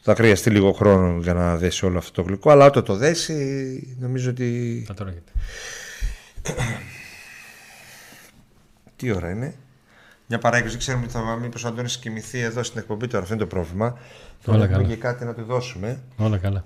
θα 0.00 0.14
χρειαστεί 0.14 0.50
λίγο 0.50 0.72
χρόνο 0.72 1.20
για 1.22 1.34
να 1.34 1.56
δέσει 1.56 1.86
όλο 1.86 1.98
αυτό 1.98 2.12
το 2.12 2.22
γλυκό. 2.22 2.50
Αλλά 2.50 2.66
όταν 2.66 2.84
το 2.84 2.94
δέσει, 2.96 3.96
νομίζω 4.00 4.30
ότι. 4.30 4.82
Θα 4.86 4.94
το 4.94 5.04
έρχεται. 5.04 5.32
Τι 8.96 9.10
ώρα 9.10 9.30
είναι; 9.30 9.54
Μια 10.26 10.38
παράγκριση, 10.38 10.70
δεν 10.70 10.78
ξέρουμε 10.78 11.06
θα 11.06 11.36
μήπως 11.36 11.64
ο 11.64 11.68
Αντώνης 11.68 11.98
κοιμηθεί 11.98 12.38
εδώ 12.38 12.62
στην 12.62 12.78
εκπομπή 12.80 13.06
τώρα. 13.06 13.22
Αυτό 13.22 13.34
είναι 13.34 13.42
το 13.42 13.48
πρόβλημα. 13.48 13.86
Όλα 13.86 13.98
Θέλουμε 14.40 14.66
καλά. 14.66 14.88
και 14.88 14.96
κάτι 14.96 15.24
να 15.24 15.34
του 15.34 15.44
δώσουμε. 15.44 16.02
Όλα 16.16 16.38
καλά. 16.38 16.64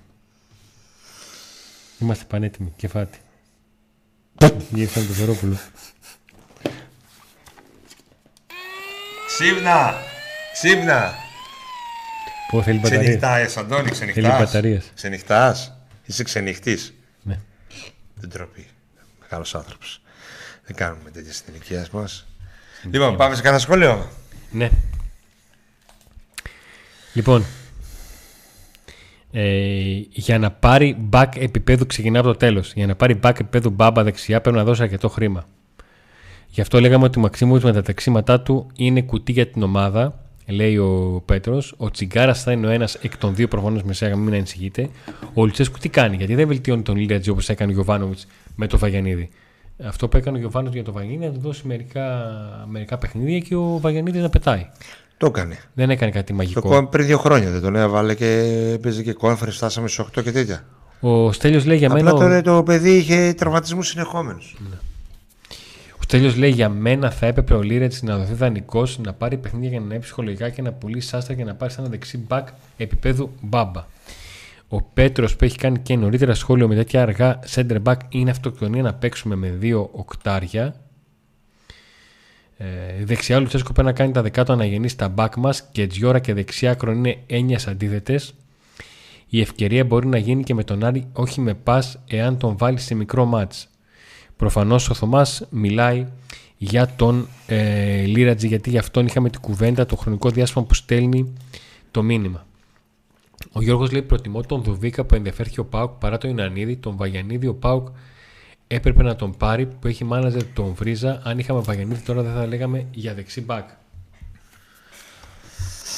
Είμαστε 1.99 2.25
πανέτοιμοι. 2.27 2.73
Κεφάτι. 2.75 3.19
Γύρισαν 4.73 5.07
το 5.07 5.13
Βερόπουλο. 5.13 5.57
Ξύπνα! 9.39 9.93
Ξύπνα! 10.53 11.13
Που 12.49 12.61
θέλει 12.61 12.79
μπαταρία. 12.79 12.99
Ξενυχτάς, 13.01 13.57
Αντώνη, 13.57 13.89
Θέλει 13.89 14.11
ξενυχτάς. 14.11 14.39
μπαταρίες. 14.39 14.91
Ξενυχτάς; 14.95 15.73
Είσαι 16.05 16.23
ξενυχτής; 16.23 16.93
Ναι. 17.23 17.39
Δεν 18.15 18.29
τροπή. 18.29 18.67
Μεγάλος 19.21 19.55
άνθρωπος. 19.55 20.01
Δεν 20.65 20.75
κάνουμε 20.75 21.09
τέτοια 21.09 21.33
στην 21.33 21.53
ηλικία 21.53 21.87
μας. 21.91 22.27
Λοιπόν, 22.91 23.17
πάμε 23.17 23.35
σε 23.35 23.41
κανένα 23.41 23.61
σχόλιο. 23.61 24.09
Ναι. 24.51 24.69
Λοιπόν, 27.13 27.45
ε, 29.31 29.49
για 30.09 30.39
να 30.39 30.51
πάρει 30.51 31.09
back 31.11 31.29
επίπεδου 31.37 31.85
ξεκινά 31.85 32.19
από 32.19 32.27
το 32.27 32.35
τέλος. 32.35 32.73
Για 32.73 32.85
να 32.87 32.95
πάρει 32.95 33.19
back 33.23 33.29
επίπεδου 33.39 33.69
μπάμπα 33.69 34.03
δεξιά 34.03 34.41
πρέπει 34.41 34.57
να 34.57 34.63
δώσει 34.63 34.81
αρκετό 34.81 35.09
χρήμα. 35.09 35.47
Γι' 36.53 36.61
αυτό 36.61 36.79
λέγαμε 36.79 37.03
ότι 37.05 37.19
ο 37.19 37.21
Μαξίμοβιτ 37.21 37.63
με 37.63 37.73
τα 37.73 37.81
ταξίματά 37.81 38.41
του 38.41 38.67
είναι 38.75 39.01
κουτί 39.01 39.31
για 39.31 39.47
την 39.47 39.63
ομάδα, 39.63 40.19
λέει 40.47 40.77
ο 40.77 41.21
Πέτρος. 41.25 41.73
Ο 41.77 41.91
Τσιγκάρας 41.91 42.43
θα 42.43 42.51
είναι 42.51 42.67
ο 42.67 42.69
ένας 42.69 42.95
εκ 42.95 43.17
των 43.17 43.35
δύο 43.35 43.47
προφανώς 43.47 43.83
μεσαία, 43.83 44.15
μην 44.15 44.33
ανησυχείτε. 44.33 44.89
Ο 45.33 45.45
Λουτσέσκου 45.45 45.77
τι 45.79 45.89
κάνει, 45.89 46.15
γιατί 46.15 46.35
δεν 46.35 46.47
βελτιώνει 46.47 46.81
τον 46.81 46.95
Λίρατζι 46.95 47.29
όπως 47.29 47.49
έκανε 47.49 47.71
ο 47.71 47.73
Γιωβάνοβιτς 47.73 48.27
με 48.55 48.67
το 48.67 48.77
Βαγιανίδη. 48.77 49.29
Αυτό 49.83 50.07
που 50.07 50.17
έκανε 50.17 50.37
ο 50.37 50.39
Γιωβάνοβιτς 50.39 50.75
για 50.75 50.83
το 50.85 50.91
Βαγιανίδη 50.91 51.25
να 51.25 51.31
του 51.31 51.39
δώσει 51.39 51.67
μερικά, 51.67 52.07
μερικά 52.67 52.97
παιχνίδια 52.97 53.39
και 53.39 53.55
ο 53.55 53.77
Βαγιανίδης 53.81 54.21
να 54.21 54.29
πετάει. 54.29 54.67
Το 55.17 55.25
έκανε. 55.25 55.57
Δεν 55.73 55.89
έκανε 55.89 56.11
κάτι 56.11 56.25
Το 56.31 56.33
μαγικό. 56.33 56.61
κόμμα 56.61 56.87
πριν 56.87 57.05
δύο 57.05 57.17
χρόνια 57.17 57.49
δεν 57.49 57.61
τον 57.61 57.75
έβαλε 57.75 58.15
και 58.15 58.25
παίζει 58.81 59.03
και 59.03 59.15
conference, 59.19 59.47
φτάσαμε 59.49 59.87
στου 59.87 60.05
8 60.17 60.23
και 60.23 60.31
τέτοια. 60.31 60.65
Ο 60.99 61.31
Στέλιος 61.31 61.65
λέει 61.65 61.77
για 61.77 61.87
Απλά 61.87 62.03
μένα. 62.03 62.15
τώρα 62.17 62.41
το 62.41 62.63
παιδί 62.63 62.91
είχε 62.97 63.33
τραυματισμούς 63.37 63.87
συνεχόμενους. 63.87 64.55
Ο 66.03 66.05
Στέλιος 66.05 66.35
λέει 66.35 66.49
για 66.49 66.69
μένα 66.69 67.11
θα 67.11 67.25
έπρεπε 67.25 67.53
ο 67.53 67.61
Λίρετς 67.61 68.01
να 68.01 68.17
δοθεί 68.17 68.33
δανεικός, 68.33 68.97
να 68.99 69.13
πάρει 69.13 69.37
παιχνίδια 69.37 69.69
για 69.69 69.79
να 69.79 69.85
είναι 69.85 69.99
ψυχολογικά 69.99 70.49
και 70.49 70.61
να 70.61 70.71
πουλήσει 70.71 71.07
σάστρα 71.07 71.33
και 71.33 71.43
να 71.43 71.55
πάρει 71.55 71.73
ένα 71.77 71.87
δεξί 71.87 72.17
μπακ 72.17 72.47
επίπεδου 72.77 73.31
μπάμπα. 73.41 73.85
Ο 74.67 74.81
Πέτρος 74.81 75.35
που 75.35 75.43
έχει 75.43 75.57
κάνει 75.57 75.79
και 75.79 75.95
νωρίτερα 75.95 76.33
σχόλιο 76.33 76.67
με 76.67 76.75
τέτοια 76.75 77.01
αργά 77.01 77.39
center 77.53 77.77
back 77.83 77.95
είναι 78.09 78.29
αυτοκτονία 78.29 78.81
να 78.81 78.93
παίξουμε 78.93 79.35
με 79.35 79.49
δύο 79.49 79.89
οκτάρια. 79.91 80.75
Ε, 82.57 82.65
δεξιά 83.03 83.37
ο 83.37 83.39
Λουτσέσκο 83.39 83.71
πρέπει 83.71 83.87
να 83.87 83.93
κάνει 83.93 84.11
τα 84.11 84.21
δεκάτο 84.21 84.53
αναγενή 84.53 84.87
στα 84.87 85.13
back 85.17 85.35
μας 85.37 85.69
και 85.71 85.87
τζιόρα 85.87 86.19
και 86.19 86.33
δεξιά 86.33 86.71
άκρον 86.71 86.95
είναι 86.95 87.17
έννοιες 87.27 87.67
αντίθετες. 87.67 88.33
η 89.29 89.41
ευκαιρία 89.41 89.83
μπορεί 89.83 90.07
να 90.07 90.17
γίνει 90.17 90.43
και 90.43 90.53
με 90.53 90.63
τον 90.63 90.83
Άρη 90.83 91.07
όχι 91.13 91.41
με 91.41 91.53
πας 91.53 91.99
εάν 92.07 92.37
τον 92.37 92.57
βάλει 92.57 92.79
σε 92.79 92.95
μικρό 92.95 93.25
μάτς. 93.25 93.67
Προφανώς 94.43 94.89
ο 94.89 94.93
Θωμάς 94.93 95.45
μιλάει 95.49 96.07
για 96.57 96.87
τον 96.95 97.27
ε, 97.47 98.01
Λίρατζη 98.05 98.47
γιατί 98.47 98.69
γι' 98.69 98.77
αυτόν 98.77 99.05
είχαμε 99.05 99.29
την 99.29 99.41
κουβέντα 99.41 99.85
το 99.85 99.95
χρονικό 99.95 100.29
διάστημα 100.29 100.63
που 100.63 100.73
στέλνει 100.73 101.33
το 101.91 102.03
μήνυμα. 102.03 102.45
Ο 103.51 103.61
Γιώργος 103.61 103.91
λέει 103.91 104.01
προτιμώ 104.01 104.41
τον 104.41 104.63
Δουβίκα 104.63 105.03
που 105.03 105.15
ενδιαφέρθηκε 105.15 105.59
ο 105.59 105.65
Πάουκ 105.65 105.91
παρά 105.91 106.17
τον 106.17 106.29
Ινανίδη, 106.29 106.75
τον 106.75 106.95
Βαγιανίδη 106.95 107.47
ο 107.47 107.53
Πάουκ 107.53 107.87
έπρεπε 108.67 109.03
να 109.03 109.15
τον 109.15 109.37
πάρει 109.37 109.65
που 109.65 109.87
έχει 109.87 110.03
μάναζερ 110.03 110.43
τον 110.43 110.73
Βρίζα. 110.73 111.21
Αν 111.23 111.39
είχαμε 111.39 111.59
Βαγιανίδη 111.59 112.01
τώρα 112.01 112.21
δεν 112.21 112.33
θα 112.33 112.47
λέγαμε 112.47 112.85
για 112.91 113.13
δεξί 113.13 113.41
μπακ. 113.41 113.69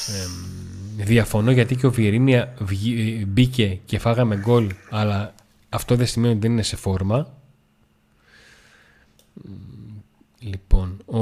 Ε, 0.07 1.03
διαφωνώ 1.03 1.51
γιατί 1.51 1.75
και 1.75 1.85
ο 1.85 1.91
Βιερίνια 1.91 2.53
μπήκε 3.27 3.79
και 3.85 3.99
φάγαμε 3.99 4.37
γκολ 4.37 4.71
αλλά 4.89 5.33
αυτό 5.69 5.95
δεν 5.95 6.07
σημαίνει 6.07 6.31
ότι 6.31 6.41
δεν 6.41 6.51
είναι 6.51 6.63
σε 6.63 6.75
φόρμα. 6.75 7.34
Λοιπόν, 10.39 10.97
ο, 11.05 11.19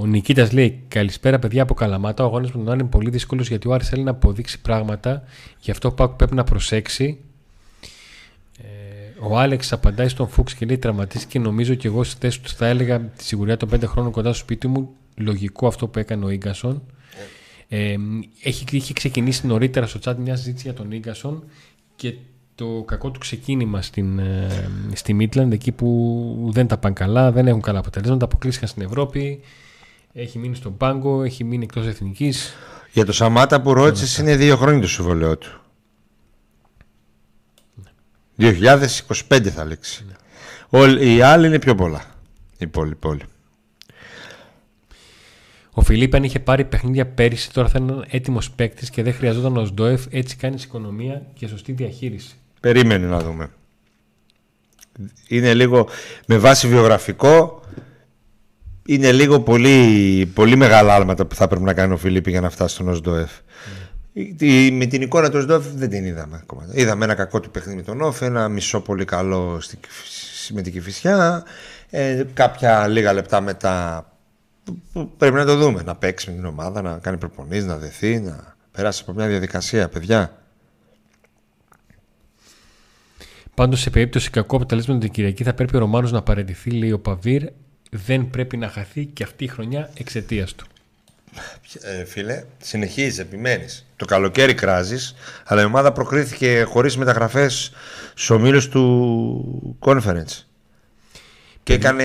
ο 0.00 0.06
Νικήτας 0.06 0.52
λέει: 0.52 0.82
Καλησπέρα, 0.88 1.38
παιδιά 1.38 1.62
από 1.62 1.74
Καλαμάτα. 1.74 2.24
Ο 2.24 2.26
αγώνας 2.26 2.52
με 2.52 2.58
τον 2.58 2.68
Άρη 2.68 2.80
είναι 2.80 2.88
πολύ 2.88 3.10
δύσκολος 3.10 3.48
γιατί 3.48 3.68
ο 3.68 3.72
Άρης 3.72 3.88
θέλει 3.88 4.02
να 4.02 4.10
αποδείξει 4.10 4.60
πράγματα. 4.60 5.22
Γι' 5.60 5.70
αυτό 5.70 5.92
που 5.92 6.14
πρέπει 6.16 6.34
να 6.34 6.44
προσέξει. 6.44 7.18
Ε, 8.58 8.66
ο 9.20 9.38
Άλεξ 9.38 9.72
απαντάει 9.72 10.08
στον 10.08 10.28
Φούξ 10.28 10.54
και 10.54 10.66
λέει: 10.66 10.78
Τραυματίστηκε. 10.78 11.38
Νομίζω 11.38 11.74
και 11.74 11.88
εγώ 11.88 12.04
στη 12.04 12.16
θέση 12.20 12.40
του 12.40 12.48
θα 12.48 12.66
έλεγα 12.66 13.00
τη 13.00 13.24
σιγουριά 13.24 13.56
των 13.56 13.68
5 13.72 13.82
χρόνων 13.84 14.12
κοντά 14.12 14.32
στο 14.32 14.38
σπίτι 14.38 14.66
μου. 14.68 14.90
Λογικό 15.16 15.66
αυτό 15.66 15.88
που 15.88 15.98
έκανε 15.98 16.24
ο 16.24 16.30
γκασον. 16.34 16.82
Ε, 17.68 17.96
έχει, 18.42 18.64
έχει 18.72 18.92
ξεκινήσει 18.92 19.46
νωρίτερα 19.46 19.86
στο 19.86 20.00
chat 20.04 20.16
μια 20.16 20.36
συζήτηση 20.36 20.64
για 20.64 20.74
τον 20.74 20.98
γκασον 20.98 21.44
και 21.96 22.14
το 22.58 22.82
κακό 22.86 23.10
του 23.10 23.18
ξεκίνημα 23.18 23.82
στην, 23.82 24.18
ε, 24.18 24.70
στη 24.92 25.16
Midland, 25.20 25.50
εκεί 25.50 25.72
που 25.72 26.50
δεν 26.52 26.66
τα 26.66 26.78
πάνε 26.78 26.94
καλά, 26.94 27.32
δεν 27.32 27.46
έχουν 27.46 27.60
καλά 27.60 27.78
αποτελέσματα, 27.78 28.24
αποκλείστηκαν 28.24 28.68
στην 28.68 28.82
Ευρώπη, 28.82 29.40
έχει 30.12 30.38
μείνει 30.38 30.54
στον 30.54 30.76
πάγκο, 30.76 31.22
έχει 31.22 31.44
μείνει 31.44 31.64
εκτός 31.64 31.86
εθνικής. 31.86 32.54
Για 32.92 33.04
το 33.04 33.12
Σαμάτα 33.12 33.60
που 33.60 33.74
ρώτησες 33.74 34.18
είναι 34.18 34.36
δύο 34.36 34.56
χρόνια 34.56 34.80
το 34.80 34.88
συμβολέο 34.88 35.38
του. 35.38 35.60
Ναι. 38.36 38.52
2025 39.28 39.48
θα 39.48 39.64
λέξει. 39.64 40.06
Ναι. 40.70 41.04
οι 41.04 41.20
άλλοι 41.20 41.46
είναι 41.46 41.58
πιο 41.58 41.74
πολλά. 41.74 42.04
Οι 42.58 42.66
πόλοι, 42.66 42.94
πόλοι. 42.94 43.22
Ο 45.72 45.82
Φιλίππαν 45.82 46.22
είχε 46.22 46.40
πάρει 46.40 46.64
παιχνίδια 46.64 47.06
πέρυσι, 47.06 47.52
τώρα 47.52 47.68
θα 47.68 47.78
είναι 47.80 48.04
έτοιμος 48.08 48.50
παίκτης 48.50 48.90
και 48.90 49.02
δεν 49.02 49.14
χρειαζόταν 49.14 49.56
ο 49.56 49.64
Σντόεφ. 49.64 50.04
Έτσι 50.10 50.36
κάνει 50.36 50.60
οικονομία 50.62 51.26
και 51.34 51.46
σωστή 51.46 51.72
διαχείριση. 51.72 52.36
Περίμενε 52.60 53.06
να 53.06 53.18
δούμε. 53.18 53.50
Είναι 55.28 55.54
λίγο 55.54 55.88
με 56.26 56.38
βάση 56.38 56.68
βιογραφικό 56.68 57.62
είναι 58.90 59.12
λίγο 59.12 59.40
πολύ, 59.40 60.30
πολύ 60.34 60.56
μεγάλα 60.56 60.94
άλματα 60.94 61.26
που 61.26 61.34
θα 61.34 61.48
πρέπει 61.48 61.64
να 61.64 61.74
κάνει 61.74 61.92
ο 61.92 61.96
Φιλίππη 61.96 62.30
για 62.30 62.40
να 62.40 62.50
φτάσει 62.50 62.74
στον 62.74 62.88
Οσντοεφ. 62.88 63.30
Mm. 64.14 64.70
Με 64.72 64.86
την 64.86 65.02
εικόνα 65.02 65.30
του 65.30 65.38
Οσντοεφ 65.38 65.64
δεν 65.74 65.88
την 65.88 66.04
είδαμε 66.04 66.40
ακόμα. 66.42 66.66
Είδαμε 66.72 67.04
ένα 67.04 67.14
κακό 67.14 67.40
του 67.40 67.50
παιχνίδι 67.50 67.76
με 67.76 67.82
τον 67.82 68.00
Όφ, 68.00 68.22
ένα 68.22 68.48
μισό 68.48 68.80
πολύ 68.80 69.04
καλό 69.04 69.60
στη, 69.60 69.78
με 70.52 70.62
την 70.62 70.72
Κηφισιά, 70.72 71.44
ε, 71.90 72.24
κάποια 72.34 72.88
λίγα 72.88 73.12
λεπτά 73.12 73.40
μετά 73.40 74.06
που 74.92 75.10
πρέπει 75.16 75.34
να 75.34 75.44
το 75.44 75.56
δούμε. 75.56 75.82
Να 75.82 75.94
παίξει 75.94 76.30
με 76.30 76.36
την 76.36 76.44
ομάδα, 76.44 76.82
να 76.82 76.98
κάνει 76.98 77.16
προπονήσεις, 77.16 77.64
να 77.64 77.76
δεθεί, 77.76 78.20
να 78.20 78.56
περάσει 78.72 79.02
από 79.06 79.12
μια 79.12 79.26
διαδικασία, 79.26 79.88
παιδιά. 79.88 80.42
Πάντως, 83.58 83.80
σε 83.80 83.90
περίπτωση 83.90 84.30
κακού 84.30 84.56
αποτελέσματος 84.56 85.02
την 85.02 85.10
Κυριακή, 85.10 85.44
θα 85.44 85.54
πρέπει 85.54 85.76
ο 85.76 85.78
Ρουμάνος 85.78 86.12
να 86.12 86.22
παραιτηθεί, 86.22 86.70
λέει 86.70 86.92
ο 86.92 86.98
Παβίρ. 86.98 87.42
Δεν 87.90 88.30
πρέπει 88.30 88.56
να 88.56 88.68
χαθεί 88.68 89.04
και 89.04 89.22
αυτή 89.22 89.44
η 89.44 89.46
χρονιά 89.46 89.90
εξαιτίας 89.94 90.54
του. 90.54 90.66
Ε, 91.80 92.04
φίλε, 92.04 92.44
συνεχίζεις, 92.58 93.18
επιμένεις. 93.18 93.86
Το 93.96 94.04
καλοκαίρι 94.04 94.54
κράζεις, 94.54 95.14
αλλά 95.44 95.62
η 95.62 95.64
ομάδα 95.64 95.92
προκρίθηκε 95.92 96.62
χωρίς 96.62 96.96
μεταγραφές 96.96 97.72
στους 98.10 98.30
ομίλους 98.30 98.68
του 98.68 99.76
conference. 99.78 100.44
Και 101.62 101.72
έκανε. 101.72 102.04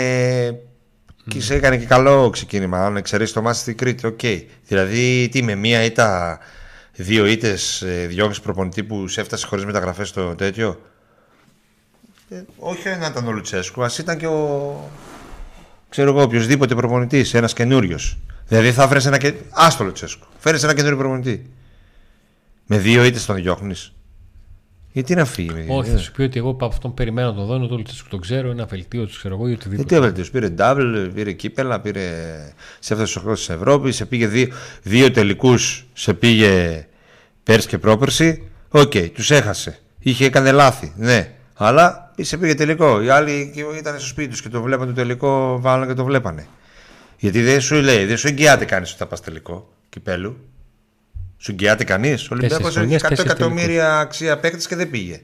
Mm. 0.49 1.23
Και 1.27 1.41
σε 1.41 1.53
έκανε 1.55 1.77
και 1.77 1.85
καλό 1.85 2.29
ξεκίνημα. 2.29 2.85
Αν 2.85 2.97
εξαιρέσει 2.97 3.33
το 3.33 3.41
ματς 3.41 3.57
στην 3.57 3.77
Κρήτη, 3.77 4.05
OK. 4.05 4.19
Okay. 4.21 4.45
Δηλαδή, 4.67 5.29
τι 5.31 5.43
με 5.43 5.55
μία 5.55 5.83
ήττα, 5.83 6.39
δύο 6.95 7.25
ήττες, 7.25 7.81
ε, 7.81 8.05
δυόμιση 8.05 8.41
προπονητή 8.41 8.83
που 8.83 9.07
σε 9.07 9.21
έφτασε 9.21 9.45
χωρίς 9.45 9.65
μεταγραφές 9.65 10.07
στο 10.09 10.35
τέτοιο; 10.35 10.79
Ε, 12.29 12.43
όχι 12.57 12.89
να 12.99 13.07
ήταν 13.07 13.27
ο 13.27 13.31
Λουτσέσκου, 13.31 13.83
ας 13.83 13.97
ήταν 13.97 14.17
και 14.17 14.27
ο. 14.27 14.89
ξέρω 15.89 16.09
εγώ, 16.09 16.21
οποιοδήποτε 16.21 16.75
προπονητής, 16.75 17.33
ένας 17.33 17.53
καινούριος. 17.53 18.17
Δηλαδή 18.47 18.71
θα 18.71 18.87
φέρεις 18.87 19.05
ένα. 19.05 19.17
Και... 19.17 19.33
Άστο 19.49 19.83
Λουτσέσκου. 19.83 20.27
Φέρεις 20.37 20.63
ένα 20.63 20.73
καινούριο 20.73 20.97
προπονητή. 20.97 21.49
Με 22.65 22.77
δύο 22.77 23.03
ήττες 23.03 23.25
τον 23.25 23.35
διώχνεις. 23.35 23.93
Γιατί 24.91 25.15
να 25.15 25.25
φύγει. 25.25 25.49
Με 25.53 25.65
Όχι, 25.67 25.89
θα 25.89 25.97
σου 25.97 26.11
πει 26.11 26.21
ότι 26.21 26.39
εγώ 26.39 26.49
από 26.49 26.65
αυτόν 26.65 26.93
περιμένω 26.93 27.27
να 27.27 27.35
τον 27.35 27.45
δω, 27.45 27.67
το 27.67 27.75
Λουτσέσκου 27.75 28.09
τον 28.09 28.21
ξέρω, 28.21 28.49
ένα 28.49 28.65
βελτίο 28.65 29.05
τους 29.05 29.17
ξέρω 29.17 29.35
εγώ 29.35 29.47
ή 29.47 29.51
οτιδήποτε. 29.51 29.87
Γιατί 29.87 30.05
βελτίος, 30.05 30.31
πήρε 30.31 30.53
double, 30.57 31.11
πήρε 31.13 31.31
κύπελα, 31.31 31.79
πήρε. 31.79 32.01
σε 32.79 32.93
έφτασε 32.93 33.19
στους 33.19 33.29
8 33.29 33.33
της 33.33 33.49
Ευρώπης, 33.49 33.95
σε 33.95 34.05
πήγε 34.05 34.27
δύο, 34.27 34.47
δύο 34.83 35.11
τελικούς, 35.11 35.85
σε 35.93 36.13
πήγε 36.13 36.85
πέρσι 37.43 37.67
και 37.67 37.77
πρόπερσι. 37.77 38.47
OK, 38.69 38.91
okay, 38.93 39.11
τους 39.11 39.31
έχασε. 39.31 39.79
Είχε 39.99 40.25
έκανε 40.25 40.51
λάθη, 40.51 40.93
ναι. 40.95 41.31
Αλλά 41.53 42.02
σε 42.21 42.37
πήγε 42.37 42.55
τελικό. 42.55 43.01
Οι 43.01 43.09
άλλοι 43.09 43.53
ήταν 43.77 43.99
στο 43.99 44.07
σπίτι 44.07 44.29
τους 44.29 44.41
και 44.41 44.49
το 44.49 44.61
βλέπαν 44.61 44.87
το 44.87 44.93
τελικό, 44.93 45.61
βάλανε 45.61 45.85
και 45.85 45.93
το 45.93 46.03
βλέπανε. 46.03 46.47
Γιατί 47.17 47.41
δεν 47.41 47.61
σου 47.61 47.75
λέει, 47.75 48.05
δεν 48.05 48.17
σου 48.17 48.27
εγγυάται 48.27 48.65
κανείς 48.65 48.89
ότι 48.89 48.97
θα 48.97 49.07
πας 49.07 49.21
τελικό 49.21 49.73
κυπέλου. 49.89 50.37
Σου 51.37 51.51
εγγυάται 51.51 51.83
κανείς. 51.83 52.29
Ο 52.31 52.35
Ολυμπιακός 52.35 52.77
έχει 52.77 52.95
100 53.01 53.19
εκατομμύρια 53.19 53.99
αξία 53.99 54.39
παίκτες 54.39 54.67
και 54.67 54.75
δεν 54.75 54.89
πήγε. 54.89 55.21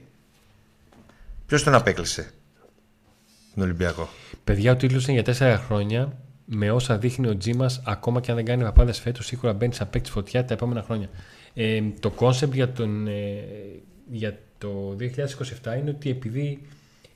Ποιος 1.46 1.62
τον 1.62 1.74
απέκλεισε 1.74 2.30
τον 3.54 3.62
Ολυμπιακό; 3.62 4.08
Παιδιά, 4.44 4.72
ο 4.72 4.76
τίτλος 4.76 5.06
είναι 5.06 5.20
για 5.20 5.56
4 5.58 5.60
χρόνια. 5.66 6.18
Με 6.52 6.70
όσα 6.70 6.98
δείχνει 6.98 7.28
ο 7.28 7.36
Τζίμας, 7.36 7.82
ακόμα 7.84 8.20
και 8.20 8.30
αν 8.30 8.36
δεν 8.36 8.44
κάνει 8.44 8.62
παπάδες 8.62 9.00
φέτος, 9.00 9.26
σίγουρα 9.26 9.52
μπαίνει 9.52 9.74
σαν 9.74 9.90
παίκτης 9.90 10.10
φωτιά 10.10 10.44
τα 10.44 10.54
επόμενα 10.54 10.82
χρόνια. 10.82 11.08
Ε, 11.54 11.80
το 12.00 12.10
concept 12.10 12.54
για, 12.54 12.72
τον, 12.72 13.06
ε, 13.06 13.44
για 14.10 14.38
το 14.58 14.96
2027 14.98 15.76
είναι 15.78 15.90
ότι 15.90 16.10
επειδή 16.10 16.60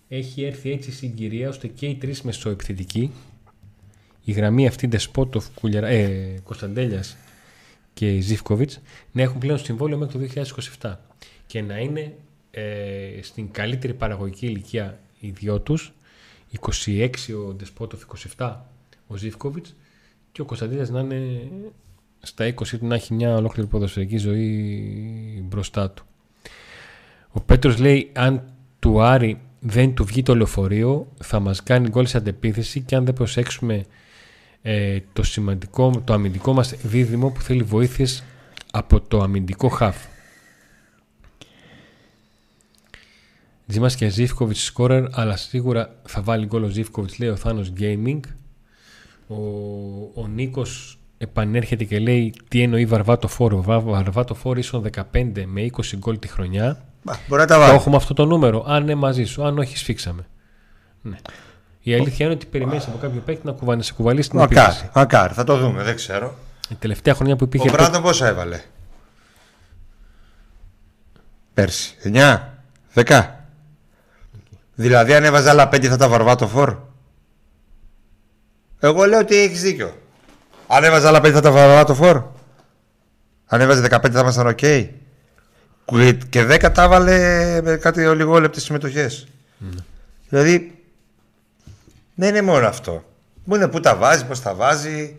έχει 0.08 0.44
έρθει 0.44 0.70
έτσι 0.70 0.90
η 0.90 0.92
συγκυρία 0.92 1.48
ώστε 1.48 1.66
και 1.66 1.86
οι 1.86 1.94
τρεις 1.94 2.22
μεσοεπιθετικοί 2.22 3.10
η 4.24 4.32
γραμμή 4.32 4.66
αυτή 4.66 4.86
Ντεσπόντοφ, 4.86 5.46
ε, 5.62 6.34
Κωνσταντέλιας 6.44 7.16
και 7.94 8.20
Ζίβκοβιτς 8.20 8.80
να 9.12 9.22
έχουν 9.22 9.38
πλέον 9.38 9.58
συμβόλαιο 9.58 9.98
μέχρι 9.98 10.18
το 10.18 10.44
2027 10.80 10.94
και 11.46 11.62
να 11.62 11.78
είναι 11.78 12.14
ε, 12.50 13.22
στην 13.22 13.50
καλύτερη 13.50 13.94
παραγωγική 13.94 14.46
ηλικία 14.46 15.00
οι 15.20 15.30
δυο 15.30 15.60
τους 15.60 15.92
26 16.86 17.08
ο 17.48 17.52
Δεσπότοφ, 17.52 18.02
27 18.36 18.56
ο 19.06 19.16
Ζιφκοβιτς 19.16 19.74
και 20.32 20.40
ο 20.40 20.44
Κωνσταντέλιας 20.44 20.90
να 20.90 21.00
είναι 21.00 21.48
στα 22.20 22.54
20 22.54 22.66
του 22.66 22.86
να 22.86 22.94
έχει 22.94 23.14
μια 23.14 23.36
ολόκληρη 23.36 23.68
ποδοσφαιρική 23.68 24.16
ζωή 24.16 25.46
μπροστά 25.48 25.90
του. 25.90 26.04
Ο 27.30 27.40
Πέτρος 27.40 27.78
λέει 27.78 28.10
αν 28.12 28.52
του 28.78 29.02
Άρη 29.02 29.40
δεν 29.66 29.94
του 29.94 30.04
βγει 30.04 30.22
το 30.22 30.36
λεωφορείο 30.36 31.06
θα 31.22 31.40
μας 31.40 31.62
κάνει 31.62 31.88
γκολ 31.88 32.06
σε 32.06 32.16
αντεπίθεση 32.16 32.80
και 32.80 32.96
αν 32.96 33.04
δεν 33.04 33.14
προσέξουμε 33.14 33.84
ε, 34.62 34.98
το 35.12 35.22
σημαντικό, 35.22 36.02
το 36.04 36.12
αμυντικό 36.12 36.52
μας 36.52 36.74
δίδυμο 36.82 37.30
που 37.30 37.40
θέλει 37.40 37.62
βοήθειες 37.62 38.24
από 38.70 39.00
το 39.00 39.20
αμυντικό 39.20 39.68
χαφ. 39.68 39.96
Τζίμας 43.66 43.96
και 43.96 44.08
Ζήφκοβιτς 44.08 44.64
σκόρερ 44.64 45.04
αλλά 45.10 45.36
σίγουρα 45.36 46.00
θα 46.06 46.22
βάλει 46.22 46.46
γκολ 46.46 46.62
ο 46.62 46.68
Ζήφκοβιτς 46.68 47.18
λέει 47.18 47.28
ο 47.28 47.36
Θάνος 47.36 47.72
Gaming. 47.78 48.20
Ο, 49.26 49.34
ο 50.14 50.26
Νίκος 50.34 50.98
επανέρχεται 51.18 51.84
και 51.84 51.98
λέει 51.98 52.34
τι 52.48 52.62
εννοεί 52.62 52.86
Βαρβάτο 52.86 53.28
Φόρο. 53.28 53.62
Βαρβάτο 53.62 54.34
Φόρο 54.34 54.58
ίσον 54.58 54.90
15 54.96 55.02
με 55.46 55.70
20 55.72 55.96
γκολ 55.96 56.18
τη 56.18 56.28
χρονιά. 56.28 56.84
Μπορεί 57.28 57.40
να 57.40 57.46
τα 57.46 57.58
βάλει. 57.58 57.70
Το 57.70 57.76
έχουμε 57.76 57.96
αυτό 57.96 58.14
το 58.14 58.24
νούμερο. 58.24 58.64
Αν 58.66 58.84
ναι, 58.84 58.94
μαζί 58.94 59.24
σου. 59.24 59.44
Αν 59.44 59.58
όχι, 59.58 59.78
σφίξαμε. 59.78 60.26
Ναι. 61.02 61.16
Η 61.80 61.94
αλήθεια 61.94 62.26
είναι 62.26 62.34
ότι 62.34 62.46
περιμένεις 62.46 62.86
από 62.86 62.98
κάποιο 62.98 63.20
παίκτη 63.20 63.46
να 63.46 63.52
κουβαλεί, 63.52 63.82
σε 63.82 63.92
κουβαλήσει 63.92 64.28
την 64.28 64.38
μακάρι, 64.38 64.90
μακάρι, 64.94 65.34
θα 65.34 65.44
το 65.44 65.56
δούμε, 65.56 65.82
δεν 65.82 65.94
ξέρω. 65.94 66.34
Η 66.68 66.74
τελευταία 66.74 67.14
χρονιά 67.14 67.36
που 67.36 67.44
υπήρχε. 67.44 67.68
Ο 67.68 67.72
Μπράντον 67.72 68.02
πόσα 68.02 68.26
έβαλε; 68.26 68.60
Πέρσι. 71.54 71.94
9, 72.04 72.40
10. 72.94 73.26
Δηλαδή 74.74 75.14
αν 75.14 75.24
έβαζε 75.24 75.50
άλλα 75.50 75.68
5 75.68 75.84
θα 75.86 75.96
'ταν 75.96 76.08
βαρβάτο 76.08 76.48
φορ. 76.48 76.76
Εγώ 78.80 79.04
λέω 79.04 79.18
ότι 79.18 79.36
έχεις 79.36 79.62
δίκιο. 79.62 79.96
Αν 80.66 80.84
έβαζε 80.84 81.06
άλλα 81.08 81.18
5 81.18 81.30
θα 81.32 81.40
'ταν 81.40 81.50
βαρβάτο 81.50 81.94
φορ. 81.94 82.22
Αν 83.46 83.60
έβαζε 83.60 83.86
15 83.90 84.10
θα 84.12 84.20
ήμασταν 84.20 84.46
οκ. 84.46 84.58
Και 86.28 86.46
10 86.50 86.70
τα 86.74 86.82
έβαλε 86.82 87.60
με 87.62 87.76
κάτι 87.76 88.00
λιγόλεπτες 88.00 88.60
συμμετοχές. 88.60 89.26
Ναι. 89.58 89.82
Δηλαδή 90.28 90.82
δεν 92.14 92.28
είναι 92.28 92.42
μόνο 92.42 92.66
αυτό. 92.66 93.04
Μου 93.44 93.54
είναι 93.54 93.68
πού 93.68 93.80
τα 93.80 93.96
βάζει, 93.96 94.26
πώς 94.26 94.40
τα 94.40 94.54
βάζει. 94.54 95.18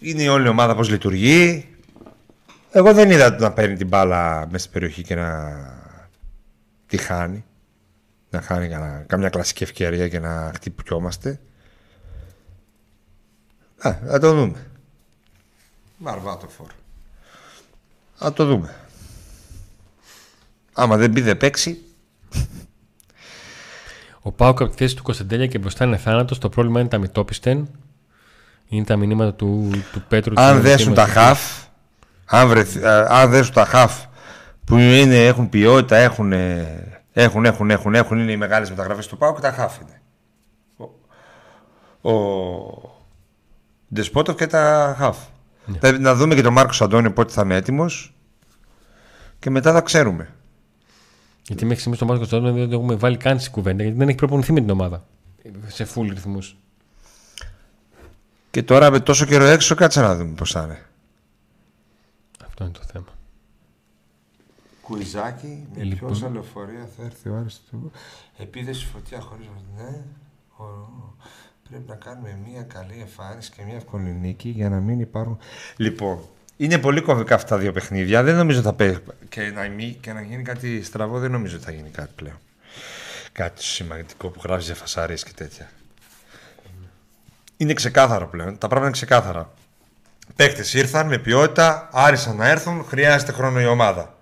Είναι 0.00 0.22
η 0.22 0.28
όλη 0.28 0.48
ομάδα 0.48 0.74
πώς 0.74 0.88
λειτουργεί. 0.88 1.68
Εγώ 2.70 2.92
δεν 2.92 3.10
είδα 3.10 3.36
να 3.38 3.52
παίρνει 3.52 3.76
την 3.76 3.86
μπάλα 3.86 4.46
μέσα 4.46 4.58
στην 4.58 4.72
περιοχή 4.72 5.02
και 5.02 5.14
να 5.14 5.52
τη 6.86 6.96
χάνει. 6.96 7.44
Να 8.30 8.40
χάνει 8.40 8.68
καμιά 9.06 9.28
κλασική 9.28 9.62
ευκαιρία 9.62 10.08
και 10.08 10.18
να 10.18 10.52
χτυπιόμαστε. 10.54 11.40
Α, 13.84 13.98
θα 14.06 14.18
το 14.18 14.34
δούμε. 14.34 14.66
Μαρβάτο 15.96 16.48
φόρ. 16.48 16.66
Θα 18.14 18.32
το 18.32 18.44
δούμε. 18.44 18.74
Άμα 20.72 20.96
δεν 20.96 21.10
μπει 21.10 21.20
δεν 21.20 21.36
παίξει. 21.36 21.78
Ο 24.20 24.32
Πάοκ 24.32 24.60
από 24.60 24.70
τη 24.70 24.76
θέση 24.76 24.96
του 24.96 25.02
Κωνσταντέλια 25.02 25.46
και 25.46 25.58
μπροστά 25.58 25.84
είναι 25.84 25.96
θάνατος. 25.96 26.38
Το 26.38 26.48
πρόβλημα 26.48 26.80
είναι 26.80 26.88
τα 26.88 26.98
μητόπιστεν. 26.98 27.68
Είναι 28.68 28.84
τα 28.84 28.96
μηνύματα 28.96 29.34
του, 29.34 29.70
του 29.92 30.02
Πέτρου. 30.08 30.40
Αν 30.40 30.60
δέσουν 30.60 30.94
τα 30.94 31.06
χαφ, 31.06 31.64
αν, 32.24 32.48
βρεθ, 32.48 32.76
αν 33.08 33.30
δέσουν 33.30 33.54
τα 33.54 33.64
χαφ 33.64 34.04
που 34.64 34.76
είναι, 34.76 35.26
έχουν 35.26 35.48
ποιότητα, 35.48 35.96
έχουν, 35.96 36.32
έχουν, 37.12 37.44
έχουν, 37.44 37.70
έχουν, 37.70 37.94
έχουν 37.94 38.18
είναι 38.18 38.32
οι 38.32 38.36
μεγάλες 38.36 38.70
μεταγραφές 38.70 39.06
του 39.06 39.16
Πάοκ, 39.16 39.40
τα 39.40 39.52
χαφ 39.52 39.76
είναι. 39.80 40.00
Ο, 42.00 42.10
ο 42.10 42.93
Ντεσπότοφ 43.94 44.36
και 44.36 44.46
τα 44.46 44.94
χαφ. 44.98 45.18
Ναι. 45.66 45.90
Να 45.90 46.14
δούμε 46.14 46.34
και 46.34 46.42
τον 46.42 46.52
Μάρκος 46.52 46.82
Αντώνιο 46.82 47.12
πότε 47.12 47.32
θα 47.32 47.42
είναι 47.42 47.54
έτοιμος 47.54 48.14
και 49.38 49.50
μετά 49.50 49.72
θα 49.72 49.80
ξέρουμε. 49.80 50.34
Γιατί 51.46 51.62
μέχρι 51.62 51.78
στιγμής 51.78 51.98
τον 51.98 52.08
Μάρκος 52.08 52.32
Αντώνιο 52.32 52.52
δεν 52.52 52.68
το 52.68 52.76
έχουμε 52.76 52.94
βάλει 52.94 53.16
καν 53.16 53.40
στην 53.40 53.52
κουβέντα 53.52 53.82
γιατί 53.82 53.98
δεν 53.98 54.08
έχει 54.08 54.16
προπονηθεί 54.16 54.52
με 54.52 54.60
την 54.60 54.70
ομάδα. 54.70 55.04
Σε 55.66 55.86
full 55.94 56.08
ρυθμούς. 56.08 56.56
Και 58.50 58.62
τώρα 58.62 58.90
με 58.90 59.00
τόσο 59.00 59.24
καιρό 59.24 59.44
έξω, 59.44 59.74
κάτσε 59.74 60.00
να 60.00 60.16
δούμε 60.16 60.34
πώς 60.34 60.50
θα 60.50 60.62
είναι. 60.62 60.86
Αυτό 62.46 62.64
είναι 62.64 62.72
το 62.72 62.80
θέμα. 62.92 63.06
Κουιζάκι, 64.80 65.66
με 65.74 65.80
ε, 65.80 65.84
λοιπόν. 65.84 66.18
ποιο 66.18 66.30
λεωφορεία 66.30 66.88
θα 66.96 67.04
έρθει 67.04 67.28
ο 67.28 67.36
Άρης 67.36 67.60
του. 67.70 67.90
Επίδεση 68.36 68.86
φωτιά 68.86 69.20
χωρίς 69.20 69.46
ναι. 69.76 70.02
Πρέπει 71.68 71.88
να 71.88 71.94
κάνουμε 71.94 72.38
μια 72.46 72.62
καλή 72.62 73.00
εμφάνιση 73.00 73.50
και 73.50 73.62
μια 73.66 73.76
εύκολη 73.76 74.16
νίκη 74.20 74.48
για 74.48 74.68
να 74.68 74.76
μην 74.76 75.00
υπάρχουν. 75.00 75.38
Λοιπόν, 75.76 76.28
είναι 76.56 76.78
πολύ 76.78 77.00
κομβικά 77.00 77.34
αυτά 77.34 77.48
τα 77.48 77.58
δύο 77.58 77.72
παιχνίδια. 77.72 78.22
Δεν 78.22 78.36
νομίζω 78.36 78.60
θα 78.60 78.72
πει 78.72 78.98
και 79.28 79.40
να, 79.40 79.66
και 80.00 80.12
να 80.12 80.20
γίνει 80.20 80.42
κάτι 80.42 80.82
στραβό, 80.82 81.18
δεν 81.18 81.30
νομίζω 81.30 81.56
ότι 81.56 81.64
θα 81.64 81.70
γίνει 81.70 81.88
κάτι 81.88 82.10
πλέον. 82.16 82.38
Κάτι 83.32 83.64
σημαντικό 83.64 84.28
που 84.28 84.40
γράφεις 84.44 84.66
για 84.66 84.74
φασάρε 84.74 85.14
και 85.14 85.32
τέτοια. 85.34 85.70
Είναι 87.56 87.72
ξεκάθαρο 87.72 88.26
πλέον. 88.26 88.58
Τα 88.58 88.68
πράγματα 88.68 88.84
είναι 88.84 88.96
ξεκάθαρα. 88.96 89.52
Παίχτε 90.36 90.78
ήρθαν 90.78 91.06
με 91.06 91.18
ποιότητα, 91.18 91.88
άρισαν 91.92 92.36
να 92.36 92.48
έρθουν, 92.48 92.84
χρειάζεται 92.84 93.32
χρόνο 93.32 93.60
η 93.60 93.66
ομάδα. 93.66 94.14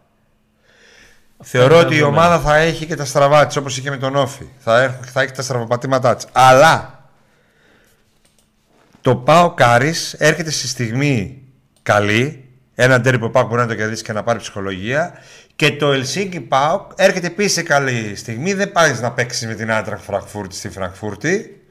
Θεωρώ 1.42 1.78
ότι 1.78 1.96
η 1.96 2.02
ομάδα 2.02 2.40
θα 2.40 2.56
έχει 2.56 2.86
και 2.86 2.94
τα 2.94 3.04
στραβά 3.04 3.46
της 3.46 3.56
όπως 3.56 3.78
είχε 3.78 3.90
με 3.90 3.96
τον 3.96 4.16
Όφη. 4.16 4.46
Θα, 4.58 5.00
θα 5.04 5.20
έχει 5.20 5.32
τα 5.32 5.42
στραβοπατήματά 5.42 6.14
της. 6.16 6.26
Αλλά 6.32 7.01
το 9.02 9.16
Πάο 9.16 9.54
Κάρις 9.54 10.12
έρχεται 10.12 10.50
στη 10.50 10.68
στιγμή 10.68 11.42
καλή. 11.82 12.44
Ένα 12.74 13.00
τέρι 13.00 13.18
που 13.18 13.30
Πάο 13.30 13.46
μπορεί 13.46 13.60
να 13.60 13.66
το 13.66 13.74
κερδίσει 13.74 14.02
και 14.02 14.12
να 14.12 14.22
πάρει 14.22 14.38
ψυχολογία. 14.38 15.12
Και 15.56 15.70
το 15.70 15.92
Ελσίνκι 15.92 16.40
Πάο 16.40 16.86
έρχεται 16.96 17.26
επίσης 17.26 17.52
σε 17.52 17.62
καλή 17.62 18.16
στιγμή. 18.16 18.52
Δεν 18.52 18.72
πάει 18.72 18.94
να 19.00 19.12
παίξεις 19.12 19.46
με 19.46 19.54
την 19.54 19.72
Άντραχ 19.72 20.00
Φραγκφούρτη 20.00 20.54
στη 20.54 20.68
Φραγκφούρτη. 20.68 21.62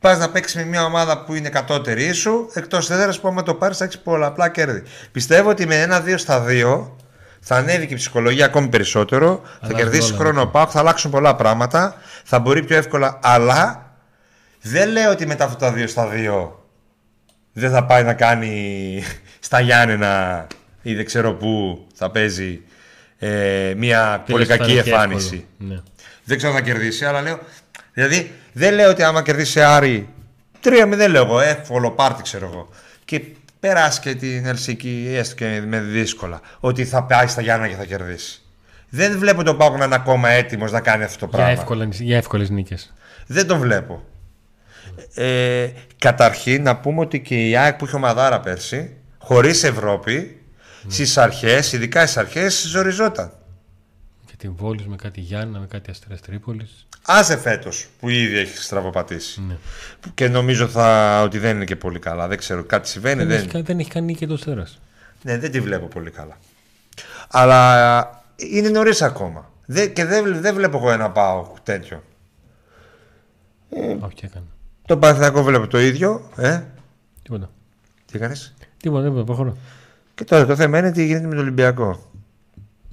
Πας 0.00 0.18
να 0.18 0.30
παίξεις 0.30 0.56
με 0.56 0.64
μια 0.64 0.84
ομάδα 0.84 1.24
που 1.24 1.34
είναι 1.34 1.48
κατώτερη 1.48 2.12
σου. 2.12 2.50
Εκτός 2.54 2.90
έδρας 2.90 3.20
που 3.20 3.28
άμα 3.28 3.42
το 3.42 3.54
πάρει 3.54 3.74
θα 3.74 3.84
έχει 3.84 4.02
πολλαπλά 4.02 4.48
κέρδη. 4.48 4.82
Πιστεύω 5.12 5.50
ότι 5.50 5.66
με 5.66 5.80
ένα-δύο 5.80 6.18
στα 6.18 6.40
δύο 6.40 6.96
θα 7.40 7.56
ανέβει 7.56 7.86
και 7.86 7.94
η 7.94 7.96
ψυχολογία 7.96 8.44
ακόμη 8.44 8.68
περισσότερο. 8.68 9.42
θα 9.62 9.72
κερδίσει 9.72 10.12
χρόνο 10.12 10.40
ο 10.40 10.46
Πάο, 10.46 10.66
θα 10.66 10.78
αλλάξουν 10.78 11.10
πολλά 11.10 11.36
πράγματα. 11.36 11.94
Θα 12.24 12.38
μπορεί 12.38 12.64
πιο 12.64 12.76
εύκολα. 12.76 13.18
Αλλά 13.22 13.92
δεν 14.60 14.88
λέω 14.88 15.10
ότι 15.10 15.26
μετά 15.26 15.44
αυτά 15.44 15.56
τα 15.56 15.72
δύο 15.72 15.86
στα 15.86 16.06
δύο 16.06 16.59
δεν 17.60 17.70
θα 17.70 17.84
πάει 17.84 18.04
να 18.04 18.14
κάνει 18.14 19.02
στα 19.48 19.60
Γιάννενα 19.60 20.46
ή 20.82 20.94
δεν 20.94 21.04
ξέρω 21.04 21.34
πού 21.34 21.86
θα 21.94 22.10
παίζει 22.10 22.60
ε, 23.18 23.74
μια 23.76 24.24
πολύ 24.30 24.46
κακή 24.46 24.76
εμφάνιση. 24.76 25.46
Ναι. 25.58 25.80
Δεν 26.24 26.36
ξέρω 26.36 26.52
αν 26.52 26.58
θα 26.58 26.64
κερδίσει, 26.64 27.04
αλλά 27.04 27.20
λέω. 27.20 27.38
Δηλαδή 27.92 28.32
δεν 28.52 28.74
λέω 28.74 28.90
ότι 28.90 29.02
άμα 29.02 29.22
κερδίσει 29.22 29.60
Άρη. 29.60 30.08
Τρία 30.60 30.86
με 30.86 30.96
δεν 30.96 31.10
λέω 31.10 31.24
εγώ, 31.24 31.40
εύκολο 31.40 31.90
πάρτι 31.90 32.22
ξέρω 32.22 32.50
εγώ. 32.52 32.68
Και 33.04 33.22
περάσει 33.60 34.00
και 34.00 34.14
την 34.14 34.46
Ελσίκη, 34.46 35.12
έστω 35.16 35.34
και 35.34 35.62
με 35.66 35.80
δύσκολα, 35.80 36.40
ότι 36.60 36.84
θα 36.84 37.02
πάει 37.02 37.26
στα 37.26 37.40
Γιάννα 37.40 37.68
και 37.68 37.74
θα 37.74 37.84
κερδίσει. 37.84 38.42
Δεν 38.88 39.18
βλέπω 39.18 39.42
τον 39.42 39.56
Πάουκ 39.56 39.78
να 39.78 39.84
είναι 39.84 39.94
ακόμα 39.94 40.28
έτοιμος 40.28 40.72
να 40.72 40.80
κάνει 40.80 41.04
αυτό 41.04 41.18
το 41.18 41.26
πράγμα. 41.26 41.52
Για 42.00 42.16
εύκολες 42.16 42.50
νίκες. 42.50 42.92
Δεν 43.26 43.46
τον 43.46 43.58
βλέπω. 43.58 44.04
Ε, 45.14 45.68
καταρχήν 45.98 46.62
να 46.62 46.76
πούμε 46.76 47.00
ότι 47.00 47.20
και 47.20 47.48
η 47.48 47.56
ΑΕΚ 47.56 47.76
που 47.76 47.84
είχε 47.84 47.96
ομαδάρα 47.96 48.40
πέρσι, 48.40 48.96
χωρίς 49.18 49.64
Ευρώπη, 49.64 50.40
mm. 50.82 50.86
στις 50.88 51.18
αρχές, 51.18 51.72
ειδικά 51.72 52.02
στις 52.02 52.16
αρχές, 52.16 52.66
ζοριζόταν. 52.68 53.32
Και 54.26 54.34
την 54.36 54.54
Βόλης 54.56 54.86
με 54.86 54.96
κάτι 54.96 55.20
Γιάννα, 55.20 55.58
με 55.58 55.66
κάτι 55.66 55.90
Αστέρας 55.90 56.20
Τρίπολης. 56.20 56.86
Άσε 57.06 57.36
φέτος 57.36 57.88
που 58.00 58.08
ήδη 58.08 58.38
έχει 58.38 58.56
στραβοπατήσει. 58.56 59.40
Ναι. 59.48 59.56
Και 60.14 60.28
νομίζω 60.28 60.68
θα, 60.68 61.20
ότι 61.22 61.38
δεν 61.38 61.56
είναι 61.56 61.64
και 61.64 61.76
πολύ 61.76 61.98
καλά. 61.98 62.28
Δεν 62.28 62.38
ξέρω, 62.38 62.64
κάτι 62.64 62.88
συμβαίνει. 62.88 63.24
Δεν, 63.24 63.28
δεν... 63.28 63.48
Έχει, 63.48 63.62
δεν 63.62 63.78
έχει 63.78 63.90
κάνει 63.90 64.06
νίκη 64.06 64.26
το 64.26 64.34
Αστέρα. 64.34 64.66
Ναι, 65.22 65.38
δεν 65.38 65.50
τη 65.50 65.60
βλέπω 65.60 65.86
πολύ 65.86 66.10
καλά. 66.10 66.38
Αλλά 67.28 68.24
είναι 68.36 68.68
νωρίς 68.68 69.02
ακόμα. 69.02 69.52
και 69.92 70.04
δεν, 70.04 70.40
δεν 70.40 70.54
βλέπω 70.54 70.76
εγώ 70.76 70.90
ένα 70.90 71.10
πάω 71.10 71.52
τέτοιο. 71.62 72.02
Όχι, 74.00 74.24
έκανε. 74.24 74.46
Το 74.90 74.96
Παναθηναϊκό 74.96 75.42
βλέπω 75.42 75.66
το 75.66 75.80
ίδιο. 75.80 76.30
Ε; 76.36 76.60
Τίποτα. 77.22 77.50
Τι 78.06 78.16
έκανε. 78.16 78.36
Τίποτα, 78.76 79.10
δεν 79.10 79.24
προχωρώ. 79.24 79.56
Και 80.14 80.24
τώρα 80.24 80.46
το 80.46 80.56
θέμα 80.56 80.78
είναι 80.78 80.92
τι 80.92 81.04
γίνεται 81.04 81.26
με 81.26 81.34
τον 81.34 81.42
Ολυμπιακό. 81.42 82.10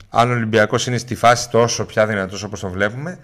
Αν 0.10 0.30
ο 0.30 0.34
Ολυμπιακός 0.34 0.88
είναι 0.88 0.98
στη 0.98 1.16
φάση 1.16 1.50
τόσο 1.50 1.86
πια 1.86 2.08
δυνατός 2.08 2.44
όπως 2.44 2.60
το 2.60 2.70
βλέπουμε, 2.70 3.20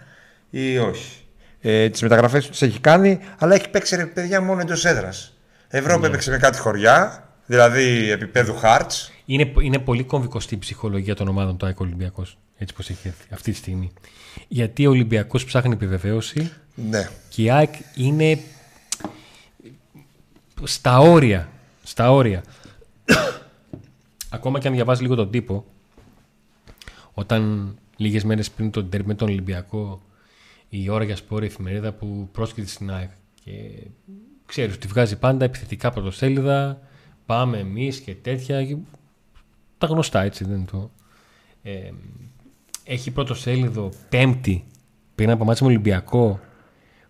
ή 0.50 0.78
όχι. 0.78 1.24
Ε, 1.62 1.90
τις 1.90 2.02
μεταγραφές 2.02 2.48
τους 2.48 2.58
τι 2.58 2.66
έχει 2.66 2.80
κάνει, 2.80 3.20
αλλά 3.38 3.56
έχει 3.56 3.70
παίξει 3.70 3.96
ρε 3.96 4.06
παιδιά 4.06 4.42
μόνο 4.42 4.62
εντός 4.62 4.86
έδρας. 4.86 5.38
Ευρώπη 5.68 6.02
ναι. 6.02 6.08
έπαιξε 6.08 6.32
με 6.32 6.38
κάτι 6.38 6.58
χωριά, 6.58 7.30
δηλαδή 7.46 8.12
επίπεδου 8.12 8.56
χάρτ. 8.56 8.92
Είναι, 9.26 9.52
είναι 9.62 9.80
πολύ 9.80 10.04
κομβικό 10.04 10.42
ψυχολογία 10.60 11.16
των 11.16 11.28
ομάδων 11.28 11.58
του 11.58 11.66
ΑΕΚ 11.66 11.80
Ολυμπιακός. 11.80 12.38
Έτσι 12.58 12.74
πώ 12.74 12.84
έχει 12.88 13.14
αυτή 13.30 13.52
τη 13.52 13.58
στιγμή. 13.58 13.92
Γιατί 14.48 14.86
ο 14.86 14.90
Ολυμπιακός 14.90 15.46
ψάχνει 15.46 15.74
επιβεβαίωση 15.74 16.52
ναι. 16.76 17.10
και 17.30 17.42
η 17.42 17.52
ΑΕΚ 17.52 17.74
είναι 17.96 18.40
στα 20.64 21.00
όρια. 21.00 21.50
Στα 21.84 22.12
όρια. 22.12 22.44
Ακόμα 24.30 24.60
και 24.60 24.68
αν 24.68 24.74
διαβάζεις 24.74 25.02
λίγο 25.02 25.16
τον 25.16 25.30
τύπο, 25.32 25.66
όταν 27.14 27.74
λίγες 27.98 28.24
μέρες 28.24 28.52
πριν 28.52 28.72
τον 28.72 28.90
με 29.06 29.14
τον 29.14 29.28
Ολυμπιακό, 29.30 30.02
η 30.70 30.90
ώρα 30.90 31.04
για 31.04 31.16
σπόρη 31.16 31.46
εφημερίδα 31.46 31.92
που 31.92 32.30
πρόσκειται 32.32 32.68
στην 32.68 32.92
ΑΕΚ 32.92 33.10
και 33.44 33.52
ξέρεις 34.46 34.76
ότι 34.76 34.88
βγάζει 34.88 35.18
πάντα 35.18 35.46
επιθετικά 35.46 35.92
πρωτοσέλιδα, 35.92 36.80
πάμε 37.26 37.58
εμείς 37.58 38.00
και 38.00 38.16
τέτοια. 38.16 38.80
Τα 39.78 39.88
γνωστά 39.88 40.22
έτσι 40.22 40.44
δεν 40.44 40.56
είναι 40.56 40.66
το. 40.72 40.92
Ε, 41.64 41.92
έχει 42.84 43.12
πρώτο 43.12 43.34
σέλιδο 43.34 43.92
πέμπτη 44.10 44.66
πριν 45.16 45.30
από 45.30 45.46
μάτια 45.46 45.66
με 45.66 45.72
Ολυμπιακό 45.72 46.40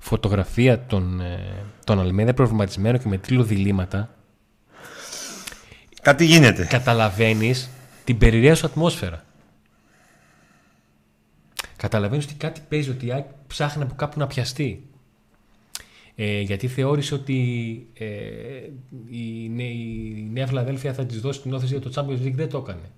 φωτογραφία 0.04 0.86
των, 0.86 1.22
ε, 1.22 1.66
των 1.84 2.00
Αλμέδα 2.00 2.34
προβληματισμένο 2.34 2.98
και 2.98 3.08
με 3.08 3.18
τίλο 3.18 3.44
διλήμματα. 3.44 4.16
Κάτι 6.02 6.26
γίνεται. 6.26 6.66
Καταλαβαίνεις 6.66 7.70
την 8.04 8.18
περιραία 8.18 8.56
σου 8.56 8.66
ατμόσφαιρα. 8.66 9.24
Καταλαβαίνεις 11.76 12.26
ότι 12.26 12.34
κάτι 12.34 12.62
παίζει, 12.70 12.90
ότι 12.90 13.26
ψάχνει 13.48 13.84
από 13.84 13.94
κάπου 13.96 14.20
να 14.20 14.28
πιαστεί. 14.28 14.88
Ε, 16.16 16.40
γιατί 16.40 16.68
θεώρησε 16.68 17.14
ότι 17.14 17.38
ε, 17.94 18.06
η, 19.10 19.44
η 19.44 20.30
Νέα 20.32 20.48
Φιλαδέλφια 20.48 20.94
θα 20.94 21.06
της 21.06 21.20
δώσει 21.20 21.42
την 21.42 21.54
όθεση 21.54 21.78
για 21.78 21.90
το 21.90 21.92
Champions 21.96 22.26
League. 22.26 22.36
Δεν 22.36 22.50
το 22.50 22.58
έκανε. 22.58 22.92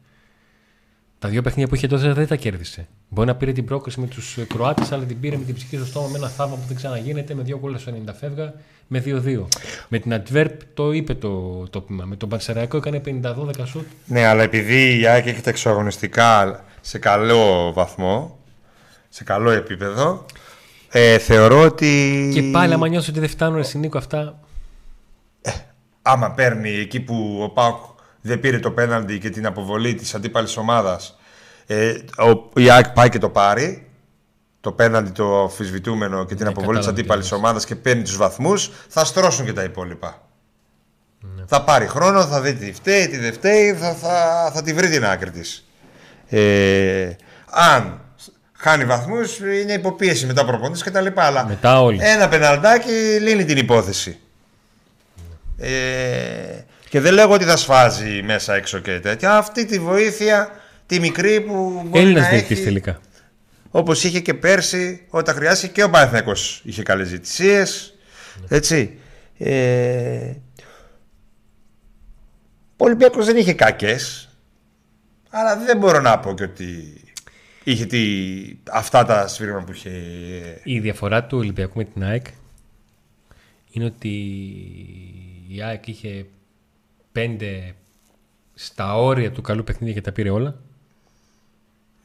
Τα 1.25 1.31
δύο 1.31 1.41
παιχνίδια 1.41 1.67
που 1.69 1.75
είχε 1.75 1.87
τότε 1.87 2.13
δεν 2.13 2.27
τα 2.27 2.35
κέρδισε. 2.35 2.87
Μπορεί 3.09 3.27
να 3.27 3.35
πήρε 3.35 3.51
την 3.51 3.65
πρόκληση 3.65 3.99
με 3.99 4.07
τους 4.07 4.37
Κροάτες, 4.47 4.91
αλλά 4.91 5.03
την 5.03 5.19
πήρε 5.19 5.37
με 5.37 5.43
την 5.43 5.55
ψυχή 5.55 5.75
στο 5.75 5.85
στόμα 5.85 6.07
με 6.07 6.17
ένα 6.17 6.27
θαύμα 6.27 6.55
που 6.55 6.61
δεν 6.67 6.75
ξαναγίνεται 6.75 7.33
με 7.33 7.43
δύο 7.43 7.57
κόλλε 7.57 7.77
στο 7.77 7.91
90 8.05 8.13
φεύγα 8.19 8.53
με 8.87 9.03
2-2. 9.05 9.45
Με 9.87 9.99
την 9.99 10.21
Adverb 10.21 10.51
το 10.73 10.91
είπε 10.91 11.13
το, 11.13 11.63
το 11.69 11.81
πείμα. 11.81 12.05
Με 12.05 12.15
τον 12.15 12.29
Πανσεραϊκό 12.29 12.77
έκανε 12.77 13.01
50-12 13.05 13.65
σουτ. 13.65 13.85
Ναι, 14.05 14.25
αλλά 14.25 14.43
επειδή 14.43 14.99
η 14.99 15.07
ΑΕΚ 15.07 15.25
έχει 15.25 15.41
τα 15.41 15.49
εξωαγωνιστικά 15.49 16.63
σε 16.81 16.97
καλό 16.97 17.73
βαθμό, 17.73 18.37
σε 19.09 19.23
καλό 19.23 19.49
επίπεδο, 19.51 20.25
ε, 20.89 21.17
θεωρώ 21.17 21.61
ότι. 21.61 22.31
Και 22.33 22.41
πάλι, 22.41 22.73
άμα 22.73 22.87
νιώσει 22.87 23.09
ότι 23.09 23.19
δεν 23.19 23.29
φτάνουν 23.29 23.63
στην 23.63 23.79
Νίκο 23.79 23.97
αυτά. 23.97 24.39
Ε, 25.41 25.51
άμα 26.01 26.31
παίρνει 26.31 26.69
εκεί 26.69 26.99
που 26.99 27.39
ο 27.43 27.49
Πάουκ 27.49 27.77
δεν 28.27 28.39
πήρε 28.39 28.59
το 28.59 28.71
πέναλτι 28.71 29.19
και 29.19 29.29
την 29.29 29.45
αποβολή 29.45 29.95
της 29.95 30.15
αντίπαλης 30.15 30.57
ομάδας, 30.57 31.17
ε, 31.65 31.89
ο, 32.17 32.59
η 32.61 32.69
ΑΕΚ 32.69 32.89
πάει 32.89 33.09
και 33.09 33.17
το 33.17 33.29
πάρει. 33.29 33.79
Το 34.61 34.71
πέναλτι 34.71 35.11
το 35.11 35.41
αμφισβητούμενο 35.41 36.25
και 36.25 36.35
την 36.35 36.43
Ναι, 36.43 36.49
αποβολή 36.49 36.77
της 36.77 36.85
κατάλαβα 36.85 36.93
τι 36.93 36.99
αντίπαλης 37.01 37.29
λες. 37.31 37.39
ομάδας 37.39 37.65
και 37.65 37.75
παίρνει 37.75 38.03
τους 38.03 38.17
βαθμούς, 38.17 38.71
θα 38.87 39.05
στρώσουν 39.05 39.45
και 39.45 39.53
τα 39.53 39.63
υπόλοιπα. 39.63 40.21
Θα 41.45 41.63
πάρει 41.63 41.87
χρόνο, 41.87 42.25
θα 42.25 42.41
δει 42.41 42.53
τι 42.53 42.73
φταίει, 42.73 43.07
τι 43.07 43.17
δεν 43.17 43.33
φταίει, 43.33 43.73
θα, 43.73 43.93
θα, 43.93 44.51
θα 44.53 44.61
τη 44.61 44.73
βρει 44.73 44.89
την 44.89 45.05
άκρη 45.05 45.31
της. 45.31 45.65
Ε, 46.29 47.09
αν 47.49 48.01
χάνει 48.53 48.85
βαθμούς, 48.85 49.39
είναι 49.39 49.73
υποπίεση 49.73 50.25
μετά 50.25 50.45
προπονητή 50.45 50.83
και 50.83 50.91
τα 50.91 51.01
λοιπά. 51.01 51.23
Αλλά 51.23 51.45
Μετά 51.45 51.81
όλοι. 51.81 51.99
ένα 52.01 52.27
πεναλτάκι 52.27 52.91
λύνει 53.21 53.45
την 53.45 53.57
υπόθεση. 53.57 54.19
Ε, 55.57 55.69
και 56.95 57.01
δεν 57.01 57.13
λέγω 57.13 57.33
ότι 57.33 57.45
θα 57.45 57.57
σφάζει 57.57 58.21
μέσα 58.23 58.55
έξω 58.55 58.79
και 58.79 58.99
τέτοια. 58.99 59.37
Αυτή 59.37 59.65
τη 59.65 59.79
βοήθεια, 59.79 60.49
τη 60.85 60.99
μικρή 60.99 61.41
που 61.41 61.83
μπορεί 61.85 62.03
Έλληνας 62.03 62.23
να 62.23 62.29
διαιτητή 62.29 62.53
έχει. 62.53 62.63
τελικά. 62.63 62.99
Όπως 63.71 64.03
είχε 64.03 64.19
και 64.19 64.33
πέρσι, 64.33 65.05
όταν 65.09 65.35
χρειάστηκε 65.35 65.71
και 65.71 65.83
ο 65.83 65.89
Παναθηναϊκός 65.89 66.61
είχε 66.63 66.83
καλές 66.83 67.07
ζητησίες. 67.07 67.93
Έτσι. 68.47 68.97
Ε, 69.37 70.33
ο 72.77 72.85
Ολυμπιακός 72.85 73.25
δεν 73.25 73.37
είχε 73.37 73.53
κακές. 73.53 74.29
Αλλά 75.29 75.57
δεν 75.57 75.77
μπορώ 75.77 75.99
να 75.99 76.19
πω 76.19 76.33
και 76.33 76.43
ότι 76.43 77.01
είχε 77.63 77.85
τι, 77.85 78.01
αυτά 78.71 79.05
τα 79.05 79.27
σφύριγμα 79.27 79.63
που 79.63 79.71
είχε. 79.71 79.91
Η 80.63 80.79
διαφορά 80.79 81.23
του 81.23 81.37
Ολυμπιακού 81.37 81.77
με 81.77 81.83
την 81.83 82.03
ΑΕΚ 82.03 82.25
είναι 83.71 83.85
ότι 83.85 84.09
η 85.47 85.61
ΑΕΚ 85.61 85.87
είχε 85.87 86.25
πέντε 87.15 87.75
στα 88.53 88.97
όρια 88.97 89.31
του 89.31 89.41
καλού 89.41 89.63
παιχνίδια 89.63 89.93
και 89.93 90.01
τα 90.01 90.11
πήρε 90.11 90.29
όλα 90.29 90.55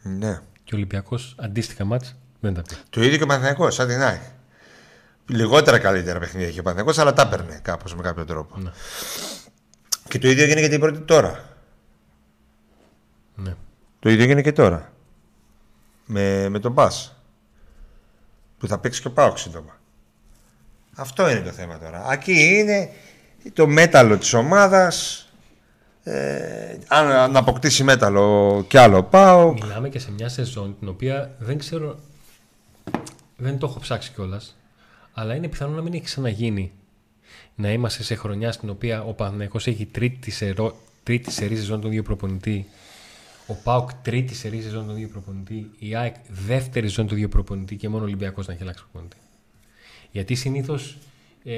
Ναι. 0.02 0.40
και 0.64 0.74
ο 0.74 0.76
Ολυμπιακός 0.76 1.34
αντίστοιχα 1.38 1.84
μάτς 1.84 2.16
δεν 2.40 2.54
τα 2.54 2.62
πήρε. 2.62 2.80
Το 2.90 3.02
ίδιο 3.02 3.16
και 3.16 3.22
ο 3.22 3.26
Παναθηναϊκός, 3.26 3.74
σαν 3.74 3.88
την 3.88 4.00
ΑΕΚ. 4.02 4.20
Λιγότερα 5.26 5.78
καλύτερα 5.78 6.18
παιχνίδια 6.18 6.48
είχε 6.48 6.60
ο 6.60 6.62
Παναθηναϊκός, 6.62 6.98
αλλά 6.98 7.12
τα 7.12 7.22
έπαιρνε 7.22 7.58
κάπως 7.62 7.94
με 7.94 8.02
κάποιο 8.02 8.24
τρόπο. 8.24 8.58
Ναι. 8.58 8.70
Και 10.08 10.18
το 10.18 10.28
ίδιο 10.28 10.44
έγινε 10.44 10.60
και 10.60 10.68
την 10.68 10.80
πρώτη 10.80 10.98
τώρα. 11.00 11.56
Ναι. 13.34 13.54
Το 13.98 14.10
ίδιο 14.10 14.24
έγινε 14.24 14.42
και 14.42 14.52
τώρα. 14.52 14.92
Με, 16.06 16.48
με 16.48 16.58
τον 16.58 16.74
Πας. 16.74 17.16
Που 18.58 18.66
θα 18.66 18.78
παίξει 18.78 19.00
και 19.00 19.08
ο 19.08 19.12
Πάοξ 19.12 19.40
σύντομα. 19.40 19.78
Αυτό 20.94 21.30
είναι 21.30 21.40
το 21.40 21.50
θέμα 21.50 21.78
τώρα. 21.78 22.12
Εκεί 22.12 22.58
είναι 22.58 22.90
το 23.52 23.66
μέταλλο 23.66 24.18
της 24.18 24.32
ομάδας. 24.32 25.24
Ε, 26.02 26.76
αν, 26.88 27.10
αν 27.10 27.36
αποκτήσει 27.36 27.84
μέταλλο 27.84 28.64
κι 28.68 28.76
άλλο 28.76 29.02
πάω. 29.02 29.52
Μιλάμε 29.52 29.88
και 29.88 29.98
σε 29.98 30.12
μια 30.12 30.28
σεζόν 30.28 30.76
την 30.78 30.88
οποία 30.88 31.30
δεν 31.38 31.58
ξέρω, 31.58 31.98
δεν 33.36 33.58
το 33.58 33.66
έχω 33.66 33.78
ψάξει 33.78 34.12
κιόλας, 34.12 34.56
αλλά 35.12 35.34
είναι 35.34 35.48
πιθανό 35.48 35.74
να 35.74 35.82
μην 35.82 35.92
έχει 35.92 36.04
ξαναγίνει 36.04 36.72
να 37.54 37.72
είμαστε 37.72 38.02
σε 38.02 38.14
χρονιά 38.14 38.52
στην 38.52 38.70
οποία 38.70 39.02
ο 39.02 39.12
Παναθηναϊκός 39.12 39.66
έχει 39.66 39.86
τρίτη, 39.86 40.30
σερο, 40.30 40.76
τρίτη 41.02 41.30
σερή 41.30 41.56
σεζόν 41.56 41.80
τον 41.80 41.90
δύο 41.90 42.02
προπονητή, 42.02 42.66
ο 43.46 43.54
Πάουκ 43.54 43.90
τρίτη 44.02 44.34
σερή 44.34 44.62
σεζόν 44.62 44.86
τον 44.86 44.94
δύο 44.94 45.08
προπονητή, 45.08 45.70
η 45.78 45.94
ΑΕΚ 45.94 46.14
δεύτερη 46.28 46.88
σεζόν 46.88 47.06
τον 47.06 47.16
δύο 47.16 47.28
προπονητή 47.28 47.76
και 47.76 47.88
μόνο 47.88 48.02
ο 48.02 48.06
Ολυμπιακός 48.06 48.46
να 48.46 48.52
έχει 48.52 48.62
αλλάξει 48.62 48.82
προπονητή. 48.82 49.16
Γιατί 50.10 50.34
συνήθως 50.34 50.98
ε, 51.44 51.52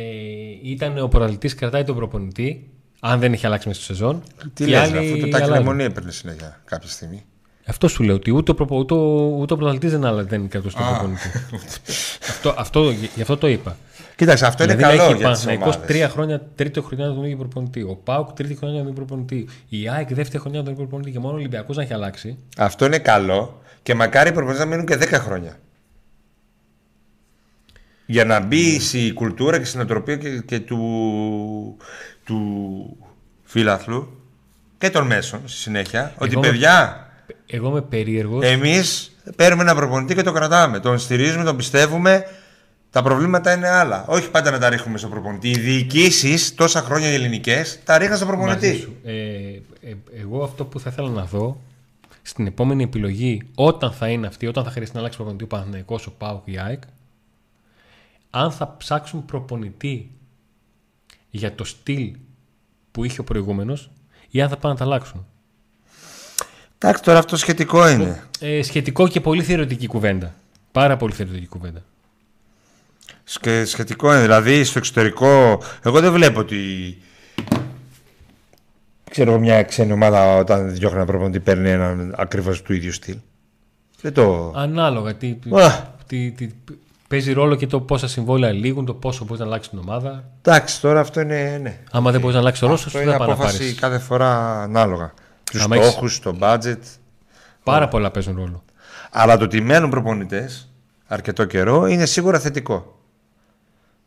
ήταν 0.62 0.99
ο 0.99 1.09
πρωταθλητής 1.09 1.55
κρατάει 1.55 1.85
τον 1.85 1.97
προπονητή, 1.97 2.70
αν 3.01 3.20
δεν 3.20 3.33
έχει 3.33 3.47
αλλάξει 3.47 3.68
μέσα 3.68 3.83
στο 3.83 3.93
σεζόν. 3.95 4.22
Τι 4.55 4.64
και 4.64 4.70
λες, 4.70 4.80
άλλοι 4.80 4.99
αφού 4.99 5.18
το 5.20 5.28
Τάκη 5.28 5.35
αλλάζουν. 5.45 5.55
Λεμονή 5.64 5.85
έπαιρνε 5.85 6.11
συνέχεια 6.11 6.61
κάποια 6.64 6.89
στιγμή. 6.89 7.22
Αυτό 7.66 7.89
σου 7.89 8.03
λέω 8.03 8.14
ότι 8.14 8.30
ούτε 8.30 8.51
ο, 8.51 8.55
προπο, 8.55 8.76
ούτε 8.78 8.95
ο, 8.95 9.26
ούτε 9.39 9.53
ο 9.53 9.57
πρωταθλητής 9.57 9.91
δεν, 9.91 10.05
άλλα- 10.05 10.22
δεν 10.24 10.49
κρατούσε 10.49 10.76
τον 10.76 10.87
Α. 10.87 10.91
προπονητή. 10.93 11.28
αυτό, 12.28 12.55
αυτό, 12.59 12.91
γι' 13.14 13.20
αυτό 13.22 13.37
το 13.37 13.47
είπα. 13.49 13.76
Κοίταξε, 14.16 14.47
αυτό 14.47 14.64
είναι 14.64 14.74
δηλαδή 14.74 14.97
καλό 14.97 15.11
έχει 15.11 15.16
για 15.18 15.28
τις 15.30 15.43
Παναθηναϊκός 15.43 15.74
ομάδες. 15.74 15.87
τρία 15.95 16.09
χρόνια, 16.09 16.41
τρίτο 16.55 16.83
χρονιά 16.83 17.07
τον 17.07 17.24
ίδιο 17.24 17.37
προπονητή. 17.37 17.83
Ο 17.83 17.95
Πάουκ 18.05 18.33
τρίτη 18.33 18.55
χρονιά 18.55 18.76
τον 18.78 18.89
ίδιο 18.89 19.05
προπονητή. 19.05 19.49
Η 19.68 19.89
ΑΕΚ 19.89 20.14
δεύτερη 20.14 20.39
χρονιά 20.43 20.62
τον 20.62 20.72
ίδιο 20.72 20.85
προπονητή 20.85 21.11
και 21.11 21.18
μόνο 21.18 21.33
ο 21.33 21.37
Ολυμπιακός 21.37 21.76
να 21.76 21.83
έχει 21.83 21.93
αλλάξει. 21.93 22.37
Αυτό 22.57 22.85
είναι 22.85 22.99
καλό 22.99 23.61
και 23.83 23.95
μακάρι 23.95 24.28
οι 24.28 24.33
προπονητές 24.33 24.64
να 24.64 24.70
μείνουν 24.70 24.87
και 24.87 24.97
10 25.01 25.09
χρόνια. 25.12 25.59
Για 28.12 28.24
να 28.24 28.40
μπει 28.40 28.80
η 28.92 29.12
κουλτούρα 29.12 29.58
και 29.58 29.64
στην 29.64 29.80
οτροπία 29.80 30.16
και, 30.16 30.40
και 30.46 30.60
του, 30.60 30.80
του 32.24 32.38
φίλαθλου 33.44 34.20
και 34.78 34.90
των 34.90 35.06
μέσων 35.06 35.40
στη 35.44 35.58
συνέχεια. 35.58 36.14
ότι 36.18 36.36
με- 36.36 36.48
παιδιά, 36.48 37.06
Εγώ 37.46 37.68
είμαι 37.68 37.82
περίεργος. 37.82 38.44
εμείς 38.44 39.16
παίρνουμε 39.36 39.62
ένα 39.62 39.74
προπονητή 39.74 40.14
και 40.14 40.22
το 40.22 40.32
κρατάμε. 40.32 40.80
Τον 40.80 40.98
στηρίζουμε, 40.98 41.44
τον 41.44 41.56
πιστεύουμε. 41.56 42.24
Τα 42.90 43.02
προβλήματα 43.02 43.52
είναι 43.54 43.68
άλλα. 43.68 44.04
Όχι 44.08 44.30
πάντα 44.30 44.50
να 44.50 44.58
τα 44.58 44.68
ρίχνουμε 44.68 44.98
στο 44.98 45.08
προπονητή. 45.08 45.48
Οι 45.50 45.58
διοικήσεις 45.58 46.54
τόσα 46.54 46.80
χρόνια 46.80 47.10
οι 47.10 47.14
ελληνικές 47.14 47.80
τα 47.84 47.98
ρίχναν 47.98 48.16
στο 48.16 48.26
προπονητή. 48.26 48.96
Ε, 49.04 49.12
ε, 49.12 49.94
εγώ 50.20 50.42
αυτό 50.44 50.64
που 50.64 50.80
θα 50.80 50.90
ήθελα 50.92 51.08
να 51.08 51.24
δω 51.24 51.60
στην 52.22 52.46
επόμενη 52.46 52.82
επιλογή, 52.82 53.42
όταν 53.54 53.92
θα 53.92 54.08
είναι 54.08 54.26
αυτή, 54.26 54.46
όταν 54.46 54.64
θα 54.64 54.70
χρειαστεί 54.70 54.94
να 54.94 55.00
αλλάξει 55.00 55.16
προπονητή 55.18 55.44
ο 55.44 55.46
Παναθηναϊκός, 55.46 56.06
ο 56.06 56.10
Πάουκ, 56.18 56.42
η 56.44 56.58
ΑΕΚ, 56.58 56.82
αν 58.35 58.53
θα 58.53 58.74
ψάξουν 58.76 59.24
προπονητή 59.24 60.11
για 61.30 61.55
το 61.55 61.64
στυλ 61.64 62.12
που 62.91 63.05
είχε 63.05 63.20
ο 63.20 63.24
προηγούμενος 63.24 63.91
ή 64.30 64.43
αν 64.43 64.49
θα 64.49 64.57
πάνε 64.57 64.72
να 64.74 64.78
τα 64.78 64.85
αλλάξουν. 64.85 65.26
Εντάξει, 66.78 67.03
τώρα 67.03 67.18
αυτό 67.18 67.37
σχετικό 67.37 67.89
είναι. 67.89 68.22
Ε, 68.41 68.62
σχετικό 68.62 69.09
και 69.09 69.20
πολύ 69.20 69.43
θεωρητική 69.43 69.87
κουβέντα. 69.87 70.35
Πάρα 70.72 70.97
πολύ 70.97 71.12
θεωρητική 71.12 71.47
κουβέντα. 71.47 71.83
Σκε- 73.24 73.66
σχετικό 73.66 74.12
είναι. 74.12 74.20
Δηλαδή 74.22 74.64
στο 74.64 74.78
εξωτερικό, 74.78 75.62
εγώ 75.83 76.01
δεν 76.01 76.12
βλέπω 76.12 76.41
ότι. 76.41 76.59
Ξέρω 79.11 79.30
εγώ 79.30 79.41
μια 79.41 79.62
ξένη 79.62 79.93
ομάδα 79.93 80.37
όταν 80.37 80.72
διώχνει 80.74 80.97
ένα 80.97 81.07
προπονητή 81.07 81.41
παίρνει 81.41 81.68
έναν 81.70 82.14
ακριβώς 82.18 82.62
του 82.62 82.72
ίδιου 82.72 82.93
στυλ. 82.93 83.16
Δεν 84.01 84.12
το. 84.12 84.53
Ανάλογα. 84.57 85.14
Τι, 85.14 85.39
Α. 85.51 85.95
τι, 86.07 86.30
τι, 86.30 86.49
παίζει 87.12 87.32
ρόλο 87.32 87.54
και 87.54 87.66
το 87.66 87.80
πόσα 87.80 88.08
συμβόλαια 88.08 88.52
λήγουν, 88.52 88.84
το 88.84 88.94
πόσο 88.94 89.24
μπορείς 89.24 89.40
να 89.40 89.46
αλλάξεις 89.46 89.70
την 89.70 89.78
ομάδα. 89.78 90.24
Εντάξει, 90.42 90.80
τώρα 90.80 91.00
αυτό 91.00 91.20
είναι. 91.20 91.58
Ναι. 91.62 91.78
Άμα 91.90 92.10
δεν 92.10 92.20
μπορείς 92.20 92.34
να 92.34 92.40
αλλάξεις 92.40 92.60
το 92.60 92.66
ρόλο 92.66 92.78
σου, 92.78 92.86
Αυτό 92.86 92.98
δεν 92.98 93.08
είναι 93.08 93.16
θα 93.16 93.24
πάει 93.24 93.28
να 93.28 93.34
απόφαση 93.34 93.58
πάρεις. 93.58 93.74
κάθε 93.80 93.98
φορά 93.98 94.60
ανάλογα. 94.62 95.12
Τους 95.50 95.62
Άμα 95.62 95.76
έχεις- 95.76 95.88
στόχους, 95.88 96.20
το 96.20 96.36
budget. 96.40 96.78
Πάρα 97.64 97.88
πολλά 97.88 98.10
παίζουν 98.10 98.36
ρόλο. 98.36 98.64
Αλλά 99.10 99.36
το 99.36 99.44
ότι 99.44 99.60
μένουν 99.60 99.90
προπονητές 99.90 100.68
αρκετό 101.06 101.44
καιρό 101.44 101.86
είναι 101.86 102.04
σίγουρα 102.06 102.38
θετικό. 102.38 102.96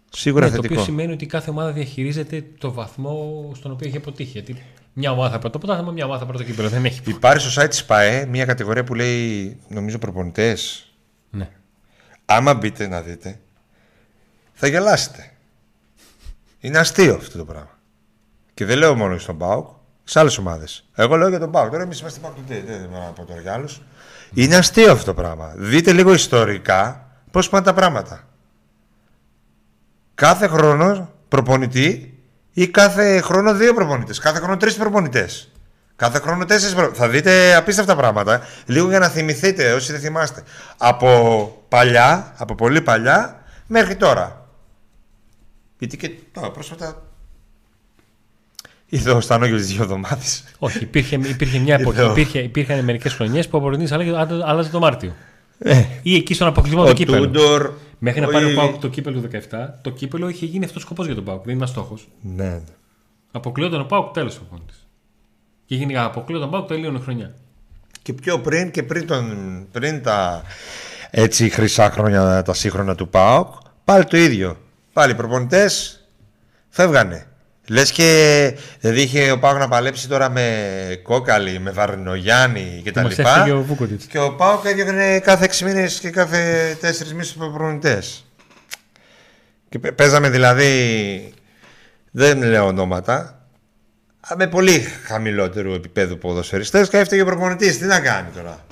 Σίγουρα 0.10 0.46
Ναι, 0.46 0.50
το 0.50 0.56
θετικό. 0.56 0.74
οποίο 0.74 0.86
σημαίνει 0.86 1.14
ότι 1.14 1.26
κάθε 1.26 1.50
ομάδα 1.50 1.72
διαχειρίζεται 1.72 2.44
το 2.58 2.72
βαθμό 2.74 3.52
στον 3.56 3.72
οποίο 3.72 3.88
έχει 3.88 3.98
αποτύχει. 3.98 4.30
Γιατί 4.32 4.64
μια 4.94 5.12
ομάδα 5.12 5.30
θα 5.30 5.40
πρώτο 5.40 5.58
πρωτάθλημα, 5.58 5.92
μια 5.92 6.06
ομάδα 6.06 6.20
θα 6.20 6.26
πρώτο 6.26 6.44
κύπελο. 6.44 6.70
Δεν 6.70 6.86
έχει. 6.86 7.00
Υπάρχει 7.06 7.50
στο 7.50 7.62
site 7.62 7.70
της 7.70 7.86
ΠαΕ 7.86 8.26
μια 8.26 8.46
κατηγορία 8.46 8.84
που 8.84 8.94
λέει 8.94 9.58
νομίζω 9.68 9.98
προπονητές. 9.98 10.90
Ναι. 11.30 11.50
Άμα 12.26 12.54
μπείτε 12.54 12.88
να 12.88 13.02
δείτε, 13.02 13.40
θα 14.54 14.68
γελάσετε. 14.68 15.32
Είναι 16.60 16.78
αστείο 16.78 17.16
αυτό 17.16 17.38
το 17.38 17.46
πράγμα. 17.46 17.80
Και 18.54 18.66
δεν 18.66 18.78
λέω 18.78 18.96
μόνο 18.96 19.18
στον 19.18 19.38
Πάουκ, 19.38 19.68
σε 20.04 20.20
άλλες 20.20 20.38
ομάδες. 20.38 20.90
Εγώ 20.96 21.16
λέω 21.16 21.30
για 21.30 21.40
τον 21.40 21.52
Πάουκ. 21.52 21.72
Τώρα 21.72 21.84
εμείς 21.84 22.00
είμαστε 22.00 22.20
Πάουκ 22.20 22.36
δεν 22.48 22.64
δεν 22.66 22.88
μπορώ 22.90 23.04
να 23.04 23.10
πω 23.10 23.26
τώρα 23.26 23.42
για 23.42 23.54
άλλους. 23.54 23.82
Είναι 24.34 24.56
αστείο 24.56 24.92
αυτό 24.92 25.06
το 25.06 25.14
πράγμα. 25.14 25.54
Δείτε 25.56 25.94
λίγο 25.94 26.14
ιστορικά 26.14 27.10
πώς 27.32 27.50
πάνε 27.50 27.66
τα 27.66 27.74
πράγματα. 27.74 28.28
Κάθε 30.16 30.48
χρόνο 30.48 31.14
προπονητή 31.28 32.20
ή 32.54 32.68
κάθε 32.68 33.22
χρόνο 33.22 33.54
δύο 33.54 33.74
προπονητές. 33.74 34.20
Κάθε 34.20 34.40
χρόνο 34.40 34.58
τρεις 34.58 34.76
προπονητές. 34.76 35.52
Κάθε 35.96 36.20
χρόνο 36.20 36.46
τέσσερις 36.46 36.74
προπονητέ. 36.74 37.00
Θα 37.02 37.10
δείτε 37.10 37.56
απίστευτα 37.56 37.96
πράγματα. 37.96 38.42
Λίγο 38.66 38.90
για 38.90 39.00
να 39.00 39.08
θυμηθείτε 39.08 39.72
όσοι 39.74 39.92
δεν 39.92 40.02
θυμάστε. 40.02 40.44
Από 40.78 41.66
παλιά, 41.70 42.34
από 42.38 42.56
πολύ 42.56 42.82
παλιά 42.82 43.44
μέχρι 43.68 43.96
τώρα. 43.96 44.46
Γιατί 45.80 45.98
και 45.98 46.12
τώρα 46.32 46.52
πρόσφατα 46.52 47.02
Είδε 48.90 49.12
ο 49.12 49.22
Στανόγιο 49.22 49.58
τις 49.58 49.68
δύο 49.68 49.84
εβδομάδες. 49.84 50.44
Όχι, 50.60 50.84
υπήρχε, 50.84 51.16
υπήρχε 51.16 51.60
μια 51.60 51.76
εποχή. 51.76 52.00
Εδώ. 52.00 52.12
Υπήρχε, 52.12 52.40
υπήρχαν 52.40 52.84
μερικές 52.84 53.14
χρονιές 53.14 53.48
που 53.48 53.58
ο 53.58 53.62
Προπονητή 53.62 53.94
άλλαζε 54.46 54.70
το 54.70 54.80
Μάρτιο. 54.80 55.14
Ε, 55.60 55.84
Ή 56.02 56.16
εκεί 56.16 56.34
στον 56.34 56.48
αποκλεισμό 56.48 56.82
ο 56.82 56.86
του 56.88 56.94
κύπελου. 56.94 57.26
Τούντορ. 57.26 57.72
Μέχρι 58.00 58.22
να 58.22 58.28
ο 58.28 58.32
πάρει 58.32 58.46
ο 58.46 58.50
Ι- 58.50 58.56
Πάουκ 58.56 58.80
το 58.82 58.88
κύπελο 58.88 59.22
του 59.22 59.30
17, 59.32 59.40
το 59.82 59.90
κύπελο 59.90 60.30
είχε 60.30 60.46
γίνει 60.46 60.66
αυτός 60.66 60.82
σκοπός 60.82 61.06
για 61.06 61.16
τον 61.16 61.24
Πάουκ. 61.24 61.46
Δεν 61.46 61.56
ήταν 61.56 61.68
στόχος. 61.68 62.08
Ναι. 62.22 62.62
Αποκλείονταν 63.32 63.80
ο 63.80 63.84
Πάουκ 63.84 64.14
τέλος 64.14 64.36
ο 64.36 64.40
προπονητή. 64.40 64.74
Και 65.66 65.76
γίνει 65.76 65.98
αποκλείονταν 65.98 66.48
ο 66.48 66.52
Πάουκ 66.52 66.68
τελείωνε 66.68 66.98
η 66.98 67.02
χρονιά. 67.02 67.34
Και 68.02 68.14
πιο 68.14 68.40
πριν 68.40 68.72
και 68.72 68.84
πριν, 68.84 69.08
τον, 69.08 69.68
πριν 69.72 70.04
τα 70.04 70.44
έτσι 71.10 71.50
χρυσά 71.50 71.90
χρόνια, 71.92 72.42
τα 72.42 72.54
σύγχρονα 72.54 72.96
του 72.96 73.10
ΠΑΟΚ, 73.10 73.54
πάλι 73.84 74.06
το 74.06 74.18
ίδιο. 74.18 74.58
Πάλι 74.94 75.12
οι 75.12 75.16
προπονητές 75.16 76.00
φεύγανε. 76.70 77.26
Λες 77.68 77.92
και 77.92 78.58
δηλαδή 78.80 79.02
είχε 79.02 79.32
ο 79.32 79.40
ΠΑΟΚ 79.40 79.58
να 79.58 79.68
παλέψει 79.68 80.08
τώρα 80.08 80.30
με 80.30 81.00
Κόκαλη, 81.04 81.60
με 81.60 81.72
Βαρνογιάννη 81.72 82.82
Και 82.84 82.92
μας 83.02 83.14
κτλ. 83.14 83.22
έφυγε 83.22 83.52
ο 83.52 83.62
Βούκοτιτς. 83.62 84.06
Και 84.06 84.20
ο 84.20 84.36
ΠΑΟΚ 84.36 84.66
έδιωχνε 84.66 85.20
κάθε 85.20 85.46
6 85.46 85.62
μήνες 85.66 86.00
και 86.00 86.10
κάθε 86.10 86.72
4 86.82 87.08
μήνες 87.12 87.28
τους 87.28 87.38
προπονητές. 87.38 88.26
Και 89.70 89.80
παι- 89.80 89.94
παίζαμε 89.94 90.30
δηλαδή. 90.30 91.34
Δεν 92.12 92.44
λέω 92.44 92.66
ονόματα. 92.66 93.45
Α, 94.32 94.36
Με 94.38 94.48
πολύ 94.48 94.80
χαμηλότερου 94.80 95.74
επίπεδου 95.74 96.18
ποδοσφαιριστές 96.18 96.90
και 96.90 96.98
έφταιγε 96.98 97.22
ο 97.22 97.26
προπονητής. 97.26 97.78
Τι 97.78 97.86
να 97.86 98.00
κάνει 98.00 98.30
τώρα; 98.36 98.66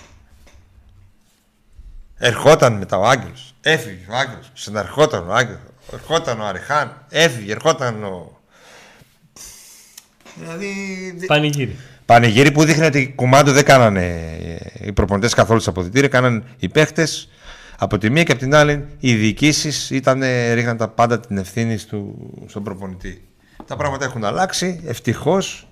Ερχόταν 2.18 2.74
μετά 2.74 2.98
ο 2.98 3.08
Άγγελος. 3.08 3.56
Έφυγε 3.62 4.06
ο 4.10 4.16
Άγγελος. 4.16 4.52
Συναρχόταν 4.54 5.30
ο 5.30 5.34
Άγγελος. 5.34 5.60
Ερχόταν 5.94 6.42
ο 6.42 6.46
Αριχάν. 6.46 7.06
Έφυγε. 7.10 7.52
Ερχόταν 7.52 8.04
ο. 8.04 8.42
Δηλαδή. 10.36 10.74
Πανηγύρι. 11.28 11.78
Πανηγύρι 12.06 12.52
που 12.52 12.64
δείχνει 12.64 12.86
ότι 12.86 13.14
κουμάντο 13.16 13.52
δεν 13.52 13.64
κάνανε 13.64 14.06
ε, 14.80 14.88
οι 14.88 14.92
προπονητές 14.94 15.34
καθόλου 15.34 15.60
στα 15.60 15.70
αποδητήρια, 15.70 16.08
κάνανε 16.08 16.44
οι 16.60 16.70
παίχτες 16.70 17.30
από 17.78 17.98
τη 17.98 18.10
μία 18.10 18.24
και 18.24 18.32
από 18.32 18.42
την 18.42 18.56
άλλη 18.56 18.86
οι 19.00 19.16
διοικήσεις 19.16 19.92
ρίχναν 20.54 20.78
τα 20.78 20.88
πάντα 20.88 21.20
την 21.20 21.38
ευθύνη 21.38 21.78
του, 21.78 22.32
στον 22.48 22.64
προπονητή. 22.64 23.28
Τα 23.74 23.80
πράγματα 23.80 24.06
έχουν 24.06 24.24
αλλάξει, 24.24 24.82
ευτυχώς. 24.86 25.68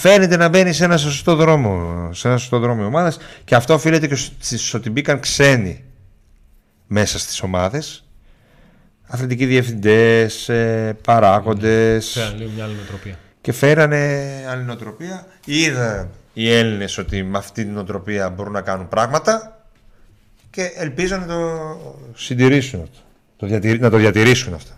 Φαίνεται 0.00 0.36
να 0.36 0.48
μπαίνει 0.48 0.72
σε 0.72 0.84
ένα 0.84 0.96
σωστό 0.96 1.34
δρόμο, 1.36 2.08
σε 2.12 2.28
ένα 2.28 2.36
σωστό 2.36 2.58
δρόμο 2.58 2.80
η 2.82 2.86
ομάδα 2.86 3.14
και 3.44 3.54
αυτό 3.54 3.74
οφείλεται 3.74 4.06
και 4.06 4.14
στο 4.56 4.78
ότι 4.78 4.90
μπήκαν 4.90 5.20
ξένοι 5.20 5.84
μέσα 6.86 7.18
στις 7.18 7.42
ομάδες 7.42 8.04
αθλητικοί 9.06 9.46
διευθυντές, 9.46 10.48
ε, 10.48 10.96
παράγοντες 11.04 12.06
Σε 12.06 12.34
λίγο 12.36 12.50
μια 12.54 12.64
άλλη 12.64 12.74
νοοτροπία. 12.74 13.18
και 13.40 13.52
φέρανε 13.52 14.26
άλλη 14.50 14.62
νοοτροπία. 14.62 15.26
Είδα 15.44 16.08
οι 16.32 16.52
Έλληνες 16.52 16.98
ότι 16.98 17.22
με 17.22 17.38
αυτή 17.38 17.64
την 17.64 17.72
νοοτροπία 17.72 18.30
μπορούν 18.30 18.52
να 18.52 18.60
κάνουν 18.60 18.88
πράγματα 18.88 19.64
και 20.50 20.70
ελπίζω 20.76 21.16
να 21.16 21.26
το 21.26 21.40
συντηρήσουν 22.14 22.80
αυτό. 22.82 22.98
Το 23.36 23.46
διατηρη- 23.46 23.80
να 23.80 23.90
το 23.90 23.96
διατηρήσουν 23.96 24.54
αυτό. 24.54 24.72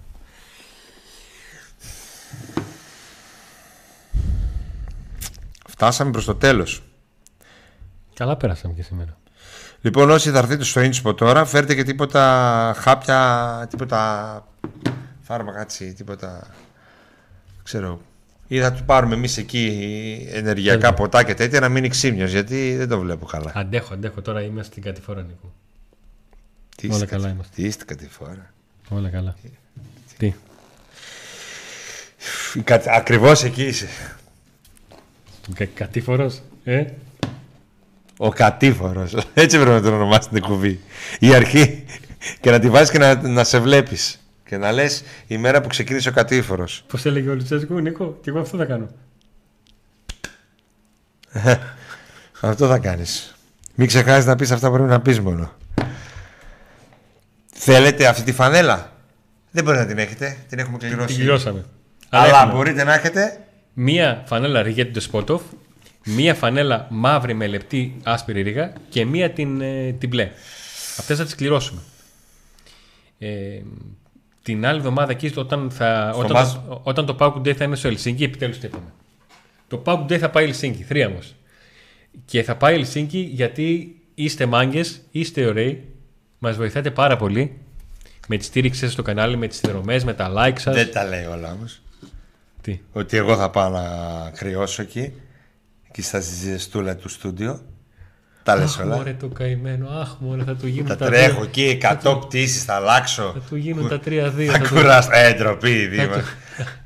Φτάσαμε 5.80 6.10
προς 6.10 6.24
το 6.24 6.34
τέλος. 6.34 6.82
Καλά 8.14 8.36
πέρασαμε 8.36 8.74
και 8.74 8.82
σήμερα. 8.82 9.16
Λοιπόν, 9.80 10.10
όσοι 10.10 10.30
θα 10.30 10.38
έρθετε 10.38 10.64
στο 10.64 10.80
ίντσπο 10.80 11.14
τώρα, 11.14 11.44
φέρτε 11.44 11.74
και 11.74 11.82
τίποτα 11.82 12.74
χάπια, 12.78 13.66
τίποτα 13.70 14.46
φάρμακα, 15.22 15.60
έτσι, 15.60 15.92
τίποτα, 15.92 16.46
ξέρω. 17.62 18.00
Ή 18.46 18.60
θα 18.60 18.72
του 18.72 18.84
πάρουμε 18.84 19.14
εμείς 19.14 19.36
εκεί 19.36 19.66
ενεργειακά 20.32 20.80
Τέλεια. 20.80 20.94
ποτά 20.94 21.22
και 21.24 21.34
τέτοια 21.34 21.60
να 21.60 21.68
μείνει 21.68 21.88
ξύμνιος, 21.88 22.30
γιατί 22.30 22.76
δεν 22.76 22.88
το 22.88 22.98
βλέπω 22.98 23.26
καλά. 23.26 23.52
Αντέχω, 23.54 23.94
αντέχω. 23.94 24.22
Τώρα 24.22 24.42
είμαστε 24.42 24.70
στην 24.70 24.82
κατηφόρα, 24.82 25.22
Νίκο. 25.22 25.52
Τι 26.76 26.86
όλα 26.86 26.94
είστε 26.94 27.06
καλά 27.06 27.22
κάτι- 27.22 27.34
είμαστε. 27.34 27.52
Τι 27.54 27.64
είστε 27.64 27.84
κάτι 27.84 28.08
φορά. 28.08 28.52
Όλα 28.88 29.08
καλά. 29.08 29.36
Τι. 30.18 30.34
Ακριβώς 32.96 33.44
εκεί 33.44 33.64
είσαι. 33.64 33.88
Κα, 35.54 35.64
κατήφορος, 35.74 36.42
ε; 36.64 36.84
Ο 38.16 38.28
κατήφορος. 38.28 39.14
Έτσι 39.34 39.56
πρέπει 39.56 39.70
να 39.70 39.82
τον 39.82 39.94
ονομάσεις 39.94 40.28
την 40.28 40.36
εκπομπή. 40.36 40.80
Η 41.18 41.34
αρχή. 41.34 41.84
Και 42.40 42.50
να 42.50 42.58
τη 42.58 42.70
βάζεις 42.70 42.90
και 42.90 42.98
να, 42.98 43.14
να 43.28 43.44
σε 43.44 43.58
βλέπεις. 43.58 44.20
Και 44.44 44.56
να 44.56 44.72
λες 44.72 45.02
η 45.26 45.38
μέρα 45.38 45.60
που 45.60 45.68
ξεκίνησε 45.68 46.08
ο 46.08 46.12
κατήφορος. 46.12 46.84
Πώς 46.86 47.04
έλεγε 47.04 47.28
ο 47.30 47.34
Λουτσέσκου, 47.34 47.78
Νίκο, 47.80 48.18
και 48.22 48.30
εγώ 48.30 48.38
αυτό 48.40 48.56
θα 48.56 48.64
κάνω. 48.64 48.88
Αυτό 52.40 52.68
θα 52.68 52.78
κάνεις. 52.78 53.34
Μην 53.74 53.86
ξεχάσεις 53.86 54.24
να 54.24 54.36
πεις 54.36 54.50
αυτά 54.50 54.66
που 54.68 54.72
πρέπει 54.74 54.88
να 54.90 55.00
πεις 55.00 55.20
μόνο. 55.20 55.52
Θέλετε 57.52 58.06
αυτή 58.06 58.22
τη 58.22 58.32
φανέλα; 58.32 58.92
Δεν 59.50 59.64
μπορεί 59.64 59.78
να 59.78 59.86
την 59.86 59.98
έχετε. 59.98 60.36
Την 60.48 60.58
έχουμε 60.58 60.78
Την 60.78 60.88
κληρώσει. 60.88 61.14
κληρώσαμε. 61.14 61.64
Αλλά 62.08 62.26
έχουμε 62.40 62.52
μπορείτε 62.52 62.84
να 62.84 62.94
έχετε. 62.94 63.40
Μία 63.74 64.22
φανέλα 64.26 64.62
ριγέτη 64.62 64.92
του 64.92 65.00
Σπότοφ, 65.00 65.42
μία 66.04 66.34
φανέλα 66.34 66.86
μαύρη 66.90 67.34
με 67.34 67.46
λεπτή 67.46 67.96
άσπρη 68.02 68.42
ρίγα 68.42 68.72
και 68.88 69.04
μία 69.04 69.30
την, 69.30 69.60
ε, 69.60 69.92
την 69.92 70.08
μπλε. 70.08 70.30
Αυτές 70.98 71.18
θα 71.18 71.24
τις 71.24 71.34
κληρώσουμε. 71.34 71.80
Ε, 73.18 73.60
την 74.42 74.66
άλλη 74.66 74.78
εβδομάδα 74.78 75.10
εκεί 75.10 75.32
όταν, 75.36 75.70
θα, 75.70 76.10
Στο 76.12 76.20
όταν, 76.20 76.32
μάτς. 76.32 76.52
το, 76.52 76.80
όταν 76.82 77.06
το 77.06 77.16
Pauk 77.18 77.34
Day 77.34 77.52
θα 77.52 77.64
είναι 77.64 77.76
στο 77.76 77.88
Ελσίνκι, 77.88 78.24
επιτέλους 78.24 78.60
το 78.60 78.66
είπαμε. 78.66 78.92
Το 79.68 79.82
Pauk 79.86 80.12
Day 80.12 80.16
θα 80.18 80.30
πάει 80.30 80.44
Ελσίνκι, 80.44 80.82
θρίαμος. 80.82 81.34
Και 82.24 82.42
θα 82.42 82.56
πάει 82.56 82.74
Ελσίνκι 82.74 83.18
γιατί 83.32 83.96
είστε 84.14 84.46
μάγκες, 84.46 85.00
είστε 85.10 85.46
ωραίοι, 85.46 85.84
μας 86.38 86.56
βοηθάτε 86.56 86.90
πάρα 86.90 87.16
πολύ 87.16 87.58
με 88.26 88.36
τη 88.36 88.44
στήριξη 88.44 88.80
σας 88.80 88.92
στο 88.92 89.02
κανάλι, 89.02 89.36
με 89.36 89.46
τις 89.46 89.58
συνδρομές, 89.58 90.04
με 90.04 90.14
τα 90.14 90.32
like 90.36 90.58
σας. 90.58 90.74
Δεν 90.74 90.92
τα 90.92 91.04
λέει 91.04 91.24
όλα 91.24 91.52
όμως. 91.52 91.80
Τι; 92.60 92.80
Ότι 92.92 93.16
εγώ 93.16 93.36
θα 93.36 93.50
πάω 93.50 93.68
να 93.68 93.82
κρυώσω 94.36 94.82
εκεί. 94.82 95.12
Εκεί 95.88 96.02
στα 96.02 96.20
ζεστούλα 96.20 96.96
του 96.96 97.08
στούντιο. 97.08 97.60
Τα 98.42 98.56
λες 98.56 98.74
Αχ, 98.78 98.84
όλα. 98.84 98.96
μωρέ 98.96 99.12
το 99.12 99.28
καημένο. 99.28 99.88
Αχ, 99.88 100.16
μωρέ, 100.18 100.42
θα 100.44 100.54
του 100.56 100.66
γίνουν 100.66 100.86
Τα 100.88 100.96
τα 100.96 101.06
τρέχω 101.06 101.34
δύο. 101.34 101.42
εκεί 101.44 101.78
100 102.04 102.18
πτήσεις, 102.20 102.64
θα 102.64 102.74
αλλάξω. 102.74 103.30
Θα 103.34 103.40
του 103.48 103.56
γίνουν 103.56 103.88
τα 103.88 104.00
3-2. 104.00 104.46
Θα 104.46 104.52
Θα 104.52 104.58
του- 104.58 104.74
κουράσω. 104.74 105.08
Ε, 105.12 105.32
ντροπή, 105.34 105.84
θα 105.84 105.88
Δήμα. 106.02 106.16
του- 106.16 106.24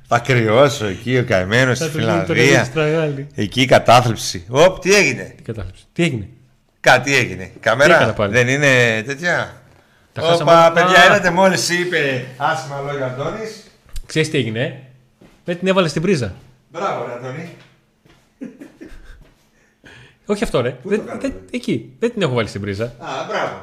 Θα 0.06 0.18
κρυώσω 0.18 0.86
εκεί 0.86 1.18
ο 1.18 1.24
καημένος 1.24 1.76
στη 1.76 1.86
θα 1.86 1.92
του 1.92 1.98
γίνουν 1.98 2.18
το 2.26 2.32
Φιλανδία. 2.32 2.52
ρεβιστραγάλι. 2.56 3.26
Εκεί 3.34 3.60
η 3.62 3.66
κατάθλιψη. 3.66 4.44
Οπ, 4.48 4.78
τι 4.78 4.94
έγινε; 4.94 5.32
Τι 5.36 5.42
κατάληψη. 5.42 5.84
Τι 5.92 6.02
έγινε; 6.02 6.28
Κάτι 6.80 7.16
έγινε. 7.16 7.42
έκανα 7.42 7.58
Καμέρα 7.60 8.12
πάλι; 8.12 8.32
δεν 8.32 8.48
είναι 8.48 9.02
τέτοια; 9.06 9.62
Τα 10.12 10.22
χάσαμε 10.22 10.50
Όπα, 10.50 10.58
όλα. 10.66 10.72
παιδιά, 10.72 11.00
Α. 11.00 11.04
είδατε 11.04 11.30
μόλις 11.30 11.68
είπε 11.70 12.24
άσχημα 12.36 12.80
λόγια 12.90 13.06
Αντώνης. 13.06 13.64
Ξέρεις 14.06 14.30
τι 14.30 14.38
έγινε, 14.38 14.60
ε; 14.64 14.72
Δεν 15.44 15.58
την 15.58 15.68
έβαλες 15.68 15.90
στην 15.90 16.02
πρίζα. 16.02 16.34
Μπράβο, 16.70 17.06
ρε 17.06 17.12
Αντώνη. 17.12 17.48
Όχι 20.26 20.44
αυτό, 20.44 20.60
ρε. 20.60 20.78
Δεν- 20.82 20.98
το 21.00 21.04
κάνω, 21.06 21.20
δεν- 21.20 21.30
ρε; 21.30 21.38
εκεί. 21.50 21.92
Δεν 21.98 22.12
την 22.12 22.22
έχω 22.22 22.34
βάλει 22.34 22.48
στην 22.48 22.60
πρίζα. 22.60 22.84
Α, 22.84 23.24
μπράβο. 23.28 23.62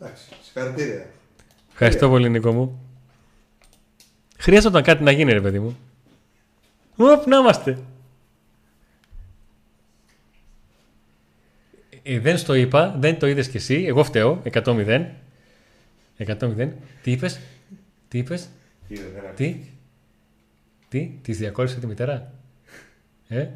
Εντάξει, 0.00 0.24
συγχαρητήρια. 0.42 1.06
Ευχαριστώ 1.70 2.08
πολύ, 2.08 2.28
Νίκο 2.28 2.52
μου. 2.52 2.80
Χρειάζονταν 4.38 4.82
κάτι 4.82 5.02
να 5.02 5.10
γίνει, 5.10 5.32
ρε 5.32 5.40
παιδί 5.40 5.58
μου. 5.58 5.78
Οπ, 6.96 7.26
να 7.26 7.36
είμαστε. 7.36 7.78
Ε, 12.02 12.18
δεν 12.18 12.38
στο 12.38 12.54
είπα, 12.54 12.96
δεν 12.98 13.18
το 13.18 13.26
είδες 13.26 13.48
κι 13.48 13.56
εσύ. 13.56 13.84
Εγώ 13.86 14.04
φταίω. 14.04 14.42
100-0. 14.52 15.04
100-0. 16.18 16.68
Τι 17.02 17.10
είπες, 17.10 17.40
τι 18.08 18.18
είπες, 18.18 18.48
τι, 19.36 19.56
τι, 20.88 21.10
τη 21.22 21.32
διακόλλησε 21.32 21.80
τη 21.80 21.86
μητέρα; 21.86 22.32
Ε, 23.28 23.46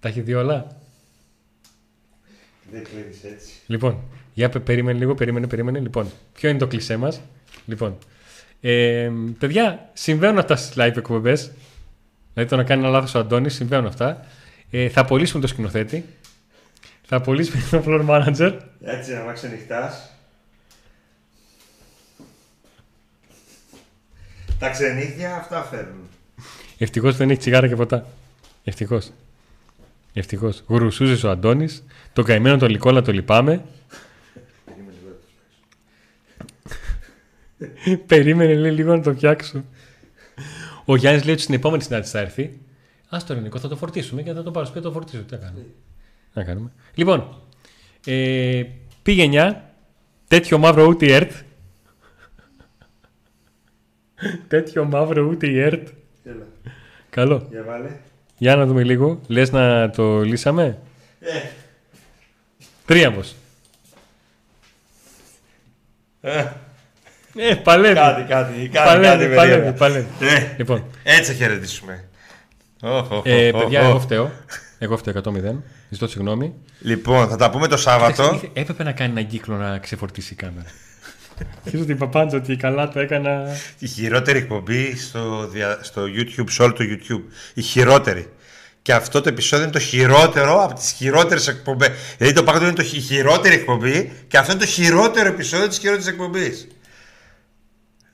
τα 0.00 0.08
έχει 0.08 0.20
δει 0.20 0.34
όλα; 0.34 0.66
Δεν 2.72 2.84
κλείνεις 2.84 3.24
έτσι. 3.24 3.52
Λοιπόν, 3.66 4.00
για 4.34 4.48
πε- 4.48 4.62
περίμενε 4.62 4.98
λίγο, 4.98 5.14
περίμενε, 5.14 5.46
περίμενε. 5.46 5.78
Λοιπόν, 5.78 6.06
ποιο 6.32 6.48
είναι 6.48 6.58
το 6.58 6.66
κλισέ 6.66 6.96
μας; 6.96 7.20
Λοιπόν, 7.66 7.98
ε, 8.60 9.10
παιδιά, 9.38 9.90
συμβαίνουν 9.92 10.38
αυτά 10.38 10.56
στις 10.56 10.74
live 10.76 10.96
εκπομπές. 10.96 11.50
Δηλαδή 12.32 12.50
το 12.50 12.56
να 12.56 12.64
κάνει 12.64 12.82
ένα 12.82 12.90
λάθος 12.90 13.14
ο 13.14 13.18
Αντώνης, 13.18 13.54
συμβαίνουν 13.54 13.86
αυτά. 13.86 14.26
Ε, 14.70 14.88
θα 14.88 15.00
απολύσουμε 15.00 15.40
το 15.40 15.46
σκηνοθέτη. 15.46 16.04
Θα 17.02 17.16
απολύσουμε 17.16 17.62
τον 17.70 17.82
floor 17.86 18.06
manager. 18.08 18.58
Έτσι, 18.82 19.12
να 19.26 19.32
ξενυχτάς. 19.32 20.10
Τα 24.60 24.70
ξενύχια 24.70 25.36
αυτά 25.36 25.62
φέρνουν. 25.62 26.08
Ευτυχώς 26.78 27.16
δεν 27.16 27.30
έχει 27.30 27.38
τσιγάρα 27.38 27.68
και 27.68 27.76
ποτά. 27.76 28.06
Ευτυχώς. 28.64 29.12
Ευτυχώς. 30.12 30.64
Γρουσούζε 30.68 31.26
ο 31.26 31.30
Αντώνης. 31.30 31.84
Το 32.12 32.22
καημένο 32.22 32.56
το 32.56 32.66
Λικόλα 32.66 33.02
το 33.02 33.12
λυπάμαι. 33.12 33.64
Περίμενε 38.06 38.54
λέει, 38.54 38.72
λίγο 38.72 38.96
να 38.96 39.02
το 39.02 39.12
φτιάξω. 39.14 39.64
Ο 40.84 40.96
Γιάννης 40.96 41.24
λέει 41.24 41.32
ότι 41.32 41.42
στην 41.42 41.54
επόμενη 41.54 41.82
συνάντηση 41.82 42.12
θα 42.12 42.18
έρθει. 42.18 42.58
Α 43.08 43.18
το 43.26 43.32
ελληνικό, 43.32 43.58
θα 43.58 43.68
το 43.68 43.76
φορτίσουμε 43.76 44.22
και 44.22 44.32
θα 44.32 44.42
το 44.42 44.50
πάρω 44.50 44.66
σπίτι, 44.66 44.84
το 44.84 44.92
φορτίσω. 44.92 45.22
Τι 45.22 45.32
να 45.34 45.38
κάνουμε; 45.38 45.66
Να 46.32 46.44
κάνουμε. 46.44 46.72
Λοιπόν, 46.94 47.36
ε, 48.06 48.62
πήγε 49.02 49.28
9, 49.32 49.54
τέτοιο 50.28 50.58
μαύρο 50.58 50.86
ούτε 50.86 51.06
η 51.06 51.12
ΕΡΤ. 51.12 51.32
Τέτοιο 54.48 54.84
μαύρο 54.84 55.22
ούτε 55.22 55.46
η 55.46 55.60
ΕΡΤ. 55.60 55.88
Έλα. 56.24 56.46
Καλό. 57.10 57.46
Για 57.50 57.62
βάλε. 57.66 57.88
Για 58.38 58.56
να 58.56 58.66
δούμε 58.66 58.82
λίγο. 58.84 59.20
Λες 59.26 59.50
να 59.52 59.90
το 59.90 60.20
λύσαμε; 60.20 60.78
Ε. 61.20 61.40
Τρίαμβος. 62.86 63.34
Ε, 66.20 66.44
Ε, 67.36 67.54
παλεύει. 67.54 67.94
κάτι, 67.94 68.22
κάτι, 68.22 68.52
κάτι, 68.52 68.68
κάτι 68.68 68.86
Παλεύει, 68.88 69.34
παλεύει, 69.34 69.34
περίεργα. 69.34 69.72
παλεύει. 69.72 70.06
Ε, 70.20 70.54
Λοιπόν, 70.56 70.84
έτσι 71.02 71.30
θα 71.32 71.36
χαιρετήσουμε. 71.38 72.04
Οχ, 72.82 73.10
οχ, 73.10 73.22
ε, 73.26 73.50
οχ, 73.54 73.62
παιδιά, 73.62 73.80
οχ. 73.82 73.88
εγώ 73.88 74.00
φταίω. 74.00 74.30
Εγώ 74.78 74.96
φταίω 74.96 75.14
100-0. 75.24 75.62
Ζητώ 75.90 76.08
συγγνώμη. 76.08 76.54
Λοιπόν, 76.80 77.28
θα 77.28 77.36
τα 77.36 77.50
πούμε 77.50 77.66
το 77.66 77.76
Σάββατο. 77.76 78.24
Ήρθε- 78.32 78.50
Έπρεπε 78.58 78.82
να 78.82 78.92
κάνει 78.92 79.10
έναν 79.10 79.26
κύκλο 79.26 79.56
να 79.56 79.78
ξεφορτίσει 79.78 80.32
η 80.32 80.36
κάμερα. 80.36 80.66
Ξέρω 81.64 81.82
ότι 81.82 81.94
παπάντζο 81.94 82.36
ότι 82.36 82.56
καλά 82.56 82.88
το 82.88 83.00
έκανα. 83.00 83.42
Η 83.78 83.86
χειρότερη 83.86 84.38
εκπομπή 84.38 84.96
στο, 84.96 85.48
δια- 85.52 85.78
στο 85.82 86.02
YouTube, 86.02 86.44
σε 86.50 86.62
όλο 86.62 86.72
το 86.72 86.84
YouTube. 86.88 87.22
Η 87.54 87.62
χειρότερη. 87.62 88.28
Και 88.82 88.92
αυτό 88.92 89.20
το 89.20 89.28
επεισόδιο 89.28 89.64
είναι 89.64 89.72
το 89.72 89.78
χειρότερο 89.78 90.62
από 90.64 90.74
τις 90.74 90.90
χειρότερες 90.90 91.48
εκπομπές. 91.48 91.88
Δηλαδή 92.18 92.34
το 92.36 92.42
Παγκόσμιο 92.42 92.68
είναι 92.68 92.76
το 92.76 92.82
χει- 92.84 92.96
η 92.96 93.00
χειρότερη 93.14 93.54
εκπομπή 93.54 94.12
και 94.28 94.38
αυτό 94.38 94.52
είναι 94.52 94.60
το 94.60 94.66
χειρότερο 94.66 95.28
επεισόδιο 95.28 95.68
της 95.68 95.78
χειρότερης 95.78 96.06
εκπομπής. 96.06 96.66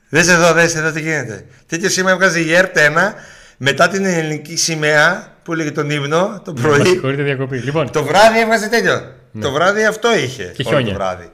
Δες 0.09 0.29
εδώ, 0.29 0.53
δες 0.53 0.74
εδώ 0.74 0.93
τι 0.93 1.01
γίνεται. 1.01 1.47
Τέτοιο 1.66 1.89
σήμα 1.89 2.11
έβγαζε 2.11 2.41
η 2.41 2.55
ΕΡΤ 2.55 2.77
1 2.79 3.14
μετά 3.57 3.89
την 3.89 4.05
ελληνική 4.05 4.57
σημαία 4.57 5.35
που 5.43 5.53
έλεγε 5.53 5.70
τον 5.70 5.91
ύμνο 5.91 6.43
το 6.45 6.53
Μα 6.57 6.62
πρωί. 6.68 6.85
συγχωρείτε 6.87 7.22
διακοπή. 7.22 7.57
Λοιπόν, 7.59 7.91
Το 7.91 8.05
βράδυ 8.05 8.41
έβγαζε 8.41 8.68
τέτοιο. 8.68 9.12
Το 9.41 9.51
βράδυ 9.53 9.85
αυτό 9.85 10.16
είχε. 10.18 10.43
Και 10.57 10.62
όλο 10.66 10.68
χιόνια. 10.77 10.93
Το 10.93 10.99
βράδυ. 10.99 11.31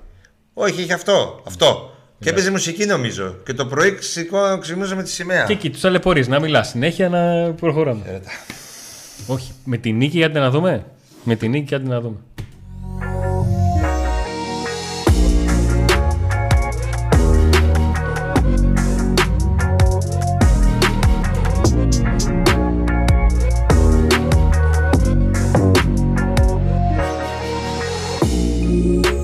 Όχι, 0.55 0.83
είχε 0.83 0.93
αυτό. 0.93 1.41
Αυτό. 1.47 1.91
Και 2.19 2.29
έπαιζε 2.29 2.51
μουσική 2.51 2.85
νομίζω. 2.85 3.35
Και 3.45 3.53
το 3.53 3.67
πρωί 3.67 3.95
ξηκώ- 3.95 4.59
ξυπνούσα 4.61 4.95
με 4.95 5.03
τη 5.03 5.11
σημαία. 5.11 5.45
και 5.45 5.53
εκεί 5.53 5.71
τους 5.71 5.81
ταλαιπωρεί 5.81 6.29
να 6.29 6.41
μιλάς 6.41 6.69
συνέχεια 6.69 7.09
να 7.09 7.53
προχωράμε. 7.53 8.03
Χαίρετε. 8.05 8.29
Όχι, 9.27 9.53
με 9.65 9.77
την 9.77 9.97
νίκη 9.97 10.17
γιατί 10.17 10.39
να 10.39 10.51
δούμε. 10.51 10.85
Με 11.25 11.35
την 11.37 11.51
νίκη 11.51 11.65
γιατί 11.69 11.87
να 11.89 12.01
δούμε. 12.01 12.17